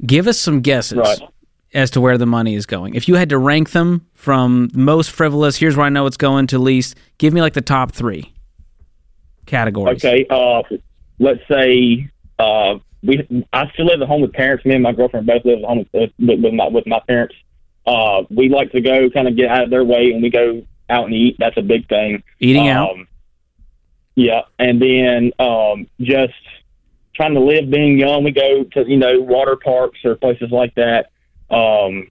Give 0.06 0.26
us 0.26 0.38
some 0.38 0.61
guesses 0.61 0.98
Right. 0.98 1.20
as 1.74 1.90
to 1.92 2.00
where 2.00 2.18
the 2.18 2.26
money 2.26 2.54
is 2.54 2.66
going. 2.66 2.94
If 2.94 3.08
you 3.08 3.14
had 3.16 3.28
to 3.30 3.38
rank 3.38 3.70
them 3.72 4.06
from 4.14 4.68
most 4.74 5.11
frivolous, 5.11 5.56
here's 5.56 5.76
where 5.76 5.87
I 5.87 5.88
know 5.90 6.06
it's 6.06 6.16
going 6.16 6.46
to 6.48 6.58
least. 6.58 6.96
Give 7.18 7.32
me 7.32 7.40
like 7.40 7.54
the 7.54 7.61
top 7.62 7.92
three 7.92 8.32
categories. 9.46 10.04
Okay. 10.04 10.26
Uh, 10.30 10.62
let's 11.18 11.40
say 11.48 12.08
uh, 12.38 12.78
we. 13.02 13.26
I 13.52 13.70
still 13.72 13.87
live 13.87 14.00
at 14.02 14.08
home 14.08 14.22
with 14.22 14.32
parents. 14.32 14.64
Me 14.64 14.74
and 14.74 14.82
my 14.82 14.92
girlfriend 14.92 15.26
both 15.26 15.44
live 15.44 15.58
at 15.58 15.64
home 15.64 15.78
with, 15.92 16.11
with, 16.18 16.40
with 16.40 16.54
my 16.54 16.68
with 16.68 16.87
my 16.87 17.00
parents. 17.06 17.35
Uh, 17.87 18.22
we 18.30 18.48
like 18.48 18.70
to 18.72 18.80
go 18.80 19.11
kind 19.11 19.26
of 19.26 19.37
get 19.37 19.48
out 19.48 19.64
of 19.64 19.70
their 19.70 19.85
way, 19.85 20.12
and 20.12 20.22
we 20.22 20.30
go 20.30 20.62
out 20.92 21.07
and 21.07 21.14
eat. 21.14 21.37
That's 21.38 21.57
a 21.57 21.62
big 21.62 21.88
thing. 21.88 22.22
Eating 22.38 22.68
out. 22.68 22.90
Um, 22.90 23.09
yeah, 24.14 24.42
and 24.59 24.81
then 24.81 25.33
um, 25.38 25.87
just 26.00 26.35
trying 27.14 27.35
to 27.35 27.40
live 27.40 27.70
being 27.70 27.98
young. 27.98 28.24
We 28.24 28.31
go 28.31 28.64
to 28.64 28.88
you 28.88 28.98
know 28.98 29.20
water 29.20 29.57
parks 29.57 30.00
or 30.05 30.14
places 30.16 30.50
like 30.50 30.74
that. 30.74 31.11
Um, 31.50 32.09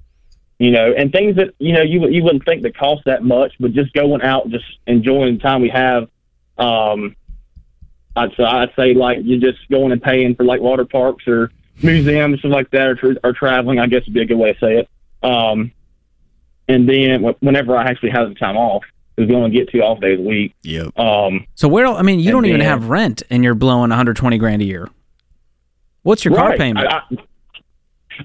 you 0.60 0.72
know, 0.72 0.94
and 0.96 1.12
things 1.12 1.36
that 1.38 1.54
you 1.60 1.74
know 1.74 1.82
you 1.82 2.08
you 2.10 2.24
wouldn't 2.24 2.46
think 2.46 2.64
that 2.64 2.76
cost 2.78 3.04
that 3.06 3.24
much, 3.24 3.54
but 3.60 3.74
just 3.74 3.94
going 3.94 4.22
out, 4.22 4.50
just 4.50 4.66
enjoying 4.88 5.36
the 5.36 5.42
time 5.42 5.62
we 5.62 5.70
have. 5.70 6.10
Um, 6.58 7.16
I'd 8.16 8.36
say 8.36 8.44
I'd 8.44 8.74
say 8.76 8.94
like 8.94 9.20
you're 9.22 9.40
just 9.40 9.68
going 9.70 9.92
and 9.92 10.02
paying 10.02 10.36
for 10.36 10.44
like 10.44 10.62
water 10.62 10.86
parks 10.86 11.28
or 11.28 11.52
museums 11.82 12.40
stuff 12.40 12.52
like 12.52 12.70
that, 12.72 12.88
or, 12.88 12.96
tra- 12.96 13.20
or 13.24 13.34
traveling. 13.34 13.80
I 13.80 13.88
guess 13.88 14.06
would 14.06 14.14
be 14.14 14.22
a 14.22 14.26
good 14.26 14.38
way 14.38 14.54
to 14.54 14.60
say 14.60 14.78
it. 14.80 14.90
Um, 15.28 15.72
and 16.72 16.88
then 16.88 17.24
whenever 17.40 17.76
I 17.78 17.84
actually 17.84 18.12
have 18.12 18.30
the 18.30 18.36
time 18.36 18.58
off, 18.58 18.84
because 19.16 19.30
going 19.30 19.52
to 19.52 19.58
get 19.58 19.70
two 19.70 19.82
off 19.82 20.00
days 20.00 20.20
a 20.20 20.22
week. 20.22 20.54
Yep. 20.64 20.98
Um, 20.98 21.46
So 21.56 21.68
where? 21.68 21.86
I 21.88 22.02
mean, 22.02 22.20
you 22.20 22.32
don't 22.32 22.46
even 22.46 22.62
have 22.62 22.90
rent, 22.90 23.24
and 23.30 23.44
you're 23.44 23.56
blowing 23.56 23.90
120 23.90 24.38
grand 24.38 24.62
a 24.62 24.66
year. 24.66 24.90
What's 26.04 26.26
your 26.26 26.36
car 26.36 26.56
payment? 26.58 26.88
I, 26.88 26.98
I, 26.98 27.16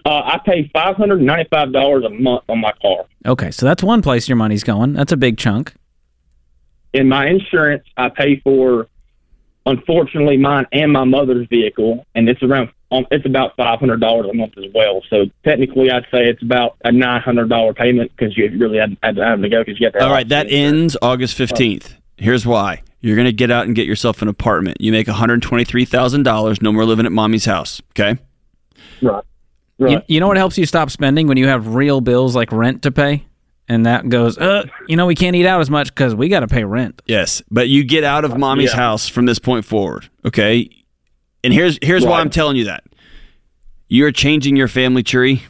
uh, 0.04 0.22
I 0.34 0.40
pay 0.44 0.70
five 0.72 0.96
hundred 0.96 1.18
and 1.18 1.26
ninety-five 1.26 1.72
dollars 1.72 2.04
a 2.04 2.10
month 2.10 2.44
on 2.48 2.60
my 2.60 2.72
car. 2.82 3.04
okay, 3.26 3.50
so 3.50 3.66
that's 3.66 3.82
one 3.82 4.02
place 4.02 4.28
your 4.28 4.36
money's 4.36 4.64
going. 4.64 4.94
That's 4.94 5.12
a 5.12 5.16
big 5.16 5.38
chunk. 5.38 5.74
In 6.92 7.08
my 7.08 7.26
insurance, 7.28 7.84
I 7.96 8.08
pay 8.08 8.40
for, 8.40 8.88
unfortunately, 9.66 10.38
mine 10.38 10.66
and 10.72 10.92
my 10.92 11.04
mother's 11.04 11.46
vehicle, 11.48 12.06
and 12.14 12.28
it's 12.28 12.42
around. 12.42 12.70
Um, 12.92 13.04
it's 13.10 13.26
about 13.26 13.56
five 13.56 13.80
hundred 13.80 14.00
dollars 14.00 14.26
a 14.30 14.34
month 14.34 14.56
as 14.58 14.66
well. 14.74 15.02
So 15.10 15.26
technically, 15.44 15.90
I'd 15.90 16.04
say 16.12 16.28
it's 16.28 16.42
about 16.42 16.76
a 16.84 16.92
nine 16.92 17.20
hundred 17.20 17.48
dollar 17.48 17.74
payment 17.74 18.12
because 18.16 18.36
you 18.38 18.48
really 18.58 18.78
had, 18.78 18.96
had 19.02 19.16
to 19.16 19.24
have 19.24 19.42
to 19.42 19.48
go 19.48 19.64
because 19.64 19.80
you 19.80 19.86
have 19.86 19.94
to. 19.94 19.98
have 20.00 20.08
All 20.08 20.14
right, 20.14 20.28
that 20.28 20.46
ends 20.50 20.96
August 21.02 21.36
15th. 21.36 21.94
Here's 22.16 22.46
why. 22.46 22.82
You're 23.00 23.16
going 23.16 23.26
to 23.26 23.32
get 23.32 23.50
out 23.50 23.66
and 23.66 23.74
get 23.76 23.86
yourself 23.86 24.22
an 24.22 24.28
apartment. 24.28 24.80
You 24.80 24.90
make 24.90 25.06
$123,000, 25.06 26.62
no 26.62 26.72
more 26.72 26.84
living 26.84 27.06
at 27.06 27.12
mommy's 27.12 27.44
house, 27.44 27.80
okay? 27.90 28.18
Right. 29.02 29.22
You, 29.78 29.86
Right. 29.86 30.04
you 30.08 30.20
know 30.20 30.26
what 30.28 30.38
helps 30.38 30.56
you 30.56 30.64
stop 30.64 30.90
spending 30.90 31.26
when 31.26 31.36
you 31.36 31.46
have 31.48 31.74
real 31.74 32.00
bills 32.00 32.34
like 32.34 32.50
rent 32.50 32.82
to 32.84 32.90
pay, 32.90 33.26
and 33.68 33.84
that 33.84 34.08
goes, 34.08 34.38
uh, 34.38 34.64
you 34.88 34.96
know, 34.96 35.04
we 35.04 35.14
can't 35.14 35.36
eat 35.36 35.44
out 35.44 35.60
as 35.60 35.68
much 35.68 35.88
because 35.94 36.14
we 36.14 36.28
got 36.28 36.40
to 36.40 36.46
pay 36.48 36.64
rent. 36.64 37.02
Yes, 37.06 37.42
but 37.50 37.68
you 37.68 37.84
get 37.84 38.02
out 38.02 38.24
of 38.24 38.38
mommy's 38.38 38.70
Yeah. 38.70 38.76
house 38.76 39.06
from 39.08 39.26
this 39.26 39.38
point 39.38 39.66
forward, 39.66 40.08
okay? 40.24 40.70
And 41.46 41.54
here's 41.54 41.78
here's 41.80 42.04
why 42.04 42.18
I'm 42.18 42.28
telling 42.28 42.56
you 42.56 42.64
that. 42.64 42.82
You're 43.86 44.10
changing 44.10 44.56
your 44.56 44.66
family 44.66 45.04
tree. 45.04 45.44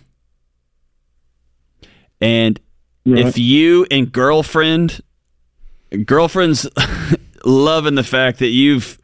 And 2.21 2.61
Right. 3.07 3.25
if 3.25 3.39
you 3.39 3.87
and 3.91 4.13
girlfriend 4.13 5.01
girlfriend's 6.05 6.69
loving 7.47 7.95
the 7.95 8.03
fact 8.03 8.41
that 8.41 8.49
you've 8.49 8.99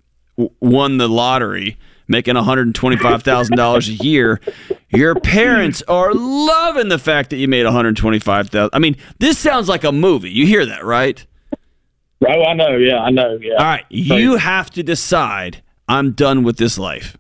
won 0.61 0.99
the 0.99 1.09
lottery, 1.09 1.79
making 2.09 2.35
$125,000 2.35 3.89
a 3.89 4.05
year, 4.05 4.39
your 4.91 5.15
parents 5.15 5.83
are 5.89 6.13
loving 6.13 6.89
the 6.89 6.99
fact 6.99 7.31
that 7.31 7.37
you 7.37 7.49
made 7.49 7.65
125,000. 7.65 8.69
I 8.75 8.79
mean, 8.79 8.97
this 9.19 9.39
sounds 9.39 9.67
like 9.67 9.85
a 9.85 9.93
movie. 9.93 10.31
You 10.31 10.45
hear 10.47 10.67
that, 10.67 10.85
right? 10.85 11.25
Oh, 12.29 12.43
I 12.45 12.53
know. 12.53 12.77
Yeah, 12.77 12.99
I 12.99 13.11
know. 13.11 13.39
Yeah. 13.41 13.55
All 13.55 13.65
right, 13.65 13.87
you 13.89 14.37
have 14.37 14.69
to 14.73 14.83
decide 14.83 15.63
I'm 15.89 16.13
done 16.13 16.43
with 16.43 16.57
this 16.57 16.79
life. 16.79 17.17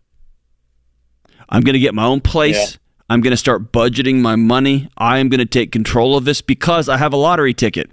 I'm 1.48 1.62
going 1.62 1.74
to 1.74 1.80
get 1.80 1.94
my 1.94 2.04
own 2.04 2.20
place. 2.20 2.56
Yeah. 2.72 2.76
I'm 3.10 3.20
going 3.20 3.32
to 3.32 3.36
start 3.36 3.72
budgeting 3.72 4.20
my 4.20 4.36
money. 4.36 4.88
I 4.96 5.18
am 5.18 5.28
going 5.28 5.40
to 5.40 5.44
take 5.46 5.70
control 5.70 6.16
of 6.16 6.24
this 6.24 6.40
because 6.40 6.88
I 6.88 6.96
have 6.96 7.12
a 7.12 7.16
lottery 7.16 7.52
ticket. 7.52 7.90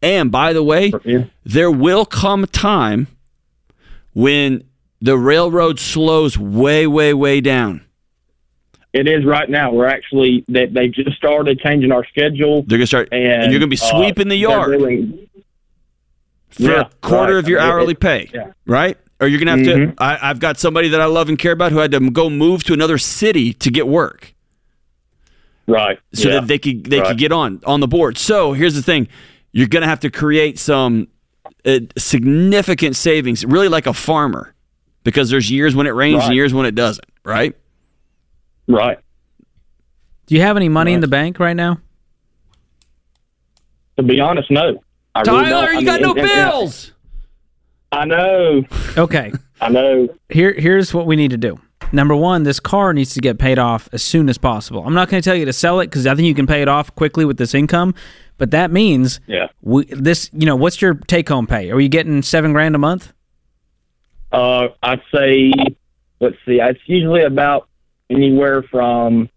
And 0.00 0.30
by 0.30 0.52
the 0.52 0.62
way, 0.62 0.92
there 1.44 1.70
will 1.70 2.06
come 2.06 2.44
a 2.44 2.46
time 2.46 3.08
when 4.14 4.64
the 5.00 5.18
railroad 5.18 5.78
slows 5.78 6.38
way, 6.38 6.86
way, 6.86 7.12
way 7.12 7.40
down. 7.40 7.84
It 8.94 9.06
is 9.06 9.24
right 9.26 9.50
now. 9.50 9.70
We're 9.72 9.86
actually 9.86 10.44
they 10.48 10.64
they 10.66 10.88
just 10.88 11.14
started 11.16 11.58
changing 11.60 11.92
our 11.92 12.06
schedule, 12.06 12.62
They're 12.62 12.78
going 12.78 12.80
to 12.80 12.86
start, 12.86 13.08
and, 13.12 13.22
and, 13.22 13.52
you're 13.52 13.60
going 13.60 13.70
to 13.70 13.76
be 13.76 13.80
uh, 13.80 13.90
sweeping 13.98 14.28
the 14.28 14.36
yard 14.36 14.78
doing- 14.78 15.28
for 16.48 16.62
Yeah, 16.62 16.80
a 16.80 16.84
quarter 17.06 17.34
right. 17.34 17.38
of 17.44 17.48
your 17.48 17.60
I 17.60 17.64
mean, 17.64 17.70
hourly 17.72 17.92
it- 17.92 18.00
pay, 18.00 18.30
yeah. 18.32 18.52
right? 18.66 18.96
Or 19.20 19.26
you're 19.26 19.40
going 19.42 19.64
to 19.64 19.70
have 19.70 19.78
Mhm. 19.78 19.96
to. 19.96 20.02
I, 20.02 20.30
I've 20.30 20.38
got 20.38 20.58
somebody 20.58 20.88
that 20.90 21.00
I 21.00 21.06
love 21.06 21.28
and 21.28 21.38
care 21.38 21.52
about 21.52 21.72
who 21.72 21.78
had 21.78 21.90
to 21.90 22.10
go 22.10 22.30
move 22.30 22.62
to 22.64 22.72
another 22.72 22.98
city 22.98 23.52
to 23.54 23.70
get 23.70 23.88
work. 23.88 24.34
right. 25.66 25.98
so 26.14 26.28
yeah. 26.28 26.34
that 26.40 26.46
they 26.46 26.58
could 26.58 26.84
they 26.84 26.98
Right. 27.00 27.08
could 27.08 27.18
get 27.18 27.30
on 27.32 27.60
on 27.66 27.80
the 27.80 27.88
board. 27.88 28.16
So 28.16 28.52
here's 28.54 28.74
the 28.74 28.82
thing: 28.82 29.08
you're 29.52 29.66
going 29.66 29.82
to 29.82 29.88
have 29.88 30.00
to 30.00 30.10
create 30.10 30.58
some 30.58 31.08
uh, 31.66 31.80
significant 31.98 32.96
savings, 32.96 33.44
really 33.44 33.68
like 33.68 33.86
a 33.86 33.92
farmer, 33.92 34.54
because 35.04 35.28
there's 35.30 35.50
years 35.50 35.74
when 35.74 35.86
it 35.86 35.90
rains 35.94 36.24
and 36.24 36.34
years 36.34 36.54
when 36.54 36.64
it 36.64 36.74
doesn't. 36.74 37.04
Right? 37.24 37.54
right. 38.68 38.98
Do 40.26 40.34
you 40.36 40.40
have 40.42 40.56
any 40.56 40.68
money 40.70 40.92
in 40.94 41.00
the 41.00 41.08
bank 41.08 41.38
right 41.40 41.56
now? 41.56 41.78
To 43.96 44.02
be 44.02 44.20
honest, 44.20 44.50
no. 44.50 44.82
I 45.14 45.22
Tyler, 45.24 45.48
don't. 45.48 45.76
I 45.76 45.78
you 45.80 45.84
got 45.84 46.00
mean, 46.00 46.02
no 46.02 46.10
and- 46.12 46.20
and- 46.20 46.30
and- 46.30 46.50
bills. 46.50 46.92
I 47.92 48.04
know. 48.04 48.64
Okay, 48.96 49.32
I 49.60 49.68
know. 49.70 50.08
here 50.28 50.52
here's 50.52 50.92
what 50.92 51.06
we 51.06 51.16
need 51.16 51.30
to 51.30 51.36
do. 51.38 51.58
Number 51.92 52.14
one, 52.14 52.42
this 52.42 52.60
car 52.60 52.92
needs 52.92 53.14
to 53.14 53.20
get 53.20 53.38
paid 53.38 53.58
off 53.58 53.88
as 53.92 54.02
soon 54.02 54.28
as 54.28 54.36
possible. 54.36 54.84
I'm 54.84 54.92
not 54.92 55.08
going 55.08 55.22
to 55.22 55.26
tell 55.28 55.36
you 55.36 55.46
to 55.46 55.52
sell 55.54 55.80
it 55.80 55.86
because 55.86 56.06
I 56.06 56.14
think 56.14 56.26
you 56.28 56.34
can 56.34 56.46
pay 56.46 56.60
it 56.60 56.68
off 56.68 56.94
quickly 56.94 57.24
with 57.24 57.38
this 57.38 57.54
income, 57.54 57.94
but 58.36 58.50
that 58.50 58.70
means 58.70 59.20
Yeah. 59.26 59.46
we, 59.62 59.84
this. 59.86 60.28
You 60.34 60.44
know, 60.44 60.56
what's 60.56 60.82
your 60.82 60.94
take 60.94 61.28
home 61.30 61.46
pay? 61.46 61.70
Are 61.70 61.80
you 61.80 61.88
getting 61.88 62.20
seven 62.22 62.52
grand 62.52 62.74
a 62.74 62.78
month? 62.78 63.12
Uh, 64.30 64.68
I'd 64.82 65.00
say, 65.14 65.50
let's 66.20 66.36
see, 66.44 66.60
it's 66.60 66.80
usually 66.84 67.22
about 67.22 67.68
anywhere 68.10 68.62
from 68.64 69.30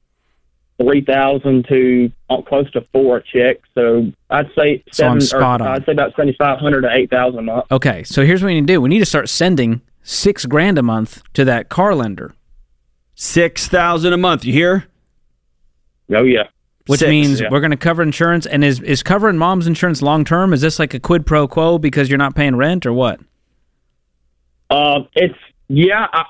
three 0.82 1.02
thousand 1.04 1.66
to 1.70 2.12
uh, 2.30 2.42
close 2.42 2.70
to 2.72 2.82
four 2.92 3.18
a 3.18 3.24
check. 3.24 3.58
So 3.76 4.12
I'd 4.30 4.50
say 4.58 4.84
So 4.92 5.08
I'm 5.08 5.22
seven. 5.22 5.42
spot 5.42 5.62
or, 5.62 5.68
on. 5.68 5.76
I'd 5.76 5.86
say 5.86 5.92
about 5.92 6.12
seventy 6.16 6.36
five 6.38 6.60
hundred 6.60 6.82
to 6.82 6.90
eight 6.92 7.10
thousand 7.10 7.40
a 7.40 7.44
month. 7.44 7.66
Okay, 7.72 8.04
so 8.04 8.26
here's 8.26 8.42
what 8.42 8.48
we 8.48 8.56
need 8.56 8.68
to 8.68 8.74
do. 8.74 8.82
We 8.82 8.90
need 8.90 9.00
to 9.00 9.06
start 9.06 9.30
sending 9.30 9.82
six 10.04 10.46
grand 10.46 10.78
a 10.78 10.84
month 10.84 11.22
to 11.34 11.46
that 11.46 11.70
car 11.70 11.94
lender, 11.96 12.34
Six 13.16 13.68
thousand 13.68 14.14
a 14.14 14.18
month. 14.18 14.44
You 14.46 14.54
hear? 14.54 14.86
Oh 16.14 16.24
yeah. 16.24 16.48
which 16.88 17.00
Six, 17.02 17.10
means 17.10 17.40
yeah. 17.42 17.48
we're 17.52 17.60
going 17.62 17.72
to 17.72 17.78
cover 17.78 18.02
insurance. 18.02 18.46
And 18.46 18.64
is 18.64 18.80
is 18.82 19.04
covering 19.04 19.38
mom's 19.38 19.68
insurance 19.68 20.02
long 20.02 20.26
term? 20.26 20.54
Is 20.54 20.62
this 20.62 20.80
like 20.80 20.94
a 20.94 21.00
quid 21.00 21.26
pro 21.26 21.48
quo 21.48 21.78
because 21.78 22.10
you're 22.10 22.18
not 22.18 22.36
paying 22.36 22.56
rent 22.56 22.86
or 22.86 22.94
what? 22.94 23.20
Uh, 24.70 25.02
it's 25.16 25.38
yeah, 25.68 26.08
I, 26.12 26.24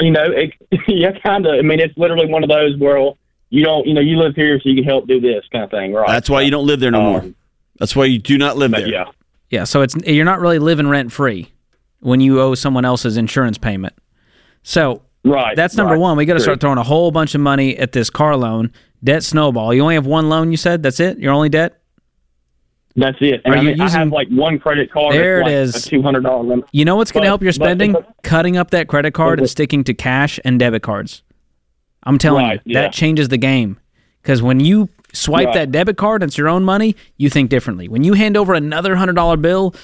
you 0.00 0.10
know, 0.10 0.24
it, 0.24 0.52
yeah, 0.88 1.10
kind 1.22 1.46
of. 1.46 1.54
I 1.54 1.62
mean, 1.62 1.80
it's 1.80 1.96
literally 1.98 2.26
one 2.26 2.42
of 2.42 2.48
those 2.48 2.76
where 2.78 2.96
you 3.52 3.62
don't, 3.64 3.86
you 3.86 3.92
know, 3.94 4.00
you 4.00 4.16
live 4.18 4.34
here 4.34 4.58
so 4.60 4.68
you 4.68 4.74
can 4.74 4.84
help 4.84 5.06
do 5.06 5.20
this 5.20 5.44
kind 5.52 5.62
of 5.62 5.70
thing, 5.70 5.92
right? 5.92 6.08
That's 6.08 6.30
why 6.30 6.40
you 6.40 6.50
don't 6.50 6.66
live 6.66 6.80
there 6.80 6.90
no 6.90 7.00
Um, 7.00 7.04
more. 7.12 7.24
That's 7.78 7.94
why 7.94 8.06
you 8.06 8.18
do 8.18 8.38
not 8.38 8.56
live 8.56 8.70
there. 8.70 8.88
yeah, 8.88 9.04
Yeah, 9.50 9.64
so 9.64 9.82
it's 9.82 9.94
you're 10.06 10.24
not 10.24 10.40
really 10.40 10.58
living 10.58 10.88
rent 10.88 11.12
free 11.12 11.52
when 12.00 12.20
you 12.20 12.40
owe 12.40 12.54
someone 12.54 12.84
else's 12.84 13.16
insurance 13.16 13.58
payment. 13.58 13.94
So 14.62 15.02
right. 15.24 15.54
that's 15.54 15.76
number 15.76 15.94
right. 15.94 16.00
one. 16.00 16.16
We 16.16 16.24
got 16.24 16.34
to 16.34 16.40
start 16.40 16.60
throwing 16.60 16.78
a 16.78 16.82
whole 16.82 17.10
bunch 17.10 17.34
of 17.34 17.40
money 17.40 17.76
at 17.76 17.92
this 17.92 18.08
car 18.10 18.36
loan. 18.36 18.72
Debt 19.04 19.22
snowball. 19.22 19.74
You 19.74 19.82
only 19.82 19.94
have 19.96 20.06
one 20.06 20.28
loan. 20.28 20.50
You 20.50 20.56
said 20.56 20.82
that's 20.82 21.00
it. 21.00 21.18
Your 21.18 21.32
only 21.32 21.48
debt. 21.48 21.80
That's 22.94 23.16
it. 23.20 23.40
And 23.44 23.54
Are 23.54 23.58
I 23.58 23.60
you 23.62 23.68
mean, 23.70 23.80
I 23.80 23.84
using- 23.84 23.98
have 24.00 24.08
like 24.10 24.28
one 24.28 24.58
credit 24.58 24.92
card. 24.92 25.14
There 25.14 25.38
that's 25.38 25.50
it 25.50 25.54
like 25.56 25.62
is. 25.76 25.86
A 25.86 25.88
two 25.90 26.02
hundred 26.02 26.22
dollar 26.24 26.44
limit. 26.44 26.66
You 26.72 26.84
know 26.84 26.96
what's 26.96 27.10
going 27.10 27.22
to 27.22 27.28
help 27.28 27.42
your 27.42 27.52
spending? 27.52 27.92
but- 27.92 28.14
Cutting 28.22 28.56
up 28.56 28.70
that 28.70 28.86
credit 28.88 29.12
card 29.14 29.38
and 29.40 29.48
sticking 29.50 29.82
to 29.84 29.94
cash 29.94 30.38
and 30.44 30.58
debit 30.58 30.82
cards. 30.82 31.22
I'm 32.04 32.18
telling 32.18 32.44
Right, 32.46 32.60
you, 32.64 32.74
yeah. 32.74 32.82
that 32.82 32.92
changes 32.92 33.28
the 33.28 33.38
game. 33.38 33.78
Because 34.22 34.42
when 34.42 34.60
you 34.60 34.88
swipe 35.12 35.46
Right. 35.46 35.54
that 35.54 35.72
debit 35.72 35.96
card 35.96 36.22
and 36.22 36.28
it's 36.30 36.38
your 36.38 36.48
own 36.48 36.64
money, 36.64 36.94
you 37.16 37.28
think 37.28 37.50
differently. 37.50 37.88
When 37.88 38.04
you 38.04 38.12
hand 38.14 38.36
over 38.36 38.54
another 38.54 38.96
hundred 38.96 39.14
dollar 39.16 39.36
bill 39.36 39.74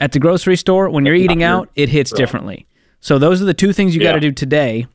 at 0.00 0.12
the 0.12 0.18
grocery 0.18 0.56
store, 0.56 0.88
when 0.90 1.04
you're 1.06 1.14
eating 1.14 1.42
out, 1.42 1.68
it 1.74 1.88
hits 1.88 2.10
differently. 2.12 2.66
So 3.00 3.18
those 3.18 3.40
are 3.42 3.44
the 3.44 3.54
two 3.54 3.72
things 3.72 3.94
you 3.94 4.02
got 4.02 4.12
to 4.12 4.20
do 4.20 4.32
today. 4.32 4.86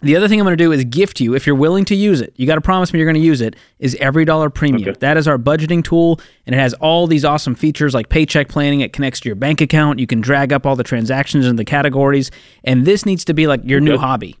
The 0.00 0.16
other 0.16 0.28
thing 0.28 0.38
I'm 0.38 0.44
going 0.44 0.56
to 0.56 0.62
do 0.62 0.70
is 0.72 0.84
gift 0.84 1.18
you, 1.20 1.34
if 1.34 1.46
you're 1.46 1.56
willing 1.56 1.84
to 1.86 1.94
use 1.94 2.20
it, 2.20 2.34
you 2.36 2.46
got 2.46 2.56
to 2.56 2.60
promise 2.60 2.92
me 2.92 2.98
you're 2.98 3.06
going 3.06 3.14
to 3.20 3.26
use 3.26 3.40
it, 3.40 3.56
is 3.78 3.94
EveryDollar 3.94 4.52
Premium. 4.52 4.90
Okay. 4.90 4.98
That 5.00 5.16
is 5.16 5.26
our 5.26 5.38
budgeting 5.38 5.82
tool, 5.82 6.20
and 6.46 6.54
it 6.54 6.58
has 6.58 6.74
all 6.74 7.06
these 7.06 7.24
awesome 7.24 7.54
features 7.54 7.94
like 7.94 8.10
paycheck 8.10 8.48
planning. 8.48 8.80
It 8.80 8.92
connects 8.92 9.20
to 9.20 9.28
your 9.30 9.36
bank 9.36 9.62
account. 9.62 9.98
You 10.00 10.06
can 10.06 10.20
drag 10.20 10.52
up 10.52 10.66
all 10.66 10.76
the 10.76 10.84
transactions 10.84 11.46
and 11.46 11.58
the 11.58 11.64
categories. 11.64 12.30
And 12.64 12.84
this 12.84 13.06
needs 13.06 13.24
to 13.26 13.34
be 13.34 13.46
like 13.46 13.62
your 13.64 13.80
new 13.80 13.96
hobby, 13.96 14.36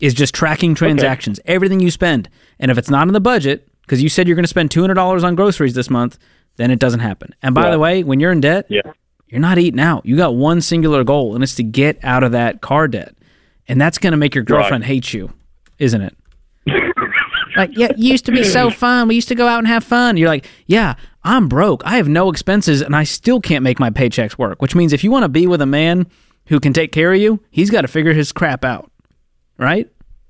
is 0.00 0.14
just 0.14 0.34
tracking 0.34 0.74
transactions, 0.74 1.38
everything 1.44 1.80
you 1.80 1.90
spend. 1.90 2.28
And 2.58 2.70
if 2.70 2.78
it's 2.78 2.90
not 2.90 3.06
in 3.08 3.12
the 3.14 3.20
budget, 3.20 3.68
because 3.82 4.02
you 4.02 4.08
said 4.08 4.26
you're 4.28 4.34
going 4.36 4.44
to 4.44 4.48
spend 4.48 4.70
$200 4.70 5.24
on 5.24 5.34
groceries 5.34 5.74
this 5.74 5.90
month, 5.90 6.18
then 6.56 6.70
it 6.70 6.78
doesn't 6.78 7.00
happen. 7.00 7.34
And 7.42 7.54
by 7.54 7.64
Right. 7.64 7.70
the 7.72 7.78
way, 7.78 8.02
when 8.04 8.20
you're 8.20 8.32
in 8.32 8.40
debt, 8.40 8.66
Yeah. 8.68 8.82
you're 9.28 9.40
not 9.40 9.58
eating 9.58 9.80
out. 9.80 10.04
You 10.06 10.16
got 10.16 10.34
one 10.34 10.60
singular 10.60 11.04
goal, 11.04 11.34
and 11.34 11.42
it's 11.42 11.54
to 11.56 11.62
get 11.62 11.98
out 12.02 12.22
of 12.22 12.32
that 12.32 12.60
car 12.60 12.88
debt. 12.88 13.14
And 13.68 13.80
that's 13.80 13.98
going 13.98 14.12
to 14.12 14.16
make 14.16 14.34
your 14.34 14.44
girlfriend 14.44 14.84
hate 14.84 15.12
you, 15.14 15.32
isn't 15.78 16.00
it? 16.00 16.16
like, 17.56 17.70
yeah, 17.76 17.88
it 17.88 17.98
used 17.98 18.24
to 18.26 18.32
be 18.32 18.44
so 18.44 18.70
fun. 18.70 19.08
We 19.08 19.14
used 19.14 19.28
to 19.28 19.34
go 19.34 19.46
out 19.46 19.58
and 19.58 19.66
have 19.68 19.84
fun. 19.84 20.16
You're 20.16 20.28
like, 20.28 20.46
yeah, 20.66 20.94
I'm 21.24 21.48
broke. 21.48 21.82
I 21.84 21.96
have 21.96 22.08
no 22.08 22.30
expenses, 22.30 22.80
and 22.80 22.94
I 22.96 23.04
still 23.04 23.40
can't 23.40 23.62
make 23.62 23.78
my 23.80 23.90
paychecks 23.90 24.38
work. 24.38 24.60
Which 24.62 24.74
means 24.74 24.92
if 24.92 25.04
you 25.04 25.10
want 25.10 25.24
to 25.24 25.28
be 25.28 25.46
with 25.46 25.60
a 25.60 25.66
man 25.66 26.06
who 26.46 26.58
can 26.60 26.72
take 26.72 26.92
care 26.92 27.12
of 27.12 27.20
you, 27.20 27.40
he's 27.50 27.70
got 27.70 27.82
to 27.82 27.88
figure 27.88 28.12
his 28.12 28.32
crap 28.32 28.64
out, 28.64 28.90
right? 29.60 29.88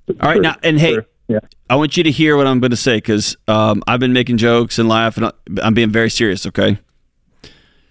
All 0.09 0.31
right, 0.31 0.41
now 0.43 0.57
and 0.63 0.79
hey. 0.79 0.99
Yeah. 1.29 1.39
I 1.69 1.77
want 1.77 1.97
you 1.97 2.03
to 2.03 2.11
hear 2.11 2.37
what 2.37 2.49
I'm 2.49 2.59
going 2.59 2.73
to 2.73 2.77
say 2.77 2.97
because 2.97 3.37
um, 3.47 3.85
I've 3.87 4.01
been 4.01 4.13
making 4.13 4.39
jokes 4.39 4.81
and 4.81 4.89
laughing. 4.89 5.31
I'm 5.63 5.75
being 5.75 5.91
very 5.91 6.11
serious. 6.11 6.45
Okay, 6.45 6.79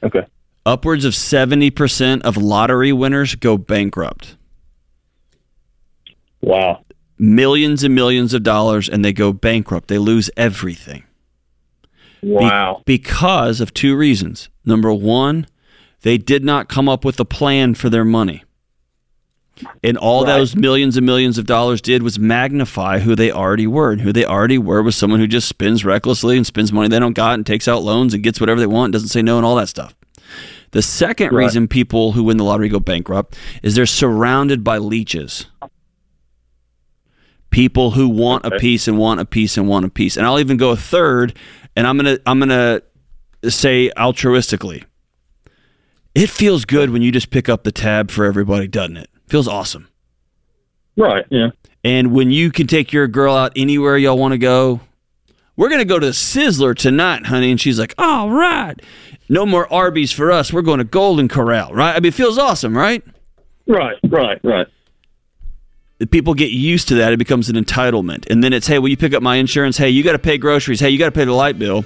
Okay. 0.04 0.26
upwards 0.66 1.06
of 1.06 1.16
seventy 1.16 1.72
percent 1.72 2.24
of 2.24 2.36
lottery 2.36 2.92
winners 2.92 3.36
go 3.36 3.58
bankrupt. 3.58 4.36
Wow. 6.42 6.84
Millions 7.18 7.84
and 7.84 7.94
millions 7.96 8.34
of 8.34 8.44
dollars, 8.44 8.88
and 8.90 9.04
they 9.04 9.14
go 9.14 9.34
bankrupt. 9.34 9.88
They 9.88 9.98
lose 9.98 10.30
everything. 10.38 11.04
Be- 12.22 12.30
Wow. 12.32 12.82
because 12.86 13.62
of 13.62 13.74
two 13.74 13.96
reasons. 13.96 14.50
Number 14.66 14.92
one, 14.94 15.48
they 16.02 16.18
did 16.18 16.44
not 16.44 16.68
come 16.68 16.90
up 16.90 17.06
with 17.06 17.18
a 17.20 17.26
plan 17.26 17.74
for 17.76 17.90
their 17.90 18.04
money. 18.04 18.44
And 19.84 19.98
all 19.98 20.24
Right. 20.26 20.38
those 20.38 20.56
millions 20.56 20.96
and 20.98 21.06
millions 21.06 21.38
of 21.38 21.46
dollars 21.46 21.82
did 21.82 22.04
was 22.04 22.18
magnify 22.20 23.00
who 23.00 23.16
they 23.16 23.32
already 23.32 23.68
were. 23.68 23.92
And 23.92 24.02
who 24.02 24.14
they 24.14 24.26
already 24.26 24.58
were 24.58 24.82
was 24.84 24.96
someone 24.96 25.20
who 25.20 25.28
just 25.28 25.48
spends 25.50 25.84
recklessly 25.86 26.38
and 26.38 26.46
spends 26.46 26.72
money 26.72 26.88
they 26.90 27.00
don't 27.00 27.14
got 27.14 27.34
and 27.34 27.46
takes 27.46 27.68
out 27.68 27.84
loans 27.84 28.14
and 28.14 28.24
gets 28.24 28.40
whatever 28.40 28.60
they 28.60 28.68
want, 28.68 28.94
doesn't 28.94 29.10
say 29.10 29.22
no, 29.22 29.38
and 29.38 29.46
all 29.46 29.56
that 29.56 29.68
stuff. 29.70 29.94
The 30.72 30.82
second 30.82 31.32
Right. 31.34 31.46
reason 31.46 31.68
people 31.68 32.12
who 32.14 32.24
win 32.24 32.38
the 32.38 32.44
lottery 32.44 32.70
go 32.70 32.80
bankrupt 32.80 33.36
is 33.64 33.76
they're 33.76 33.86
surrounded 33.86 34.64
by 34.64 34.78
leeches. 34.78 35.46
People 37.50 37.92
who 37.92 38.08
want 38.08 38.46
a 38.46 38.52
piece 38.60 38.88
and 38.88 38.98
want 38.98 39.20
a 39.20 39.26
piece 39.26 39.58
and 39.58 39.68
want 39.68 39.84
a 39.86 39.90
piece. 39.90 40.16
And 40.16 40.26
I'll 40.28 40.40
even 40.40 40.58
go 40.58 40.70
a 40.70 40.78
third, 40.78 41.34
and 41.76 41.88
I'm 41.88 41.98
gonna 41.98 42.20
I'm 42.28 42.38
gonna 42.40 42.82
say 43.48 43.92
altruistically. 43.98 44.84
It 46.14 46.30
feels 46.30 46.66
good 46.66 46.92
when 46.92 47.02
you 47.02 47.12
just 47.12 47.32
pick 47.32 47.50
up 47.50 47.64
the 47.64 47.72
tab 47.72 48.12
for 48.12 48.26
everybody, 48.26 48.68
doesn't 48.68 48.98
it? 48.98 49.10
Feels 49.30 49.48
awesome. 49.48 49.88
Right. 50.98 51.26
Yeah. 51.30 51.52
And 51.84 52.12
when 52.12 52.32
you 52.32 52.52
can 52.52 52.68
take 52.68 52.92
your 52.92 53.08
girl 53.08 53.36
out 53.36 53.54
anywhere 53.56 53.98
y'all 53.98 54.18
want 54.18 54.34
to 54.34 54.38
go, 54.38 54.82
we're 55.56 55.70
going 55.70 55.80
to 55.80 55.86
go 55.86 56.00
to 56.00 56.08
Sizzler 56.08 56.76
tonight, 56.76 57.26
honey. 57.28 57.52
And 57.52 57.62
she's 57.62 57.80
like, 57.80 57.94
all 57.98 58.30
right. 58.32 58.76
No 59.30 59.46
more 59.46 59.72
Arby's 59.72 60.12
for 60.12 60.32
us. 60.32 60.52
We're 60.52 60.62
going 60.62 60.80
to 60.80 60.84
Golden 60.84 61.28
Corral, 61.28 61.74
right? 61.74 61.96
I 61.96 62.00
mean, 62.00 62.08
it 62.08 62.14
feels 62.14 62.38
awesome, 62.38 62.76
right? 62.76 63.04
Right. 63.68 63.98
Right. 64.10 64.40
Right. 64.44 64.68
People 66.12 66.34
get 66.34 66.52
used 66.52 66.88
to 66.88 66.96
that. 66.96 67.14
It 67.14 67.18
becomes 67.18 67.50
an 67.50 67.56
entitlement. 67.56 68.30
And 68.30 68.44
then 68.44 68.54
it's, 68.54 68.68
hey, 68.68 68.80
will 68.80 68.90
you 68.90 68.98
pick 68.98 69.14
up 69.14 69.22
my 69.22 69.36
insurance? 69.36 69.78
Hey, 69.78 69.90
you 69.90 70.02
got 70.02 70.14
to 70.14 70.20
pay 70.20 70.38
groceries. 70.38 70.80
Hey, 70.80 70.90
you 70.90 70.98
got 70.98 71.06
to 71.06 71.12
pay 71.12 71.26
the 71.26 71.34
light 71.34 71.60
bill 71.60 71.84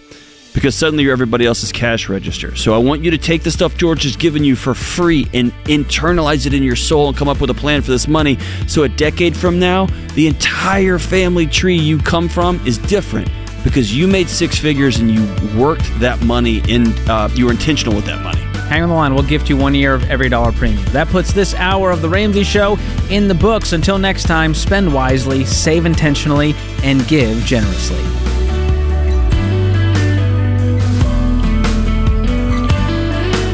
because 0.54 0.76
suddenly 0.76 1.04
you're 1.04 1.14
everybody 1.14 1.46
else's 1.46 1.72
cash 1.72 2.10
register. 2.10 2.56
So 2.56 2.74
I 2.74 2.78
want 2.78 3.04
you 3.04 3.12
to 3.12 3.18
take 3.18 3.44
the 3.44 3.52
stuff 3.52 3.78
George 3.78 4.04
has 4.04 4.16
given 4.16 4.44
you 4.44 4.56
for 4.56 4.74
free 4.74 5.28
and 5.34 5.52
internalize 5.66 6.46
it 6.46 6.54
in 6.54 6.64
your 6.64 6.76
soul 6.76 7.08
and 7.10 7.18
come 7.18 7.28
up 7.28 7.42
with 7.42 7.50
a 7.50 7.56
plan 7.56 7.82
for 7.82 7.92
this 7.92 8.08
money. 8.08 8.38
So 8.68 8.84
a 8.84 8.90
decade 8.90 9.36
from 9.36 9.60
now, 9.60 9.88
the 10.14 10.28
entire 10.28 11.00
family 11.00 11.48
tree 11.48 11.78
you 11.78 11.98
come 11.98 12.30
from 12.30 12.66
is 12.66 12.78
different 12.78 13.30
because 13.64 13.96
you 13.96 14.08
made 14.08 14.30
six 14.30 14.58
figures 14.58 15.00
and 15.00 15.10
you 15.10 15.24
worked 15.60 15.86
that 16.00 16.22
money 16.22 16.62
in, 16.68 16.88
uh, 17.10 17.30
you 17.34 17.46
were 17.46 17.52
intentional 17.52 17.96
with 17.96 18.06
that 18.06 18.22
money. 18.22 18.42
Hang 18.68 18.84
on 18.84 18.90
the 18.90 18.96
line. 18.96 19.14
We'll 19.14 19.24
gift 19.24 19.50
you 19.50 19.58
one 19.58 19.76
year 19.76 19.94
of 19.94 20.04
EveryDollar 20.04 20.56
Premium. 20.56 20.84
That 20.86 21.08
puts 21.10 21.34
this 21.34 21.54
hour 21.56 21.92
of 21.92 22.02
The 22.02 22.10
Ramsey 22.10 22.44
Show 22.44 22.78
in 23.10 23.28
the 23.28 23.36
books. 23.36 23.74
Until 23.74 24.00
next 24.00 24.24
time, 24.24 24.54
spend 24.54 24.94
wisely, 24.94 25.46
save 25.46 25.86
intentionally, 25.86 26.56
and 26.84 27.06
give 27.08 27.44
generously. 27.46 28.33